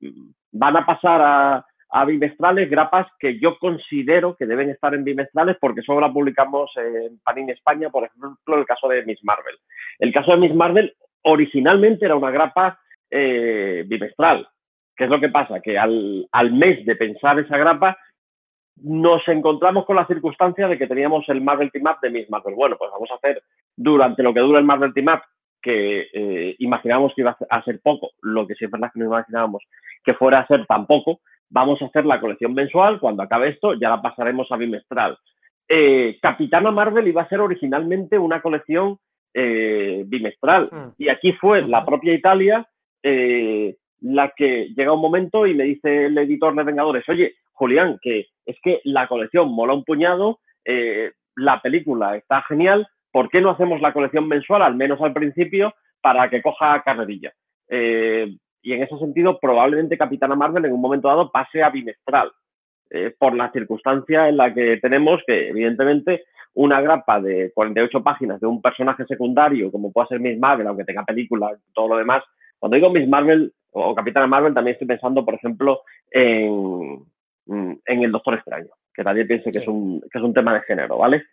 mm. 0.00 0.30
van 0.52 0.76
a 0.76 0.86
pasar 0.86 1.20
a, 1.22 1.66
a 1.90 2.04
bimestrales, 2.04 2.70
grapas 2.70 3.08
que 3.18 3.38
yo 3.38 3.58
considero 3.58 4.36
que 4.36 4.46
deben 4.46 4.70
estar 4.70 4.94
en 4.94 5.04
bimestrales 5.04 5.56
porque 5.60 5.82
solo 5.82 6.00
la 6.00 6.12
publicamos 6.12 6.70
en 6.76 7.18
Panini 7.24 7.52
España, 7.52 7.90
por 7.90 8.04
ejemplo, 8.04 8.56
el 8.56 8.64
caso 8.64 8.88
de 8.88 9.04
Miss 9.04 9.22
Marvel. 9.24 9.56
El 9.98 10.12
caso 10.12 10.30
de 10.32 10.38
Miss 10.38 10.54
Marvel 10.54 10.94
originalmente 11.22 12.04
era 12.04 12.16
una 12.16 12.30
grapa 12.30 12.78
eh, 13.10 13.84
bimestral. 13.86 14.48
¿Qué 14.96 15.04
es 15.04 15.10
lo 15.10 15.20
que 15.20 15.28
pasa? 15.28 15.60
Que 15.60 15.78
al, 15.78 16.28
mes 16.52 16.84
de 16.84 16.96
pensar 16.96 17.38
esa 17.38 17.56
grapa 17.56 17.96
nos 18.82 19.26
encontramos 19.28 19.84
con 19.84 19.96
la 19.96 20.06
circunstancia 20.06 20.68
de 20.68 20.78
que 20.78 20.86
teníamos 20.86 21.28
el 21.28 21.40
Marvel 21.40 21.70
Team 21.70 21.86
Up 21.86 22.00
de 22.02 22.10
Miss 22.10 22.30
Marvel. 22.30 22.54
Bueno, 22.54 22.76
pues 22.78 22.90
vamos 22.90 23.10
a 23.10 23.14
hacer 23.14 23.42
durante 23.76 24.22
lo 24.22 24.32
que 24.32 24.40
dura 24.40 24.58
el 24.58 24.64
Marvel 24.64 24.94
Team 24.94 25.08
Up, 25.08 25.22
que 25.60 26.08
eh, 26.12 26.56
imaginábamos 26.58 27.14
que 27.14 27.22
iba 27.22 27.36
a 27.48 27.62
ser 27.64 27.80
poco, 27.82 28.10
lo 28.22 28.46
que 28.46 28.54
sí 28.54 28.64
es 28.64 28.70
que 28.70 29.00
imaginábamos 29.00 29.62
que 30.04 30.14
fuera 30.14 30.40
a 30.40 30.46
ser 30.46 30.66
tan 30.66 30.86
poco, 30.86 31.20
vamos 31.50 31.80
a 31.82 31.86
hacer 31.86 32.06
la 32.06 32.20
colección 32.20 32.54
mensual, 32.54 33.00
cuando 33.00 33.22
acabe 33.22 33.48
esto 33.48 33.74
ya 33.74 33.90
la 33.90 34.00
pasaremos 34.00 34.50
a 34.50 34.56
bimestral. 34.56 35.18
Eh, 35.68 36.18
Capitana 36.20 36.70
Marvel 36.70 37.06
iba 37.08 37.22
a 37.22 37.28
ser 37.28 37.40
originalmente 37.40 38.18
una 38.18 38.40
colección 38.40 38.98
eh, 39.34 40.02
bimestral 40.06 40.68
hmm. 40.70 40.94
y 40.98 41.08
aquí 41.08 41.32
fue 41.32 41.62
la 41.62 41.84
propia 41.84 42.14
Italia 42.14 42.66
eh, 43.02 43.76
la 44.00 44.32
que 44.36 44.68
llega 44.76 44.92
un 44.92 45.00
momento 45.00 45.46
y 45.46 45.54
me 45.54 45.64
dice 45.64 46.06
el 46.06 46.18
editor 46.18 46.54
de 46.54 46.64
Vengadores, 46.64 47.08
oye, 47.08 47.34
Julián, 47.52 47.98
que 48.00 48.28
es 48.46 48.56
que 48.62 48.80
la 48.84 49.06
colección 49.06 49.52
mola 49.52 49.74
un 49.74 49.84
puñado, 49.84 50.38
la 51.36 51.60
película 51.60 52.16
está 52.16 52.42
genial, 52.48 52.88
¿por 53.12 53.28
qué 53.28 53.42
no 53.42 53.50
hacemos 53.50 53.82
la 53.82 53.92
colección 53.92 54.26
mensual, 54.26 54.62
al 54.62 54.74
menos 54.74 55.02
al 55.02 55.12
principio, 55.12 55.74
para 56.00 56.30
que 56.30 56.40
coja 56.40 56.82
carrerilla? 56.82 57.32
y 57.68 58.72
en 58.72 58.82
ese 58.82 58.98
sentido 58.98 59.38
probablemente 59.38 59.98
Capitana 59.98 60.34
Marvel 60.34 60.64
en 60.64 60.72
un 60.72 60.80
momento 60.80 61.08
dado 61.08 61.30
pase 61.30 61.62
a 61.62 61.68
bimestral, 61.68 62.32
eh, 62.92 63.14
por 63.16 63.36
la 63.36 63.52
circunstancia 63.52 64.28
en 64.28 64.36
la 64.36 64.52
que 64.52 64.78
tenemos 64.78 65.22
que 65.24 65.50
evidentemente 65.50 66.24
una 66.54 66.80
grapa 66.80 67.20
de 67.20 67.52
48 67.54 68.02
páginas 68.02 68.40
de 68.40 68.46
un 68.46 68.60
personaje 68.60 69.04
secundario 69.06 69.70
como 69.70 69.92
puede 69.92 70.08
ser 70.08 70.20
Miss 70.20 70.38
Marvel, 70.38 70.66
aunque 70.66 70.84
tenga 70.84 71.04
película 71.04 71.56
todo 71.72 71.88
lo 71.88 71.96
demás, 71.96 72.22
cuando 72.58 72.76
digo 72.76 72.90
Miss 72.90 73.08
Marvel 73.08 73.52
o 73.72 73.94
Capitana 73.94 74.26
Marvel 74.26 74.54
también 74.54 74.74
estoy 74.74 74.88
pensando, 74.88 75.24
por 75.24 75.34
ejemplo, 75.34 75.82
en, 76.10 77.04
en 77.46 78.02
el 78.02 78.12
Doctor 78.12 78.34
Extraño, 78.34 78.70
que 78.92 79.04
nadie 79.04 79.24
piense 79.24 79.50
que, 79.50 79.58
es 79.58 79.68
un, 79.68 80.00
que 80.00 80.18
es 80.18 80.24
un 80.24 80.34
tema 80.34 80.54
de 80.54 80.62
género, 80.62 80.98
¿vale? 80.98 81.24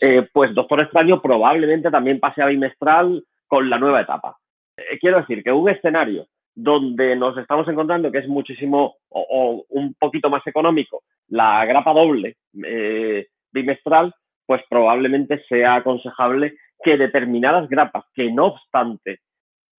Eh, 0.00 0.28
pues 0.32 0.54
Doctor 0.54 0.80
Extraño 0.80 1.22
probablemente 1.22 1.90
también 1.90 2.20
pase 2.20 2.42
a 2.42 2.46
bimestral 2.46 3.24
con 3.46 3.70
la 3.70 3.78
nueva 3.78 4.00
etapa. 4.00 4.36
Eh, 4.76 4.98
quiero 5.00 5.18
decir 5.20 5.42
que 5.42 5.52
un 5.52 5.68
escenario 5.68 6.26
donde 6.54 7.16
nos 7.16 7.36
estamos 7.38 7.66
encontrando 7.68 8.10
que 8.10 8.18
es 8.18 8.28
muchísimo 8.28 8.96
o, 9.08 9.64
un 9.68 9.94
poquito 9.94 10.30
más 10.30 10.46
económico 10.46 11.02
la 11.28 11.64
grapa 11.64 11.92
doble 11.92 12.36
eh, 12.64 13.26
bimestral, 13.50 14.14
pues 14.46 14.62
probablemente 14.68 15.42
sea 15.48 15.76
aconsejable 15.76 16.56
que 16.82 16.96
determinadas 16.96 17.68
grapas 17.68 18.04
que 18.14 18.30
no 18.30 18.46
obstante 18.46 19.20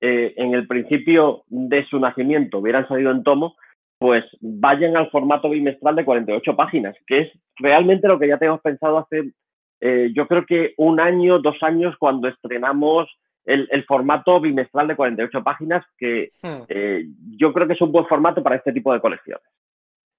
eh, 0.01 0.33
en 0.37 0.53
el 0.53 0.67
principio 0.67 1.43
de 1.47 1.85
su 1.85 1.99
nacimiento 1.99 2.59
hubieran 2.59 2.87
salido 2.87 3.11
en 3.11 3.23
tomo, 3.23 3.55
pues 3.97 4.25
vayan 4.41 4.97
al 4.97 5.09
formato 5.09 5.49
bimestral 5.49 5.95
de 5.95 6.05
48 6.05 6.55
páginas, 6.55 6.95
que 7.07 7.21
es 7.21 7.31
realmente 7.57 8.07
lo 8.07 8.19
que 8.19 8.27
ya 8.27 8.37
tenemos 8.37 8.61
pensado 8.61 8.97
hace, 8.97 9.31
eh, 9.79 10.11
yo 10.13 10.27
creo 10.27 10.45
que 10.45 10.73
un 10.77 10.99
año, 10.99 11.39
dos 11.39 11.55
años, 11.61 11.95
cuando 11.97 12.27
estrenamos 12.27 13.07
el, 13.45 13.85
formato 13.85 14.41
bimestral 14.41 14.87
de 14.87 14.95
48 14.95 15.43
páginas, 15.43 15.85
que 15.97 16.31
hmm. 16.41 16.63
eh, 16.67 17.05
yo 17.37 17.53
creo 17.53 17.67
que 17.67 17.73
es 17.73 17.81
un 17.81 17.91
buen 17.91 18.05
formato 18.07 18.43
para 18.43 18.55
este 18.55 18.73
tipo 18.73 18.91
de 18.91 18.99
colecciones. 18.99 19.45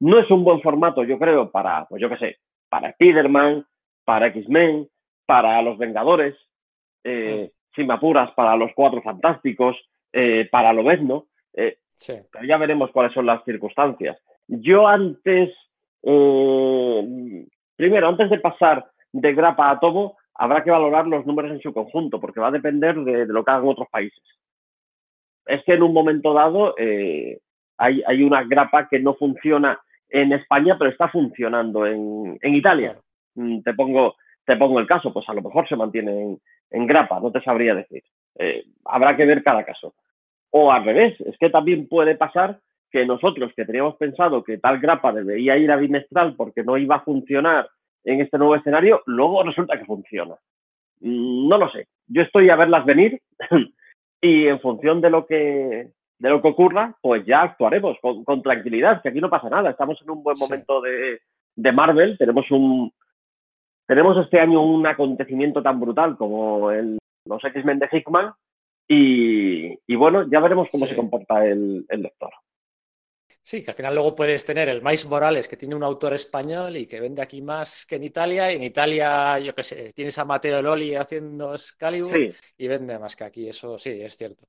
No 0.00 0.18
es 0.18 0.30
un 0.30 0.44
buen 0.44 0.60
formato, 0.62 1.04
yo 1.04 1.18
creo, 1.18 1.50
para, 1.50 1.86
pues 1.86 2.00
yo 2.00 2.08
qué 2.08 2.16
sé, 2.18 2.36
para 2.68 2.90
Spider-Man, 2.90 3.64
para 4.06 4.28
X-Men, 4.28 4.88
para 5.26 5.60
los 5.60 5.76
Vengadores, 5.76 6.34
eh, 7.04 7.50
hmm. 7.50 7.74
sin 7.74 7.90
apuras, 7.90 8.30
para 8.30 8.56
los 8.56 8.70
Cuatro 8.74 9.02
Fantásticos, 9.02 9.76
eh, 10.14 10.48
para 10.50 10.72
Lobezno. 10.72 11.26
Eh, 11.52 11.76
Pero 12.32 12.46
ya 12.46 12.56
veremos 12.56 12.90
cuáles 12.92 13.12
son 13.12 13.26
las 13.26 13.44
circunstancias. 13.44 14.16
Yo 14.48 14.88
antes, 14.88 15.54
primero, 16.02 18.08
antes 18.08 18.30
de 18.30 18.38
pasar 18.38 18.86
de 19.12 19.34
grapa 19.34 19.70
a 19.70 19.80
tomo, 19.80 20.16
habrá 20.34 20.62
que 20.62 20.70
valorar 20.70 21.06
los 21.06 21.26
números 21.26 21.50
en 21.50 21.60
su 21.60 21.72
conjunto, 21.72 22.20
porque 22.20 22.40
va 22.40 22.48
a 22.48 22.52
depender 22.52 22.96
de, 22.96 23.26
lo 23.26 23.44
que 23.44 23.50
hagan 23.50 23.68
otros 23.68 23.88
países. 23.90 24.22
Es 25.46 25.62
que 25.64 25.74
en 25.74 25.82
un 25.82 25.92
momento 25.92 26.32
dado 26.32 26.74
eh, 26.78 27.38
hay, 27.78 28.22
una 28.22 28.44
grapa 28.44 28.88
que 28.88 28.98
no 28.98 29.14
funciona 29.14 29.78
en 30.08 30.32
España, 30.32 30.76
pero 30.78 30.90
está 30.90 31.08
funcionando 31.08 31.86
en, 31.86 32.38
Italia. 32.42 32.96
Mm, 33.36 33.60
te, 33.60 33.74
pongo, 33.74 34.16
te 34.44 34.56
pongo 34.56 34.80
el 34.80 34.86
caso, 34.86 35.12
pues 35.12 35.28
a 35.28 35.34
lo 35.34 35.42
mejor 35.42 35.68
se 35.68 35.76
mantiene 35.76 36.38
en, 36.70 36.86
grapa, 36.86 37.20
no 37.20 37.30
te 37.30 37.40
sabría 37.40 37.74
decir. 37.74 38.02
Eh, 38.38 38.64
habrá 38.84 39.16
que 39.16 39.24
ver 39.24 39.42
cada 39.42 39.64
caso. 39.64 39.94
O 40.50 40.72
al 40.72 40.84
revés, 40.84 41.20
es 41.20 41.36
que 41.38 41.50
también 41.50 41.88
puede 41.88 42.16
pasar 42.16 42.58
que 42.90 43.06
nosotros 43.06 43.52
que 43.54 43.64
teníamos 43.64 43.96
pensado 43.96 44.42
que 44.42 44.58
tal 44.58 44.78
grapa 44.80 45.12
debería 45.12 45.56
ir 45.56 45.70
a 45.70 45.76
bimestral 45.76 46.34
porque 46.34 46.62
no 46.62 46.76
iba 46.76 46.96
a 46.96 47.04
funcionar 47.04 47.68
en 48.04 48.20
este 48.20 48.38
nuevo 48.38 48.56
escenario, 48.56 49.02
luego 49.06 49.42
resulta 49.42 49.78
que 49.78 49.84
funciona. 49.84 50.34
Mm, 51.00 51.48
no 51.48 51.58
lo 51.58 51.70
sé. 51.70 51.88
Yo 52.06 52.22
estoy 52.22 52.50
a 52.50 52.56
verlas 52.56 52.84
venir 52.84 53.20
y 54.20 54.46
en 54.46 54.60
función 54.60 55.00
de 55.00 55.10
lo 55.10 55.26
que 55.26 55.90
de 56.18 56.30
lo 56.30 56.40
que 56.40 56.48
ocurra, 56.48 56.94
pues 57.00 57.24
ya 57.26 57.42
actuaremos 57.42 57.98
con, 58.00 58.42
tranquilidad, 58.42 59.02
que 59.02 59.10
aquí 59.10 59.20
no 59.20 59.30
pasa 59.30 59.50
nada. 59.50 59.70
Estamos 59.70 60.00
en 60.02 60.10
un 60.10 60.22
buen 60.22 60.38
momento 60.38 60.80
de, 60.80 61.72
Marvel. 61.72 62.16
Tenemos 62.18 62.50
un 62.50 62.92
tenemos 63.86 64.16
este 64.18 64.40
año 64.40 64.62
un 64.62 64.86
acontecimiento 64.86 65.62
tan 65.62 65.80
brutal 65.80 66.16
como 66.16 66.70
el, 66.70 66.98
los 67.26 67.44
X-Men 67.44 67.78
de 67.78 67.88
Hickman. 67.92 68.32
Y, 68.88 69.96
bueno, 69.96 70.28
ya 70.30 70.38
veremos 70.38 70.70
cómo 70.70 70.86
se 70.86 70.94
comporta 70.94 71.44
el 71.44 71.84
lector. 71.90 72.30
Sí, 73.46 73.62
que 73.62 73.70
al 73.70 73.76
final 73.76 73.94
luego 73.94 74.16
puedes 74.16 74.44
tener 74.44 74.68
el 74.68 74.82
Mais 74.82 75.08
Morales, 75.08 75.46
que 75.46 75.56
tiene 75.56 75.76
un 75.76 75.84
autor 75.84 76.12
español 76.12 76.76
y 76.76 76.84
que 76.84 76.98
vende 76.98 77.22
aquí 77.22 77.40
más 77.42 77.86
que 77.86 77.94
en 77.94 78.02
Italia. 78.02 78.52
Y 78.52 78.56
en 78.56 78.64
Italia, 78.64 79.38
yo 79.38 79.54
qué 79.54 79.62
sé, 79.62 79.92
tienes 79.92 80.18
a 80.18 80.24
Mateo 80.24 80.60
Loli 80.60 80.96
haciendo 80.96 81.54
Excalibur 81.54 82.12
y 82.58 82.66
vende 82.66 82.98
más 82.98 83.14
que 83.14 83.22
aquí. 83.22 83.48
Eso 83.48 83.78
sí, 83.78 84.02
es 84.02 84.16
cierto. 84.16 84.46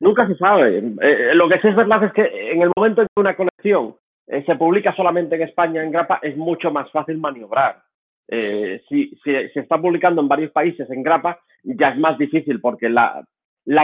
Nunca 0.00 0.26
se 0.26 0.34
sabe. 0.36 0.78
Eh, 0.78 0.94
eh, 1.02 1.34
lo 1.34 1.46
que 1.46 1.60
sí 1.60 1.68
es 1.68 1.76
verdad 1.76 2.04
es 2.04 2.12
que 2.14 2.52
en 2.52 2.62
el 2.62 2.70
momento 2.74 3.02
en 3.02 3.08
que 3.08 3.20
una 3.20 3.36
colección 3.36 3.96
eh, 4.26 4.42
se 4.46 4.56
publica 4.56 4.96
solamente 4.96 5.34
en 5.36 5.42
España, 5.42 5.84
en 5.84 5.92
grapa, 5.92 6.18
es 6.22 6.34
mucho 6.34 6.70
más 6.70 6.90
fácil 6.90 7.18
maniobrar. 7.18 7.82
Si, 8.88 9.18
se 9.24 9.50
está 9.54 9.80
publicando 9.80 10.22
en 10.22 10.28
varios 10.28 10.52
países 10.52 10.90
en 10.90 11.02
grapa, 11.02 11.40
ya 11.62 11.90
es 11.90 11.98
más 11.98 12.18
difícil 12.18 12.60
porque 12.60 12.88
la, 12.88 13.26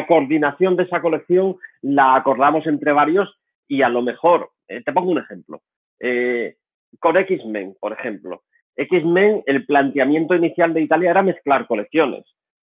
coordinación 0.06 0.76
de 0.76 0.84
esa 0.84 1.00
colección 1.00 1.56
la 1.82 2.16
acordamos 2.16 2.66
entre 2.66 2.92
varios 2.92 3.28
y 3.68 3.82
a 3.82 3.88
lo 3.88 4.02
mejor, 4.02 4.50
eh, 4.66 4.82
te 4.82 4.92
pongo 4.92 5.10
un 5.10 5.18
ejemplo, 5.18 5.60
eh, 6.00 6.56
con 6.98 7.16
X-Men, 7.16 7.76
por 7.78 7.92
ejemplo. 7.92 8.42
X-Men, 8.76 9.42
el 9.46 9.66
planteamiento 9.66 10.34
inicial 10.34 10.72
de 10.72 10.82
Italia 10.82 11.10
era 11.10 11.22
mezclar 11.22 11.66
colecciones 11.66 12.24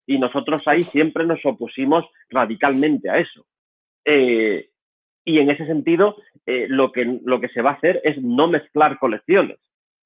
y 0.06 0.18
nosotros 0.18 0.62
ahí 0.66 0.80
siempre 0.80 1.24
nos 1.24 1.44
opusimos 1.44 2.04
radicalmente 2.28 3.08
a 3.08 3.18
eso. 3.18 3.46
Eh, 4.04 4.68
y 5.24 5.38
en 5.38 5.50
ese 5.50 5.66
sentido, 5.66 6.16
lo, 6.46 6.90
que, 6.90 7.20
lo 7.24 7.40
que 7.40 7.48
se 7.48 7.62
va 7.62 7.70
a 7.70 7.74
hacer 7.74 8.00
es 8.02 8.20
no 8.20 8.48
mezclar 8.48 8.98
colecciones. 8.98 9.58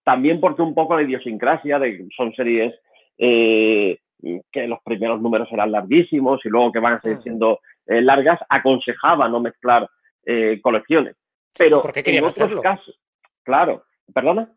También 0.04 0.40
porque 0.40 0.62
un 0.62 0.74
poco 0.74 0.96
la 0.96 1.02
idiosincrasia 1.02 1.78
de 1.78 2.06
son 2.16 2.32
series 2.34 2.74
que 3.16 4.66
los 4.66 4.80
primeros 4.84 5.20
números 5.20 5.48
eran 5.52 5.72
larguísimos 5.72 6.40
y 6.44 6.48
luego 6.48 6.72
que 6.72 6.80
van 6.80 6.94
a 6.94 7.00
seguir 7.00 7.22
siendo 7.22 7.60
largas, 7.86 8.40
aconsejaba 8.48 9.28
no 9.28 9.40
mezclar 9.40 9.88
eh, 10.26 10.60
colecciones. 10.62 11.16
Pero 11.56 11.82
en 11.94 12.24
otros 12.24 12.60
casos, 12.60 12.98
claro. 13.42 13.84
¿Perdona? 14.12 14.50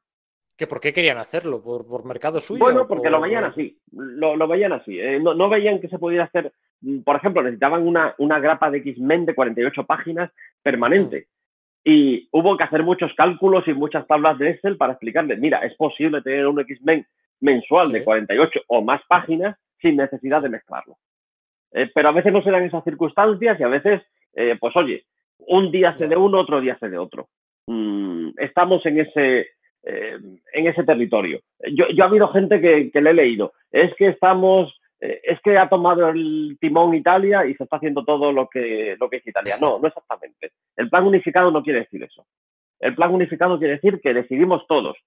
¿Que 0.58 0.66
¿Por 0.66 0.80
qué 0.80 0.92
querían 0.92 1.20
hacerlo? 1.20 1.62
¿Por, 1.62 1.88
por 1.88 2.06
mercado 2.06 2.40
suyo? 2.40 2.64
Bueno, 2.64 2.88
porque 2.88 3.10
lo 3.10 3.22
veían 3.22 3.44
así. 3.44 3.80
Lo, 3.92 4.36
lo 4.36 4.48
veían 4.48 4.74
así. 4.74 5.00
Eh, 5.00 5.20
no, 5.20 5.34
no, 5.36 5.50
veían 5.50 5.80
que 5.80 5.88
se 5.88 6.00
pudiera 6.00 6.24
hacer. 6.26 6.52
Mm, 6.82 7.02
por 7.02 7.16
ejemplo, 7.16 7.44
necesitaban 7.44 7.86
una, 7.86 8.16
una 8.18 8.40
grapa 8.40 8.72
de 8.72 8.80
X-Men 8.80 9.26
de 9.26 9.36
48 9.36 9.86
páginas 9.86 10.32
permanente. 10.64 11.28
Y 11.84 12.28
hubo 12.32 12.58
que 12.58 12.64
hacer 12.64 12.84
muchos 12.84 13.14
cálculos 13.14 13.68
y 13.68 13.74
muchas 13.74 14.06
tablas 14.08 14.38
de 14.38 14.52
Excel 14.52 14.78
para 14.78 14.94
explicarles: 14.94 15.40
mira, 15.40 15.60
es 15.60 15.76
posible 15.76 16.22
tener 16.22 16.48
un 16.48 16.60
X-Men 16.60 17.06
mensual 17.40 17.88
sí. 17.88 17.94
de 17.94 18.04
48 18.04 18.62
o 18.68 18.82
más 18.82 19.02
páginas 19.08 19.58
sin 19.82 19.96
necesidad 19.96 20.42
de 20.42 20.50
mezclarlo. 20.50 20.98
Eh, 21.72 21.90
pero 21.94 22.10
a 22.10 22.14
veces 22.14 22.34
no 22.34 22.42
se 22.42 22.52
dan 22.52 22.64
esas 22.64 22.84
circunstancias 22.84 23.60
y 23.60 23.64
a 23.64 23.68
veces, 23.68 24.02
eh, 24.34 24.58
pues 24.60 24.76
oye, 24.76 25.06
un 25.40 25.72
día 25.72 25.96
se 25.98 26.08
de 26.08 26.16
uno, 26.16 26.40
otro 26.40 26.62
día 26.62 26.78
se 26.80 26.90
de 26.90 26.98
otro. 26.98 27.30
Mm, 27.68 28.30
estamos 28.38 28.86
en 28.86 29.00
ese, 29.02 29.48
eh, 29.84 30.18
en 30.54 30.68
ese 30.68 30.84
territorio. 30.84 31.42
Yo, 31.74 31.88
yo 31.90 32.04
ha 32.04 32.08
habido 32.08 32.30
gente 32.30 32.60
que, 32.62 32.90
que, 32.92 33.02
le 33.02 33.12
he 33.12 33.14
leído, 33.14 33.54
es 33.72 33.94
que 33.96 34.08
estamos, 34.08 34.80
es 35.00 35.40
que 35.42 35.58
ha 35.58 35.70
tomado 35.70 36.10
el 36.10 36.58
timón 36.60 36.96
Italia 36.96 37.46
y 37.46 37.54
se 37.56 37.64
está 37.64 37.78
haciendo 37.78 38.04
todo 38.04 38.32
lo 38.32 38.48
que, 38.48 38.96
lo 39.00 39.10
que 39.10 39.18
es 39.18 39.28
Italia. 39.28 39.58
No, 39.60 39.80
no 39.80 39.88
exactamente. 39.88 40.52
El 40.76 40.90
plan 40.90 41.06
unificado 41.06 41.52
no 41.52 41.64
quiere 41.64 41.80
decir 41.80 42.04
eso. 42.04 42.26
El 42.80 42.96
plan 42.96 43.14
unificado 43.14 43.58
quiere 43.58 43.76
decir 43.76 44.00
que 44.02 44.14
decidimos 44.14 44.66
todos. 44.68 44.98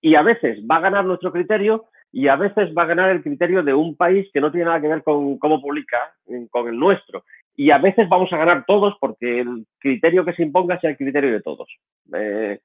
Y 0.00 0.16
a 0.16 0.22
veces 0.22 0.58
va 0.70 0.76
a 0.76 0.80
ganar 0.80 1.04
nuestro 1.04 1.32
criterio 1.32 1.86
y 2.12 2.28
a 2.28 2.36
veces 2.36 2.72
va 2.76 2.82
a 2.82 2.86
ganar 2.86 3.10
el 3.10 3.22
criterio 3.22 3.62
de 3.62 3.74
un 3.74 3.96
país 3.96 4.28
que 4.32 4.40
no 4.40 4.52
tiene 4.52 4.66
nada 4.66 4.80
que 4.80 4.88
ver 4.88 5.02
con 5.02 5.38
cómo 5.38 5.60
publica, 5.60 6.14
con 6.50 6.68
el 6.68 6.78
nuestro. 6.78 7.24
Y 7.56 7.70
a 7.70 7.78
veces 7.78 8.08
vamos 8.08 8.32
a 8.32 8.36
ganar 8.36 8.64
todos 8.66 8.94
porque 9.00 9.40
el 9.40 9.66
criterio 9.78 10.24
que 10.24 10.34
se 10.34 10.42
imponga 10.42 10.78
sea 10.78 10.90
el 10.90 10.96
criterio 10.96 11.32
de 11.32 11.40
todos. 11.40 11.68
Eh, 12.14 12.60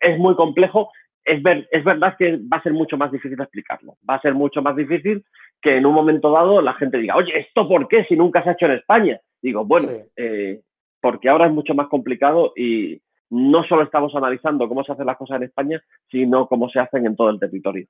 es 0.00 0.18
muy 0.18 0.34
complejo. 0.34 0.90
Es, 1.24 1.42
ver, 1.42 1.68
es 1.70 1.84
verdad 1.84 2.16
que 2.18 2.36
va 2.36 2.56
a 2.56 2.62
ser 2.62 2.72
mucho 2.72 2.96
más 2.96 3.12
difícil 3.12 3.40
explicarlo. 3.40 3.96
Va 4.08 4.16
a 4.16 4.20
ser 4.20 4.34
mucho 4.34 4.62
más 4.62 4.74
difícil 4.74 5.24
que 5.60 5.76
en 5.76 5.86
un 5.86 5.94
momento 5.94 6.30
dado 6.30 6.62
la 6.62 6.74
gente 6.74 6.98
diga, 6.98 7.16
oye, 7.16 7.38
¿esto 7.38 7.68
por 7.68 7.86
qué 7.88 8.04
si 8.04 8.16
nunca 8.16 8.42
se 8.42 8.50
ha 8.50 8.52
hecho 8.52 8.66
en 8.66 8.72
España? 8.72 9.20
Digo, 9.42 9.64
bueno, 9.64 9.88
sí. 9.88 10.02
eh, 10.16 10.60
porque 11.00 11.28
ahora 11.28 11.46
es 11.46 11.52
mucho 11.52 11.74
más 11.74 11.88
complicado 11.88 12.52
y 12.56 13.00
no 13.30 13.64
solo 13.64 13.82
estamos 13.82 14.14
analizando 14.14 14.68
cómo 14.68 14.82
se 14.84 14.92
hacen 14.92 15.06
las 15.06 15.16
cosas 15.16 15.36
en 15.36 15.44
España, 15.44 15.82
sino 16.10 16.46
cómo 16.46 16.68
se 16.68 16.80
hacen 16.80 17.06
en 17.06 17.16
todo 17.16 17.30
el 17.30 17.38
territorio. 17.38 17.86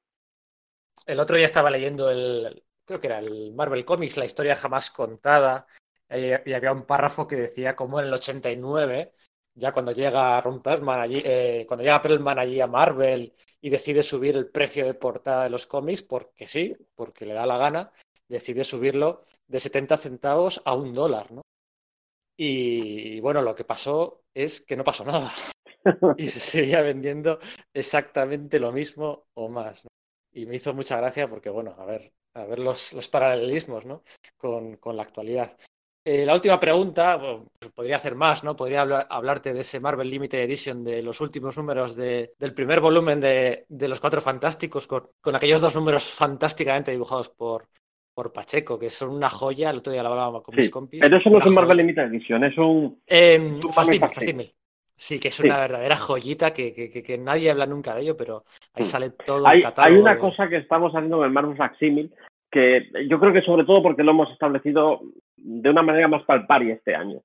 El 1.06 1.18
otro 1.18 1.36
día 1.36 1.46
estaba 1.46 1.70
leyendo 1.70 2.10
el, 2.10 2.62
creo 2.84 3.00
que 3.00 3.06
era 3.06 3.18
el 3.18 3.54
Marvel 3.54 3.84
Comics, 3.84 4.18
la 4.18 4.26
historia 4.26 4.54
jamás 4.54 4.90
contada, 4.90 5.66
y 6.10 6.52
había 6.52 6.72
un 6.72 6.86
párrafo 6.86 7.26
que 7.26 7.36
decía 7.36 7.76
como 7.76 8.00
en 8.00 8.06
el 8.06 8.12
89, 8.12 9.12
ya 9.60 9.72
cuando 9.72 9.92
llega 9.92 10.40
Ron 10.40 10.62
Perlman 10.62 11.00
allí, 11.00 11.22
eh, 11.24 11.64
cuando 11.68 11.84
llega 11.84 12.02
Perlman 12.02 12.38
allí 12.38 12.60
a 12.60 12.66
Marvel 12.66 13.32
y 13.60 13.70
decide 13.70 14.02
subir 14.02 14.36
el 14.36 14.48
precio 14.48 14.86
de 14.86 14.94
portada 14.94 15.44
de 15.44 15.50
los 15.50 15.66
cómics, 15.66 16.02
porque 16.02 16.48
sí, 16.48 16.76
porque 16.94 17.26
le 17.26 17.34
da 17.34 17.46
la 17.46 17.58
gana, 17.58 17.92
decide 18.28 18.64
subirlo 18.64 19.24
de 19.46 19.60
70 19.60 19.96
centavos 19.98 20.62
a 20.64 20.74
un 20.74 20.94
dólar, 20.94 21.30
¿no? 21.30 21.42
Y, 22.36 23.16
y 23.16 23.20
bueno, 23.20 23.42
lo 23.42 23.54
que 23.54 23.64
pasó 23.64 24.22
es 24.34 24.62
que 24.62 24.76
no 24.76 24.84
pasó 24.84 25.04
nada. 25.04 25.30
y 26.16 26.28
se 26.28 26.40
seguía 26.40 26.82
vendiendo 26.82 27.38
exactamente 27.72 28.58
lo 28.58 28.72
mismo 28.72 29.26
o 29.34 29.48
más. 29.48 29.84
¿no? 29.84 29.90
Y 30.32 30.46
me 30.46 30.56
hizo 30.56 30.74
mucha 30.74 30.96
gracia 30.96 31.28
porque, 31.28 31.50
bueno, 31.50 31.74
a 31.76 31.84
ver, 31.84 32.12
a 32.34 32.44
ver 32.44 32.58
los, 32.58 32.92
los 32.92 33.08
paralelismos 33.08 33.84
¿no? 33.84 34.02
con, 34.36 34.76
con 34.76 34.96
la 34.96 35.02
actualidad. 35.02 35.56
Eh, 36.12 36.26
la 36.26 36.34
última 36.34 36.58
pregunta, 36.58 37.16
bueno, 37.18 37.44
podría 37.72 37.94
hacer 37.94 38.16
más, 38.16 38.42
¿no? 38.42 38.56
Podría 38.56 38.80
hablar, 38.80 39.06
hablarte 39.08 39.54
de 39.54 39.60
ese 39.60 39.78
Marvel 39.78 40.10
Limited 40.10 40.40
Edition 40.40 40.82
de 40.82 41.04
los 41.04 41.20
últimos 41.20 41.56
números 41.56 41.94
de, 41.94 42.32
del 42.36 42.52
primer 42.52 42.80
volumen 42.80 43.20
de, 43.20 43.64
de 43.68 43.86
Los 43.86 44.00
Cuatro 44.00 44.20
Fantásticos, 44.20 44.88
con, 44.88 45.04
con, 45.20 45.36
aquellos 45.36 45.60
dos 45.60 45.76
números 45.76 46.12
fantásticamente 46.12 46.90
dibujados 46.90 47.28
por, 47.28 47.68
por 48.12 48.32
Pacheco, 48.32 48.76
que 48.76 48.90
son 48.90 49.10
una 49.10 49.30
joya. 49.30 49.70
El 49.70 49.76
otro 49.76 49.92
día 49.92 50.02
lo 50.02 50.08
hablaba 50.08 50.42
con 50.42 50.52
sí, 50.52 50.62
mis 50.62 50.70
compis. 50.70 51.00
Pero 51.00 51.16
eso 51.16 51.30
no 51.30 51.38
es 51.38 51.46
un 51.46 51.54
Marvel 51.54 51.76
Limited 51.76 52.02
Edition, 52.02 52.42
es 52.42 52.58
un. 52.58 53.00
Eh. 53.06 53.60
Sí, 54.96 55.20
que 55.20 55.28
es 55.28 55.38
una 55.38 55.58
verdadera 55.58 55.96
joyita 55.96 56.52
que, 56.52 56.74
que, 56.74 56.90
que, 56.90 57.18
nadie 57.18 57.52
habla 57.52 57.66
nunca 57.66 57.94
de 57.94 58.02
ello, 58.02 58.16
pero 58.16 58.42
ahí 58.74 58.84
sale 58.84 59.10
todo 59.10 59.46
hay, 59.46 59.58
el 59.58 59.62
catálogo. 59.62 59.94
Hay 59.94 60.02
una 60.02 60.14
de... 60.14 60.20
cosa 60.20 60.48
que 60.48 60.56
estamos 60.56 60.92
haciendo 60.92 61.18
con 61.18 61.26
el 61.26 61.32
Marvel 61.32 61.56
Facsimil, 61.56 62.12
que 62.50 62.90
yo 63.08 63.20
creo 63.20 63.32
que 63.32 63.42
sobre 63.42 63.64
todo 63.64 63.80
porque 63.80 64.02
lo 64.02 64.10
hemos 64.10 64.30
establecido 64.32 65.00
de 65.42 65.70
una 65.70 65.82
manera 65.82 66.08
más 66.08 66.22
palparia 66.24 66.74
este 66.74 66.94
año, 66.94 67.20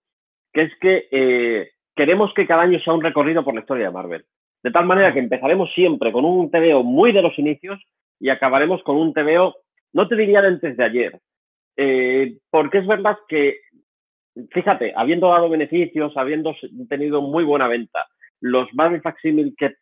que 0.54 0.64
es 0.64 0.72
que 0.80 1.08
eh, 1.12 1.70
queremos 1.96 2.34
que 2.34 2.48
cada 2.48 2.64
año 2.64 2.80
sea 2.80 2.94
un 2.94 3.04
recorrido 3.04 3.44
por 3.44 3.54
la 3.54 3.62
historia 3.62 3.88
de 3.88 3.92
Marvel. 3.92 4.26
De 4.64 4.72
tal 4.72 4.86
manera 4.86 5.14
que 5.14 5.20
empezaremos 5.20 5.72
siempre 5.74 6.12
con 6.12 6.26
un 6.26 6.50
TVO 6.50 6.84
muy 6.84 7.12
de 7.12 7.22
los 7.22 7.38
inicios 7.38 7.80
y 8.20 8.30
acabaremos 8.30 8.82
con 8.84 8.98
un 8.98 9.14
TVO, 9.14 9.56
no 9.94 10.08
te 10.08 10.16
diría 10.16 10.42
de 10.42 10.48
antes 10.48 10.78
de 10.78 10.84
ayer, 10.84 11.20
eh, 11.78 12.38
porque 12.50 12.80
es 12.80 12.88
verdad 12.88 13.18
que, 13.28 13.60
fíjate, 14.52 14.94
habiendo 14.96 15.30
dado 15.30 15.50
beneficios, 15.50 16.16
habiendo 16.18 16.56
tenido 16.90 17.22
muy 17.22 17.44
buena 17.44 17.68
venta, 17.68 18.08
los 18.42 18.74
Marvel 18.74 19.02
Facsimil 19.02 19.56
que 19.58 19.76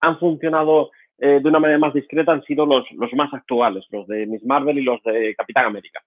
han 0.00 0.18
funcionado 0.18 0.90
eh, 1.18 1.40
de 1.40 1.48
una 1.48 1.60
manera 1.60 1.78
más 1.78 1.94
discreta 1.94 2.32
han 2.32 2.42
sido 2.42 2.66
los, 2.66 2.84
los 2.92 3.12
más 3.14 3.32
actuales, 3.32 3.86
los 3.90 4.06
de 4.06 4.26
Miss 4.26 4.44
Marvel 4.44 4.78
y 4.78 4.82
los 4.82 5.02
de 5.02 5.34
Capitán 5.36 5.66
América. 5.66 6.02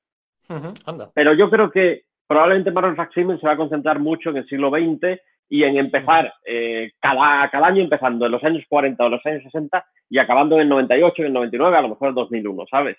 Uh 0.50 0.54
-huh, 0.54 1.12
Pero 1.14 1.34
yo 1.34 1.50
creo 1.50 1.70
que 1.70 2.04
probablemente 2.28 2.72
Marvel 2.72 2.96
Facsimile 2.96 3.40
se 3.40 3.48
va 3.48 3.54
a 3.54 3.58
concentrar 3.58 4.00
mucho 4.00 4.30
en 4.30 4.38
el 4.38 4.48
siglo 4.48 4.70
XX 4.70 5.20
y 5.50 5.64
en 5.64 5.78
empezar 5.78 6.34
eh, 6.46 6.92
cada, 7.00 7.50
cada 7.50 7.68
año 7.68 7.82
empezando 7.84 8.26
en 8.26 8.32
los 8.32 8.44
años 8.44 8.64
40 8.68 9.04
o 9.04 9.10
los 9.10 9.26
años 9.26 9.44
60 9.44 9.86
y 10.10 10.18
acabando 10.20 10.56
en 10.56 10.62
el 10.62 10.70
98, 10.70 11.22
en 11.22 11.28
el 11.28 11.34
99, 11.34 11.78
a 11.78 11.82
lo 11.82 11.90
mejor 11.90 12.08
en 12.08 12.10
el 12.10 12.16
2001, 12.16 12.66
¿sabes? 12.70 12.98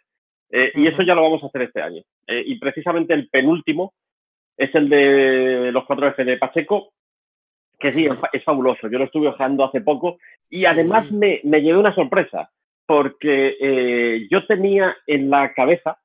Eh, 0.50 0.72
uh 0.74 0.78
-huh. 0.78 0.82
Y 0.82 0.86
eso 0.88 1.02
ya 1.02 1.14
lo 1.14 1.22
vamos 1.22 1.42
a 1.42 1.46
hacer 1.46 1.62
este 1.62 1.82
año. 1.82 2.02
Eh, 2.26 2.42
y 2.46 2.58
precisamente 2.58 3.14
el 3.14 3.28
penúltimo 3.28 3.92
es 4.56 4.74
el 4.74 4.88
de 4.88 5.70
los 5.72 5.84
4F 5.84 6.24
de 6.24 6.36
Pacheco, 6.38 6.92
que 7.78 7.90
sí, 7.90 8.06
es, 8.06 8.18
es 8.32 8.42
fabuloso. 8.44 8.88
Yo 8.88 8.98
lo 8.98 9.04
estuve 9.04 9.28
ojeando 9.28 9.64
hace 9.64 9.80
poco 9.80 10.18
y 10.50 10.64
además 10.64 11.12
me, 11.12 11.40
me 11.44 11.60
llevé 11.60 11.78
una 11.78 11.94
sorpresa 11.94 12.50
porque 12.86 13.56
eh, 13.60 14.26
yo 14.30 14.46
tenía 14.46 14.96
en 15.06 15.30
la 15.30 15.52
cabeza 15.52 15.98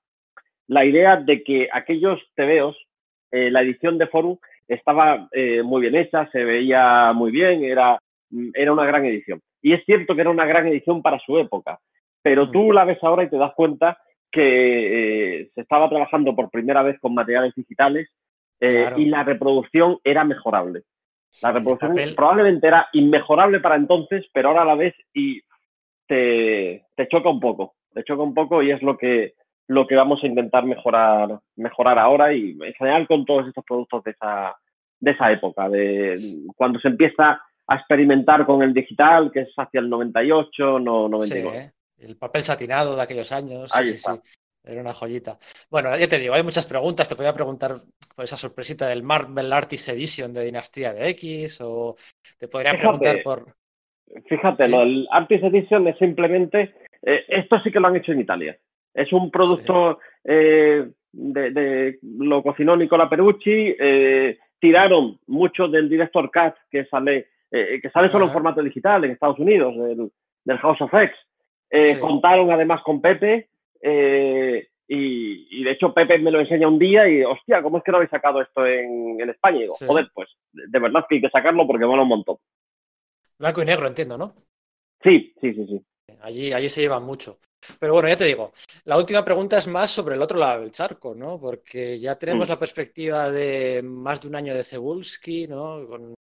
la 0.68 0.86
idea 0.86 1.18
de 1.18 1.43
que 1.43 1.68
aquellos 1.72 2.20
tebeos, 2.36 2.78
eh, 3.32 3.51
la 3.51 3.61
edición 3.61 3.97
de 3.97 4.07
Forum 4.07 4.38
estaba 4.68 5.28
eh, 5.32 5.61
muy 5.64 5.82
bien 5.82 5.95
hecha, 5.95 6.30
se 6.32 6.43
veía 6.43 7.11
muy 7.14 7.32
bien, 7.32 7.64
era, 7.64 7.99
era 8.53 8.72
una 8.72 8.86
gran 8.86 9.05
edición. 9.05 9.41
Y 9.61 9.74
es 9.74 9.84
cierto 9.86 10.16
que 10.16 10.22
era 10.22 10.30
una 10.30 10.45
gran 10.45 10.68
edición 10.68 11.01
para 11.01 11.20
su 11.20 11.38
época, 11.38 11.80
pero 12.22 12.49
tú 12.49 12.72
la 12.72 12.86
ves 12.86 12.99
ahora 13.03 13.24
y 13.24 13.30
te 13.30 13.38
das 13.38 13.53
cuenta 13.55 13.97
que 14.32 15.41
eh, 15.41 15.49
se 15.53 15.61
estaba 15.61 15.89
trabajando 15.89 16.36
por 16.36 16.49
primera 16.49 16.82
vez 16.82 16.99
con 16.99 17.14
materiales 17.14 17.53
digitales 17.55 18.09
claro. 18.59 18.97
y 18.97 19.05
la 19.05 19.24
reproducción 19.24 19.99
era 20.03 20.24
mejorable. 20.24 20.84
La 21.41 21.51
reproducción 21.51 21.95
probablemente 22.16 22.68
era 22.68 22.88
inmejorable 22.93 23.59
para 23.59 23.76
entonces, 23.76 24.26
pero 24.34 24.49
ahora 24.49 24.66
la 24.66 24.76
ves 24.76 24.93
y 25.14 25.41
te, 26.07 26.86
te 26.95 27.07
choca 27.07 27.30
un 27.30 27.39
poco. 27.39 27.76
Te 27.93 28.03
choca 28.03 28.24
un 28.24 28.34
poco 28.34 28.61
y 28.61 28.72
es 28.72 28.82
lo 28.82 28.97
que, 28.97 29.34
lo 29.68 29.88
que 29.88 29.95
vamos 29.95 30.24
a 30.24 30.28
intentar 30.28 30.66
mejorar, 30.66 31.39
mejorar 31.55 31.97
ahora 31.97 32.34
y 32.34 32.51
en 32.51 32.74
general 32.74 33.07
con 33.07 33.26
todos 33.26 33.47
estos 33.47 33.64
productos 33.64 34.03
de 34.03 34.11
esa, 34.11 34.55
de 34.99 35.11
esa 35.11 35.32
época, 35.32 35.70
de 35.70 36.16
cuando 36.55 36.80
se 36.80 36.89
empieza 36.89 37.41
a 37.68 37.76
experimentar 37.76 38.45
con 38.45 38.61
el 38.61 38.74
digital, 38.74 39.32
que 39.32 39.41
es 39.41 39.49
hacia 39.55 39.80
el 39.80 39.89
98, 39.89 40.80
no 40.80 41.07
99. 41.07 41.74
Sí. 41.97 42.05
El 42.05 42.18
papel 42.18 42.43
satinado 42.43 42.95
de 42.95 43.01
aquellos 43.01 43.32
años. 43.32 43.74
Ahí 43.74 43.86
sí, 43.86 43.95
está. 43.95 44.16
Sí, 44.16 44.22
Era 44.66 44.82
una 44.82 44.93
joyita. 44.93 45.38
Bueno, 45.70 45.95
ya 45.97 46.07
te 46.07 46.20
digo, 46.20 46.34
hay 46.34 46.43
muchas 46.43 46.66
preguntas. 46.66 47.07
Te 47.07 47.16
podía 47.16 47.34
preguntar 47.34 47.72
por 48.16 48.26
esa 48.26 48.36
sorpresita 48.36 48.88
del 48.88 49.03
Marvel 49.03 49.53
Artist 49.53 49.89
Edition 49.89 50.34
de 50.34 50.43
Dinastía 50.43 50.93
de 50.93 51.09
X 51.09 51.61
o 51.61 51.95
te 52.38 52.47
podría 52.47 52.72
fíjate, 52.72 52.88
preguntar 52.88 53.24
por... 53.24 53.55
Fíjate, 54.28 54.66
¿Sí? 54.66 54.72
lo 54.72 54.80
del 54.80 55.07
Artist 55.11 55.43
Edition 55.45 55.88
es 55.88 55.97
simplemente... 55.97 56.76
Eh, 57.01 57.26
esto 57.28 57.59
sí 57.61 57.72
que 57.72 57.80
lo 57.80 57.88
han 57.88 57.95
hecho 57.95 58.11
en 58.11 58.22
Italia. 58.22 58.57
Es 58.93 59.11
un 59.11 59.31
producto 59.31 59.99
sí. 60.01 60.09
eh, 60.25 60.87
de, 61.11 61.51
de, 61.51 61.99
lo 62.01 62.43
cocinó 62.43 62.75
Nicola 62.75 63.09
Perucci, 63.09 63.75
eh, 63.79 64.37
tiraron 64.59 65.19
mucho 65.27 65.67
del 65.67 65.89
Director 65.89 66.29
Cut 66.31 66.55
que 66.69 66.85
sale, 66.85 67.27
eh, 67.51 67.79
que 67.81 67.89
sale 67.89 68.11
solo 68.11 68.25
en 68.25 68.31
formato 68.31 68.61
digital 68.61 69.03
en 69.03 69.11
Estados 69.11 69.39
Unidos, 69.39 69.75
del, 69.75 70.11
del 70.45 70.57
House 70.59 70.81
of 70.81 70.93
X. 70.93 71.15
Sí. 71.71 71.99
Contaron 71.99 72.51
además 72.51 72.81
con 72.83 73.01
Pepe 73.01 73.49
y, 73.81 75.47
y, 75.49 75.63
de 75.63 75.71
hecho 75.71 75.91
Pepe 75.91 76.19
me 76.19 76.29
lo 76.29 76.39
enseña 76.39 76.67
un 76.67 76.77
día 76.77 77.07
y, 77.09 77.23
hostia, 77.23 77.63
¿cómo 77.63 77.79
es 77.79 77.83
que 77.83 77.91
no 77.91 77.97
habéis 77.97 78.11
sacado 78.11 78.41
esto 78.41 78.65
en, 78.65 79.19
en 79.19 79.29
España? 79.29 79.57
Y 79.57 79.61
digo, 79.61 79.73
sí. 79.73 79.85
joder, 79.87 80.07
pues 80.13 80.29
de 80.51 80.79
verdad 80.79 81.05
que 81.09 81.15
hay 81.15 81.21
que 81.21 81.29
sacarlo 81.29 81.65
porque 81.65 81.85
mola 81.85 82.03
un 82.03 82.09
montón. 82.09 82.37
Blanco 83.39 83.63
y 83.63 83.65
negro, 83.65 83.87
entiendo, 83.87 84.17
¿no? 84.17 84.35
Sí, 85.03 85.33
sí, 85.41 85.53
sí, 85.53 85.65
sí. 85.67 85.81
Allí, 86.21 86.53
allí 86.53 86.69
se 86.69 86.81
lleva 86.81 86.99
mucho. 86.99 87.39
Pero 87.80 87.93
bueno, 87.93 88.09
ya 88.09 88.18
te 88.18 88.26
digo, 88.26 88.51
la 88.86 88.97
última 88.97 89.24
pregunta 89.24 89.57
es 89.57 89.68
más 89.68 89.91
sobre 89.91 90.16
el 90.16 90.22
otro 90.22 90.38
lado 90.38 90.61
del 90.61 90.72
charco, 90.72 91.14
¿no? 91.16 91.39
Porque 91.39 91.99
ya 91.99 92.16
tenemos 92.16 92.47
mm. 92.47 92.51
la 92.51 92.59
perspectiva 92.59 93.32
de 93.32 93.82
más 93.84 94.22
de 94.22 94.28
un 94.28 94.36
año 94.36 94.53
de 94.53 94.64
Cebulski, 94.64 95.47
¿no? 95.47 95.86
Con, 95.88 96.14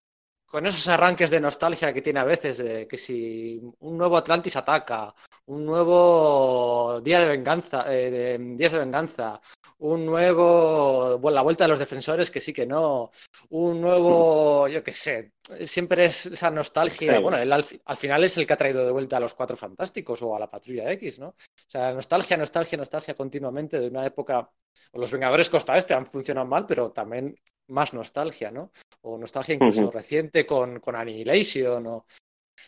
con 0.51 0.67
esos 0.67 0.89
arranques 0.89 1.31
de 1.31 1.41
nostalgia 1.41 1.93
que 1.93 2.03
tiene 2.03 2.19
a 2.19 2.25
veces, 2.25 2.59
de 2.59 2.89
que 2.89 2.97
si 2.97 3.61
un 3.79 3.97
nuevo 3.97 4.17
Atlantis 4.17 4.57
ataca, 4.57 5.15
un 5.47 5.65
nuevo 5.65 7.01
Día 7.03 7.21
de 7.21 7.27
Venganza, 7.27 7.85
eh, 7.89 8.11
de, 8.11 8.39
Días 8.57 8.73
de 8.73 8.81
Venganza, 8.81 9.41
un 9.79 10.05
nuevo, 10.05 11.19
bueno, 11.19 11.37
la 11.37 11.43
vuelta 11.43 11.65
de 11.65 11.69
los 11.69 11.79
defensores, 11.79 12.33
que 12.33 12.41
sí 12.41 12.53
que 12.53 12.67
no, 12.67 13.13
un 13.51 13.81
nuevo, 13.81 14.67
yo 14.67 14.83
qué 14.83 14.93
sé, 14.93 15.35
siempre 15.67 16.05
es 16.05 16.27
esa 16.27 16.51
nostalgia. 16.51 17.21
Bueno, 17.21 17.39
él 17.39 17.53
al, 17.53 17.65
final 17.97 18.25
es 18.25 18.37
el 18.39 18.47
que 18.47 18.53
ha 18.53 18.57
traído 18.57 18.85
de 18.85 18.93
vuelta 18.93 19.17
a 19.17 19.21
los 19.21 19.35
Cuatro 19.35 19.57
Fantásticos 19.57 20.23
o 20.23 20.35
a 20.35 20.41
la 20.41 20.51
Patrulla 20.51 20.91
X, 20.93 21.19
¿no? 21.19 21.29
O 21.29 21.35
sea, 21.71 21.93
nostalgia, 21.93 22.37
nostalgia, 22.37 22.79
nostalgia 22.79 23.15
continuamente 23.15 23.79
de 23.79 23.89
una 23.89 24.05
época. 24.05 24.51
Los 24.93 25.13
Vengadores 25.13 25.51
Costa 25.51 25.77
Este 25.77 25.95
han 25.95 26.07
funcionado 26.07 26.47
mal, 26.47 26.67
pero 26.67 26.93
también 26.93 27.35
más 27.69 27.93
nostalgia, 27.93 28.51
¿no? 28.51 28.73
O 29.03 29.19
nostalgia 29.19 29.55
incluso 29.55 29.91
reciente 29.91 30.47
con, 30.47 30.81
con 30.81 30.97
Annihilation. 30.97 31.87
O... 31.87 32.07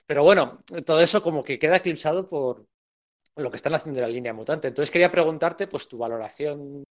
Pero 0.07 0.25
bueno, 0.25 0.63
todo 0.85 1.01
eso 1.01 1.23
como 1.23 1.43
que 1.43 1.59
queda 1.59 1.77
eclipsado 1.77 2.29
por 2.29 2.67
lo 3.37 3.51
que 3.51 3.57
están 3.57 3.75
haciendo 3.75 4.01
en 4.01 4.07
la 4.07 4.13
línea 4.13 4.33
mutante. 4.33 4.69
Entonces 4.69 4.91
quería 4.91 5.11
preguntarte, 5.11 5.67
pues, 5.67 5.89
tu 5.89 5.99
valoración 5.99 6.85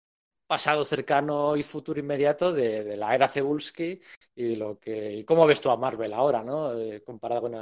pasado 0.51 0.83
cercano 0.83 1.55
y 1.55 1.63
futuro 1.63 1.97
inmediato 1.97 2.51
de, 2.51 2.97
la 2.97 3.15
era 3.15 3.29
Cebulski 3.29 3.97
y 4.35 4.57
lo 4.57 4.77
que 4.77 5.13
y 5.19 5.23
cómo 5.23 5.47
ves 5.47 5.61
tú 5.61 5.69
a 5.69 5.77
Marvel 5.77 6.11
ahora, 6.13 6.43
¿no? 6.43 6.77
Eh, 6.77 7.01
comparado 7.05 7.43
con 7.43 7.53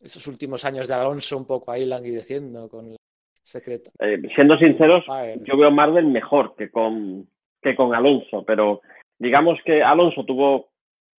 esos 0.00 0.24
últimos 0.28 0.64
años 0.64 0.86
de 0.86 0.94
Alonso 0.94 1.36
un 1.36 1.48
poco 1.48 1.72
ahí 1.72 1.84
languideciendo 1.84 2.68
con 2.68 2.94
Secret. 3.42 3.88
Eh, 3.98 4.22
siendo 4.36 4.56
sinceros, 4.56 5.04
yo 5.42 5.56
veo 5.56 5.72
Marvel 5.72 6.06
mejor 6.06 6.54
que 6.56 6.70
con 6.70 7.26
que 7.60 7.74
con 7.74 7.92
Alonso, 7.92 8.44
pero 8.46 8.82
digamos 9.18 9.58
que 9.64 9.82
Alonso 9.82 10.24
tuvo, 10.24 10.68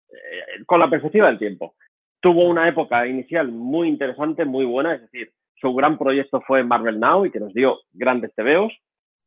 eh, 0.10 0.64
con 0.66 0.80
la 0.80 0.90
perspectiva 0.90 1.28
del 1.28 1.38
tiempo, 1.38 1.76
tuvo 2.22 2.46
una 2.46 2.66
época 2.70 3.06
inicial 3.06 3.52
muy 3.52 3.90
interesante, 3.90 4.46
muy 4.46 4.64
buena, 4.64 4.96
es 4.96 5.02
decir, 5.02 5.34
su 5.60 5.74
gran 5.74 5.98
proyecto 5.98 6.40
fue 6.48 6.64
Marvel 6.64 6.98
Now 6.98 7.26
y 7.26 7.32
que 7.32 7.42
nos 7.42 7.54
dio 7.54 7.80
grandes 7.92 8.34
tebeos. 8.36 8.72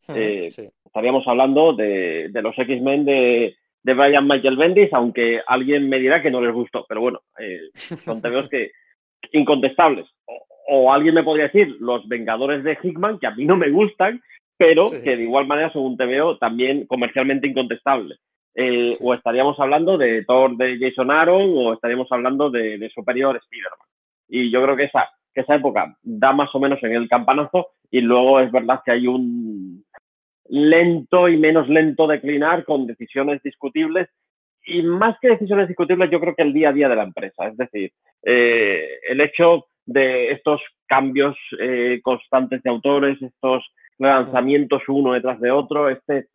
Eh, 0.09 0.51
estaríamos 0.85 1.27
hablando 1.27 1.73
de, 1.73 2.31
los 2.43 2.59
X-Men 2.59 3.05
de, 3.05 3.57
de, 3.83 3.95
Brian 3.95 4.27
Michael 4.27 4.57
Bendis, 4.57 4.93
aunque 4.93 5.41
alguien 5.47 5.89
me 5.89 5.99
dirá 5.99 6.23
que 6.23 6.31
no 6.31 6.41
les 6.41 6.53
gustó, 6.53 6.85
pero 6.89 7.01
bueno, 7.01 7.21
eh, 7.39 7.61
son 7.75 8.21
tebeos 8.21 8.49
que 8.49 8.73
incontestables. 9.33 10.07
O, 10.69 10.93
alguien 10.93 11.15
me 11.15 11.25
podría 11.25 11.47
decir 11.47 11.77
los 11.81 12.07
Vengadores 12.09 12.65
de 12.65 12.79
Hickman, 12.83 13.19
que 13.19 13.27
a 13.27 13.33
mí 13.33 13.45
no 13.45 13.57
me 13.57 13.71
gustan, 13.71 14.23
pero 14.57 14.83
que 14.91 15.17
de 15.17 15.23
igual 15.23 15.47
manera 15.47 15.73
son 15.73 15.83
un 15.83 15.97
tebeo 15.97 16.39
también 16.39 16.87
comercialmente 16.87 17.49
incontestable. 17.49 18.17
Eh, 18.55 18.97
o 19.01 19.15
estaríamos 19.15 19.59
hablando 19.59 19.97
de 19.97 20.25
Thor 20.25 20.57
de 20.57 20.79
Jason 20.79 21.11
Aaron 21.11 21.53
o 21.57 21.73
estaríamos 21.73 22.07
hablando 22.13 22.51
de, 22.51 22.91
Superior 22.95 23.37
Spider-Man. 23.37 23.89
Y 24.29 24.51
yo 24.51 24.63
creo 24.63 24.77
que 24.77 24.85
esa, 24.85 25.09
que 25.35 25.41
esa 25.41 25.55
época 25.55 25.97
da 26.03 26.33
más 26.33 26.55
o 26.55 26.61
menos 26.61 26.79
en 26.83 26.93
el 26.93 27.09
campanazo 27.09 27.69
y 27.91 28.01
luego 28.01 28.41
es 28.41 28.53
verdad 28.53 28.81
que 28.85 28.93
hay 28.93 29.07
un 29.07 29.85
lento 30.53 31.31
y 31.31 31.39
menos 31.39 31.67
lento 31.67 32.07
declinar 32.07 32.67
con 32.67 32.87
decisiones 32.87 33.43
discutibles 33.43 34.11
y 34.67 34.83
más 34.83 35.17
que 35.19 35.31
decisiones 35.31 35.67
discutibles 35.67 36.11
yo 36.11 36.21
creo 36.21 36.35
que 36.35 36.43
el 36.43 36.53
día 36.53 36.69
a 36.69 36.73
día 36.75 36.91
de 36.91 36.97
la 36.97 37.05
empresa. 37.05 37.49
Es 37.49 37.57
decir, 37.57 37.91
eh, 38.23 38.87
el 39.09 39.23
hecho 39.23 39.65
de 39.87 40.31
estos 40.31 40.61
cambios 40.87 41.37
eh, 41.59 42.01
constantes 42.03 42.63
de 42.63 42.69
autores, 42.69 43.21
estos 43.23 43.65
lanzamientos 43.97 44.83
uno 44.89 45.15
detrás 45.15 45.41
de 45.41 45.51
otro, 45.51 45.89
este, 45.89 46.27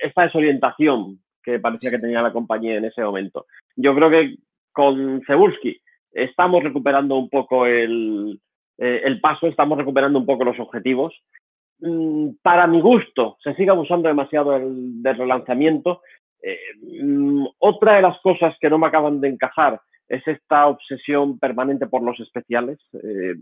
esta 0.00 0.22
desorientación 0.22 1.18
que 1.42 1.58
parecía 1.58 1.90
que 1.90 1.98
tenía 1.98 2.22
la 2.22 2.32
compañía 2.32 2.76
en 2.76 2.84
ese 2.84 3.02
momento. 3.02 3.46
Yo 3.74 3.96
creo 3.96 4.10
que 4.10 4.36
con 4.70 5.22
Cebulski 5.26 5.80
estamos 6.12 6.62
recuperando 6.62 7.16
un 7.16 7.28
poco 7.28 7.66
el, 7.66 8.38
eh, 8.78 9.02
el 9.04 9.20
paso, 9.20 9.48
estamos 9.48 9.76
recuperando 9.76 10.20
un 10.20 10.26
poco 10.26 10.44
los 10.44 10.58
objetivos. 10.60 11.20
Mm, 11.80 12.36
para 12.42 12.66
mi 12.66 12.80
gusto, 12.80 13.36
se 13.42 13.54
sigue 13.54 13.70
abusando 13.70 14.08
demasiado 14.08 14.52
del, 14.52 15.02
relanzamiento. 15.02 16.02
Eh, 16.42 16.58
mm, 17.02 17.46
otra 17.58 17.96
de 17.96 18.02
las 18.02 18.20
cosas 18.20 18.54
que 18.60 18.70
no 18.70 18.78
me 18.78 18.86
acaban 18.86 19.20
de 19.20 19.28
encajar 19.28 19.80
es 20.08 20.26
esta 20.26 20.66
obsesión 20.66 21.38
permanente 21.38 21.86
por 21.86 22.02
los 22.02 22.18
especiales. 22.20 22.78
Eh, 22.94 23.34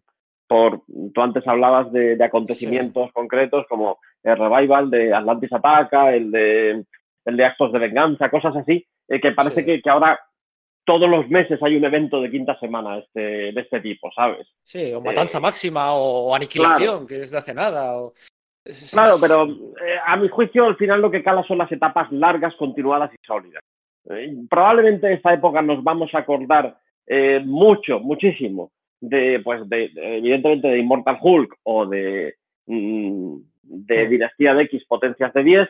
por, 0.47 0.83
tú 1.15 1.23
antes 1.23 1.47
hablabas 1.47 1.91
de, 1.93 2.23
acontecimientos 2.23 3.13
concretos 3.13 3.67
como 3.69 3.99
el 4.23 4.37
revival 4.37 4.91
de 4.91 5.15
Atlantis 5.15 5.53
Ataca, 5.53 6.15
el 6.15 6.31
de 6.31 6.85
el 7.25 7.37
de 7.37 7.45
actos 7.45 7.73
de 7.73 7.79
venganza, 7.79 8.31
cosas 8.31 8.55
así, 8.57 8.87
eh, 9.09 9.21
que 9.21 9.33
parece 9.33 9.65
que, 9.65 9.81
ahora 9.89 10.21
todos 10.85 11.09
los 11.09 11.29
meses 11.29 11.63
hay 11.63 11.77
un 11.77 11.85
evento 11.85 12.21
de 12.21 12.31
quinta 12.31 12.59
semana 12.59 12.99
este, 12.99 13.53
de 13.53 13.61
este 13.61 13.81
tipo, 13.81 14.11
¿sabes? 14.15 14.47
Sí, 14.63 14.93
o 14.93 15.01
matanza 15.01 15.39
eh, 15.39 15.41
máxima 15.41 15.95
o, 15.95 16.35
aniquilación, 16.35 17.07
que 17.07 17.23
es 17.23 17.31
de 17.31 17.39
hace 17.39 17.55
nada. 17.55 17.95
Claro, 18.93 19.17
pero 19.21 19.45
eh, 19.45 19.99
a 20.05 20.17
mi 20.17 20.29
juicio 20.29 20.65
al 20.65 20.77
final 20.77 21.01
lo 21.01 21.11
que 21.11 21.23
cala 21.23 21.43
son 21.45 21.59
las 21.59 21.71
etapas 21.71 22.11
largas, 22.13 22.55
continuadas 22.57 23.13
y 23.13 23.27
sólidas. 23.27 23.63
probablemente 24.49 25.07
en 25.07 25.15
esta 25.15 25.35
época 25.35 25.63
nos 25.63 25.83
vamos 25.83 26.15
a 26.15 26.19
acordar 26.19 26.79
mucho, 27.45 28.01
muchísimo, 28.01 28.73
de, 29.09 29.41
pues, 29.45 29.69
de, 29.69 29.91
evidentemente 29.95 30.69
de 30.69 30.79
Immortal 30.79 31.19
Hulk 31.21 31.59
o 31.65 31.87
de, 31.87 32.37
mm, 32.67 33.37
de 33.63 34.09
Dinastía 34.09 34.55
de 34.55 34.63
X, 34.65 34.85
Potencias 34.87 35.33
de 35.35 35.43
10, 35.43 35.69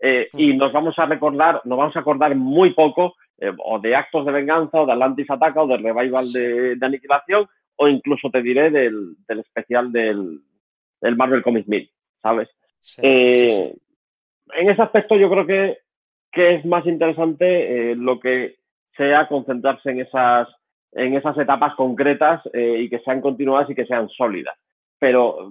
eh, 0.00 0.28
y 0.34 0.54
nos 0.54 0.72
vamos 0.72 0.98
a 0.98 1.06
recordar, 1.06 1.60
nos 1.64 1.78
vamos 1.78 1.96
a 1.96 2.00
acordar 2.00 2.34
muy 2.34 2.74
poco 2.74 3.14
eh, 3.38 3.52
o 3.58 3.78
de 3.78 3.96
actos 3.96 4.24
de 4.26 4.32
venganza 4.32 4.80
o 4.80 4.86
de 4.86 4.92
Atlantis 4.92 5.30
Ataca 5.30 5.62
o 5.62 5.66
de 5.66 5.76
revival 5.76 6.32
de, 6.32 6.78
aniquilación 6.80 7.48
o 7.76 7.88
incluso 7.88 8.30
te 8.30 8.42
diré 8.42 8.70
del, 8.70 9.16
especial 9.28 9.90
del, 9.90 10.40
Marvel 11.16 11.42
Comics 11.42 11.68
1000, 11.68 11.90
¿sabes? 12.22 12.48
Eh, 13.02 13.74
en 14.52 14.70
ese 14.70 14.82
aspecto 14.82 15.16
yo 15.16 15.28
creo 15.28 15.46
que, 15.46 15.78
que 16.30 16.54
es 16.54 16.64
más 16.64 16.86
interesante 16.86 17.94
lo 17.96 18.20
que 18.20 18.56
sea 18.96 19.26
concentrarse 19.26 19.90
en 19.90 20.00
esas, 20.00 20.48
en 20.92 21.14
esas 21.14 21.36
etapas 21.36 21.74
concretas 21.74 22.42
y 22.54 22.88
que 22.88 23.00
sean 23.00 23.20
continuadas 23.20 23.68
y 23.68 23.74
que 23.74 23.86
sean 23.86 24.08
sólidas. 24.08 24.56
Pero 24.98 25.50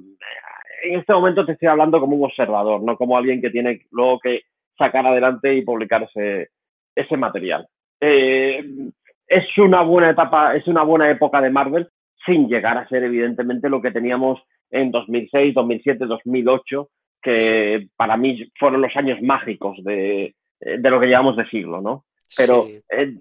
en 0.83 0.99
este 0.99 1.13
momento 1.13 1.45
te 1.45 1.53
estoy 1.53 1.67
hablando 1.67 1.99
como 1.99 2.15
un 2.15 2.25
observador, 2.25 2.81
no 2.81 2.97
como 2.97 3.17
alguien 3.17 3.41
que 3.41 3.49
tiene 3.49 3.85
luego 3.91 4.19
que 4.19 4.43
sacar 4.77 5.05
adelante 5.05 5.53
y 5.55 5.63
publicar 5.63 6.03
ese, 6.03 6.49
ese 6.95 7.17
material. 7.17 7.67
Eh, 8.05 8.61
es 9.27 9.57
una 9.57 9.81
buena 9.81 10.09
etapa, 10.09 10.55
es 10.57 10.67
una 10.67 10.83
buena 10.83 11.09
época 11.09 11.39
de 11.39 11.49
Marvel, 11.49 11.89
sin 12.25 12.49
llegar 12.49 12.77
a 12.77 12.87
ser 12.89 13.01
evidentemente 13.03 13.69
lo 13.69 13.81
que 13.81 13.91
teníamos 13.91 14.41
en 14.69 14.91
2006, 14.91 15.53
2007, 15.53 16.05
2008, 16.05 16.89
que 17.21 17.87
para 17.95 18.17
mí 18.17 18.51
fueron 18.59 18.81
los 18.81 18.93
años 18.97 19.21
mágicos 19.21 19.81
de, 19.85 20.35
lo 20.59 20.99
que 20.99 21.07
llevamos 21.07 21.37
de 21.37 21.47
siglo, 21.47 21.79
¿no? 21.79 22.03
Pero 22.35 22.67
eh, 22.89 23.15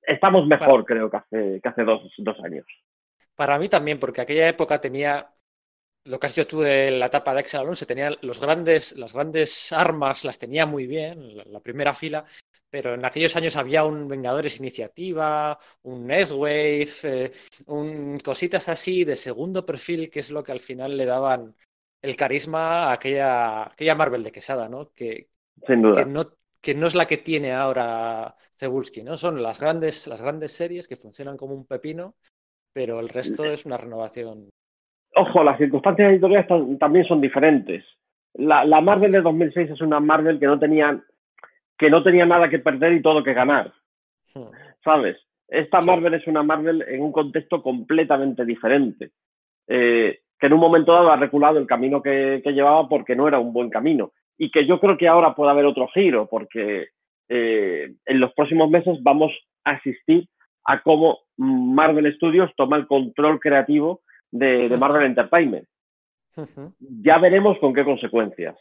estamos 0.00 0.46
mejor, 0.46 0.86
creo, 0.86 1.10
que 1.10 1.16
hace, 1.18 1.60
que 1.62 1.68
hace 1.68 1.84
dos, 1.84 2.10
dos 2.16 2.40
años. 2.42 2.64
Para 3.34 3.58
mí 3.58 3.68
también, 3.68 3.98
porque 3.98 4.22
aquella 4.22 4.48
época 4.48 4.80
tenía 4.80 5.26
lo 6.06 6.18
que 6.18 6.26
has 6.26 6.34
dicho 6.34 6.46
tú 6.46 6.60
de 6.60 6.90
la 6.92 7.06
etapa 7.06 7.34
de 7.34 7.40
Excel 7.40 7.74
se 7.76 7.86
tenía 7.86 8.10
los 8.22 8.40
grandes, 8.40 8.96
las 8.96 9.12
grandes 9.12 9.72
armas 9.72 10.24
las 10.24 10.38
tenía 10.38 10.64
muy 10.64 10.86
bien, 10.86 11.36
la, 11.50 11.60
primera 11.60 11.94
fila, 11.94 12.24
pero 12.70 12.94
en 12.94 13.04
aquellos 13.04 13.34
años 13.36 13.56
había 13.56 13.84
un 13.84 14.06
Vengadores 14.06 14.58
Iniciativa, 14.58 15.58
un 15.82 16.06
Neswave, 16.06 16.88
eh, 17.02 17.32
un, 17.66 18.18
cositas 18.18 18.68
así 18.68 19.04
de 19.04 19.16
segundo 19.16 19.66
perfil, 19.66 20.08
que 20.08 20.20
es 20.20 20.30
lo 20.30 20.42
que 20.42 20.52
al 20.52 20.60
final 20.60 20.96
le 20.96 21.06
daban 21.06 21.54
el 22.00 22.16
carisma 22.16 22.84
a 22.84 22.92
aquella, 22.92 23.64
aquella 23.64 23.94
Marvel 23.94 24.22
de 24.22 24.32
Quesada, 24.32 24.68
¿no? 24.68 24.92
Que, 24.92 25.28
Sin 25.66 25.82
duda. 25.82 26.04
Que 26.04 26.10
no, 26.10 26.36
que 26.60 26.74
no 26.74 26.86
es 26.86 26.94
la 26.94 27.06
que 27.06 27.18
tiene 27.18 27.52
ahora 27.52 28.36
Cebulski, 28.56 29.02
¿no? 29.02 29.16
Son 29.16 29.42
las 29.42 29.60
grandes, 29.60 30.06
las 30.06 30.22
grandes 30.22 30.52
series 30.52 30.86
que 30.86 30.96
funcionan 30.96 31.36
como 31.36 31.54
un 31.54 31.66
pepino, 31.66 32.16
pero 32.72 33.00
el 33.00 33.08
resto 33.08 33.44
es 33.44 33.66
una 33.66 33.76
renovación 33.76 34.50
ojo, 35.16 35.42
las 35.42 35.58
circunstancias 35.58 36.12
editoriales 36.12 36.78
también 36.78 37.04
son 37.06 37.20
diferentes. 37.20 37.84
La, 38.34 38.64
Marvel 38.80 39.10
de 39.10 39.22
2006 39.22 39.70
es 39.70 39.80
una 39.80 39.98
Marvel 39.98 40.38
que 40.38 40.46
no 40.46 40.58
tenía 40.58 41.00
que 41.78 41.90
no 41.90 42.02
tenía 42.02 42.24
nada 42.24 42.48
que 42.48 42.58
perder 42.58 42.92
y 42.94 43.02
todo 43.02 43.22
que 43.22 43.34
ganar. 43.34 43.72
Hmm. 44.34 44.48
¿Sabes? 44.82 45.16
Esta 45.48 45.80
Marvel 45.80 46.14
es 46.14 46.26
una 46.26 46.42
Marvel 46.42 46.84
en 46.88 47.02
un 47.02 47.12
contexto 47.12 47.62
completamente 47.62 48.44
diferente. 48.44 49.10
Eh, 49.68 50.20
que 50.38 50.46
en 50.46 50.52
un 50.52 50.60
momento 50.60 50.92
dado 50.92 51.10
ha 51.10 51.16
reculado 51.16 51.58
el 51.58 51.66
camino 51.66 52.02
que, 52.02 52.42
llevaba 52.44 52.88
porque 52.88 53.16
no 53.16 53.26
era 53.26 53.38
un 53.38 53.52
buen 53.52 53.70
camino. 53.70 54.12
Y 54.38 54.50
que 54.50 54.66
yo 54.66 54.80
creo 54.80 54.98
que 54.98 55.08
ahora 55.08 55.34
puede 55.34 55.50
haber 55.50 55.64
otro 55.64 55.88
giro, 55.88 56.28
porque 56.30 56.88
eh, 57.28 57.94
en 58.04 58.20
los 58.20 58.32
próximos 58.34 58.70
meses 58.70 58.98
vamos 59.02 59.32
a 59.64 59.72
asistir 59.72 60.28
a 60.64 60.82
cómo 60.82 61.20
Marvel 61.36 62.12
Studios 62.16 62.50
toma 62.56 62.76
el 62.76 62.86
control 62.86 63.40
creativo 63.40 64.02
de, 64.30 64.76
Marvel 64.76 65.04
Entertainment. 65.06 65.66
Ya 66.78 67.18
veremos 67.18 67.58
con 67.58 67.72
qué 67.74 67.84
consecuencias. 67.84 68.56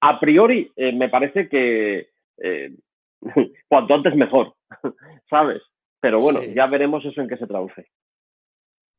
A 0.00 0.18
priori, 0.18 0.72
eh, 0.76 0.92
me 0.92 1.08
parece 1.08 1.48
que 1.48 2.10
eh, 2.38 2.74
cuanto 3.68 3.94
antes 3.94 4.14
mejor, 4.14 4.54
¿sabes? 5.30 5.62
Pero 6.00 6.18
bueno, 6.18 6.40
Sí. 6.42 6.54
ya 6.54 6.66
veremos 6.66 7.04
eso 7.04 7.20
en 7.20 7.28
qué 7.28 7.36
se 7.36 7.46
traduce. 7.46 7.88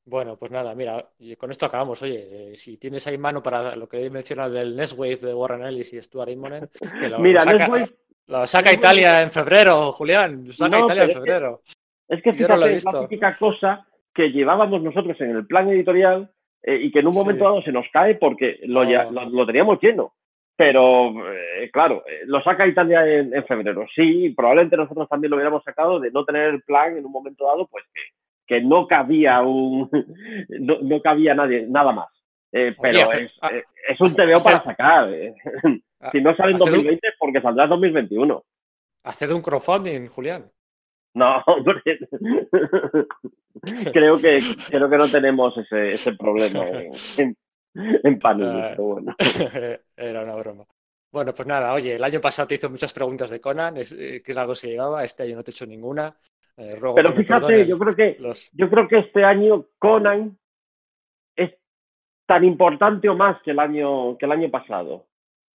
Bueno, 0.06 0.38
pues 0.38 0.52
nada, 0.52 0.74
mira, 0.74 1.06
y 1.20 1.36
con 1.36 1.52
esto 1.52 1.66
acabamos. 1.66 2.02
Oye, 2.02 2.52
eh, 2.52 2.56
si 2.56 2.78
tienes 2.78 3.06
ahí 3.08 3.18
mano 3.18 3.44
para 3.44 3.76
lo 3.76 3.90
que 3.90 4.10
mencionas 4.10 4.54
del 4.54 4.76
Next 4.76 4.98
Wave 4.98 5.18
de 5.18 5.34
Warren 5.34 5.64
Ellis 5.66 5.92
y 5.94 6.02
Stuart 6.02 6.30
Immonen, 6.30 6.70
que 7.00 7.10
lo, 7.10 7.20
Mira, 7.20 7.42
saca, 7.42 7.58
Netwave, 7.58 7.90
lo 8.28 8.48
saca 8.48 8.72
Italia 8.74 9.22
en 9.22 9.32
febrero, 9.32 9.92
Julián. 9.92 10.46
Lo 10.46 10.54
saca 10.54 10.78
No, 10.78 10.86
Italia 10.86 11.04
en 11.04 11.08
pero 11.10 11.20
es 11.20 11.24
que- 11.26 11.32
febrero. 11.32 11.62
es 12.08 12.24
que 12.24 12.34
yo 12.36 12.48
no 12.48 12.56
lo 12.58 12.66
he 12.66 12.70
fíjate, 12.70 12.78
es 12.78 12.94
la 12.94 13.02
típica 13.02 13.38
cosa 13.38 13.88
que 14.18 14.32
llevábamos 14.32 14.82
nosotros 14.82 15.16
en 15.22 15.30
el 15.38 15.48
plan 15.48 15.70
editorial 15.70 16.30
eh, 16.64 16.78
y 16.82 16.92
que 16.92 17.00
en 17.00 17.08
un 17.08 17.14
Sí. 17.14 17.20
momento 17.20 17.46
dado 17.46 17.62
se 17.62 17.72
nos 17.72 17.86
cae 17.94 18.16
porque 18.16 18.60
lo, 18.64 18.84
ya- 18.84 19.08
Oh. 19.08 19.12
lo, 19.12 19.30
lo 19.30 19.46
teníamos 19.46 19.80
lleno. 19.82 20.14
Pero, 20.58 21.14
eh, 21.34 21.70
claro, 21.72 22.04
eh, 22.08 22.22
lo 22.26 22.42
saca 22.42 22.66
Italia 22.68 23.06
en, 23.08 23.34
en 23.34 23.46
febrero. 23.46 23.86
Sí, 23.96 24.34
probablemente 24.36 24.76
nosotros 24.76 25.08
también 25.08 25.30
lo 25.30 25.38
hubiéramos 25.38 25.64
sacado 25.64 26.00
de 26.00 26.10
no 26.12 26.26
tener 26.26 26.50
el 26.50 26.64
plan 26.64 26.98
en 26.98 27.06
un 27.06 27.12
momento 27.12 27.46
dado, 27.46 27.68
pues 27.68 27.86
que, 27.94 28.02
que 28.56 28.62
no 28.62 28.88
cabía 28.88 29.40
un 29.44 29.88
no, 30.50 30.80
no 30.82 31.02
cabía 31.02 31.36
nadie, 31.36 31.68
nada 31.70 31.92
más. 31.94 32.08
Pero 32.52 33.12
es, 33.12 33.38
ah, 33.42 33.52
eh, 33.54 33.64
es 33.90 34.02
un 34.02 34.14
TVO 34.16 34.44
para 34.44 34.64
sacar. 34.64 35.10
Ah, 36.00 36.12
si 36.12 36.22
no 36.22 36.36
sale 36.36 36.52
en 36.52 36.56
hacer 36.58 36.68
un- 36.68 36.74
2020 36.76 37.08
es 37.08 37.16
porque 37.18 37.42
saldrá 37.42 37.64
en 37.64 37.70
2021. 37.72 38.44
Haced 39.04 39.32
un 39.32 39.42
crowdfunding, 39.42 40.08
Julián. 40.10 40.46
No, 41.18 41.42
hombre. 41.48 41.82
creo 43.92 44.18
que 44.18 44.40
creo 44.70 44.90
que 44.90 44.98
no 44.98 45.08
tenemos 45.10 45.58
ese, 45.58 45.90
ese 45.92 46.14
problema 46.14 46.64
en, 47.18 47.36
en, 48.04 48.20
Panini, 48.20 48.50
Ah. 48.62 48.68
pero 48.72 48.84
bueno. 48.84 49.16
Era 49.98 50.24
una 50.24 50.36
broma. 50.36 50.66
Bueno, 51.12 51.34
pues 51.34 51.48
nada, 51.48 51.74
oye, 51.74 51.96
el 51.96 52.04
año 52.04 52.20
pasado 52.22 52.48
te 52.48 52.56
hizo 52.56 52.70
muchas 52.70 52.94
preguntas 52.94 53.30
de 53.30 53.40
Conan, 53.42 53.78
es, 53.78 53.94
eh, 53.94 54.22
que 54.24 54.32
es 54.34 54.38
algo 54.38 54.54
se 54.56 54.68
llevaba, 54.70 55.04
este 55.04 55.24
año 55.24 55.36
no 55.38 55.44
te 55.44 55.52
he 55.52 55.54
hecho 55.54 55.66
ninguna. 55.66 56.16
Eh, 56.58 56.76
Pero 56.96 57.14
fíjate, 57.14 57.66
yo 57.68 57.78
creo 57.78 57.96
que 57.96 58.18
los- 58.20 58.50
yo 58.52 58.70
creo 58.70 58.88
que 58.88 59.00
este 59.00 59.24
año 59.24 59.66
Conan 59.80 60.38
es 61.36 61.52
tan 62.28 62.44
importante 62.44 63.08
o 63.10 63.16
más 63.16 63.42
que 63.42 63.52
el 63.52 63.60
año 63.60 64.18
que 64.18 64.26
el 64.26 64.32
año 64.34 64.50
pasado. 64.52 65.06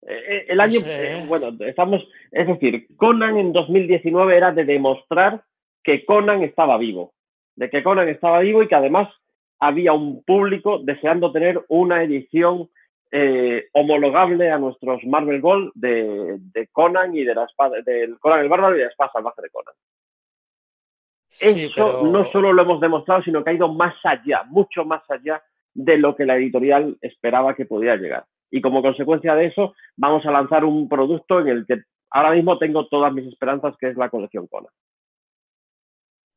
Eh, 0.08 0.46
el 0.50 0.58
No 0.58 0.64
año, 0.64 0.80
sé. 0.80 1.26
bueno, 1.28 1.50
estamos, 1.66 2.02
es 2.32 2.48
decir, 2.48 2.88
Conan 2.96 3.38
en 3.38 3.52
2019 3.54 4.36
era 4.38 4.52
de 4.52 4.64
demostrar 4.66 5.44
que 5.84 6.06
Conan 6.06 6.44
estaba 6.44 6.78
vivo, 6.78 7.14
de 7.56 7.70
que 7.70 7.84
Conan 7.84 8.10
estaba 8.10 8.40
vivo 8.40 8.64
y 8.64 8.68
que 8.68 8.76
además 8.76 9.10
había 9.60 9.94
un 9.94 10.24
público 10.24 10.80
deseando 10.80 11.32
tener 11.32 11.64
una 11.70 12.04
edición 12.04 12.70
eh, 13.12 13.68
homologable 13.74 14.50
a 14.50 14.58
nuestros 14.58 15.04
Marvel 15.04 15.42
Gold 15.42 15.72
de, 15.76 16.38
de 16.40 16.68
Conan 16.68 17.16
y 17.16 17.24
de 17.24 17.36
la 17.36 17.44
espada, 17.46 17.82
del 17.82 18.18
Conan 18.20 18.40
el 18.40 18.50
Bárbaro 18.50 18.76
y 18.76 18.80
de 18.80 18.86
la 18.86 18.92
espada 18.92 19.12
salvaje 19.14 19.42
de 19.42 19.50
Conan. 19.50 19.74
Sí, 21.28 21.66
Eso 21.66 21.74
pero- 21.76 22.04
no 22.04 22.26
solo 22.32 22.54
lo 22.54 22.62
hemos 22.64 22.82
demostrado, 22.82 23.22
sino 23.24 23.44
que 23.44 23.52
ha 23.52 23.54
ido 23.54 23.68
más 23.72 23.96
allá, 24.04 24.44
mucho 24.50 24.84
más 24.86 25.02
allá 25.10 25.42
de 25.74 25.98
lo 25.98 26.16
que 26.16 26.26
la 26.26 26.36
editorial 26.36 26.98
esperaba 27.02 27.56
que 27.56 27.66
pudiera 27.66 27.96
llegar. 27.96 28.26
Y 28.50 28.60
como 28.62 28.82
consecuencia 28.82 29.34
de 29.36 29.46
eso, 29.46 29.74
vamos 29.96 30.26
a 30.26 30.32
lanzar 30.32 30.66
un 30.66 30.90
producto 30.90 31.40
en 31.40 31.48
el 31.48 31.66
que 31.66 31.84
ahora 32.10 32.32
mismo 32.32 32.58
tengo 32.58 32.88
todas 32.88 33.14
mis 33.14 33.26
esperanzas, 33.28 33.78
que 33.78 33.90
es 33.90 33.96
la 33.96 34.10
colección 34.10 34.48
Conan. 34.48 34.72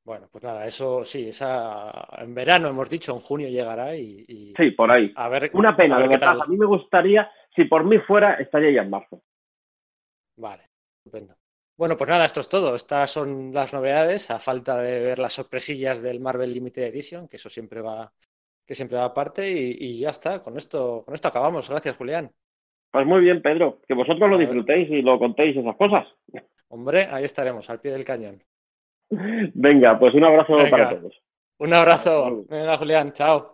Bueno, 0.04 0.28
pues 0.30 0.44
nada, 0.44 0.66
eso 0.66 1.04
sí, 1.04 1.28
esa 1.30 1.90
en 2.18 2.34
verano 2.34 2.68
hemos 2.68 2.90
dicho, 2.90 3.12
en 3.12 3.20
junio 3.20 3.48
llegará 3.48 3.96
y, 3.96 4.24
y 4.28 4.54
Sí, 4.56 4.70
por 4.72 4.90
ahí. 4.90 5.10
a 5.16 5.28
ver, 5.28 5.50
Una 5.54 5.74
pena, 5.76 5.96
a 5.96 5.98
de 6.00 6.08
ver 6.08 6.18
verdad. 6.20 6.32
tal. 6.32 6.42
A 6.42 6.46
mí 6.46 6.56
me 6.58 6.66
gustaría, 6.66 7.30
si 7.56 7.64
por 7.64 7.84
mí 7.84 7.98
fuera, 8.00 8.34
estaría 8.34 8.70
ya 8.70 8.82
en 8.82 8.90
marzo. 8.90 9.22
Vale, 10.36 10.64
estupendo. 10.98 11.34
Bueno, 11.76 11.96
pues 11.96 12.08
nada, 12.08 12.24
esto 12.24 12.40
es 12.40 12.48
todo. 12.48 12.74
Estas 12.74 13.10
son 13.10 13.52
las 13.52 13.72
novedades, 13.72 14.30
a 14.30 14.38
falta 14.38 14.78
de 14.78 15.00
ver 15.00 15.18
las 15.18 15.32
sorpresillas 15.32 16.02
del 16.02 16.20
Marvel 16.20 16.52
Limited 16.52 16.82
Edition, 16.84 17.26
que 17.26 17.36
eso 17.36 17.48
siempre 17.50 17.80
va, 17.80 18.12
que 18.66 18.74
siempre 18.74 18.98
va 18.98 19.06
aparte, 19.06 19.50
y, 19.50 19.76
y 19.80 19.98
ya 20.00 20.10
está. 20.10 20.40
Con 20.40 20.56
esto, 20.56 21.02
con 21.04 21.14
esto 21.14 21.28
acabamos. 21.28 21.68
Gracias, 21.70 21.96
Julián. 21.96 22.30
Pues 22.92 23.06
muy 23.06 23.22
bien, 23.22 23.42
Pedro, 23.42 23.80
que 23.88 23.94
vosotros 23.94 24.30
lo 24.30 24.38
disfrutéis 24.38 24.88
y 24.90 25.02
lo 25.02 25.18
contéis 25.18 25.56
esas 25.56 25.76
cosas. 25.76 26.06
Hombre, 26.68 27.08
ahí 27.10 27.24
estaremos, 27.24 27.68
al 27.70 27.80
pie 27.80 27.92
del 27.92 28.04
cañón. 28.04 28.40
Venga, 29.10 29.98
pues 29.98 30.14
un 30.14 30.24
abrazo 30.24 30.56
Venga. 30.56 30.70
para 30.70 31.00
todos. 31.00 31.14
Un 31.58 31.72
abrazo. 31.72 32.44
Venga, 32.48 32.76
Julián, 32.76 33.12
chao. 33.12 33.53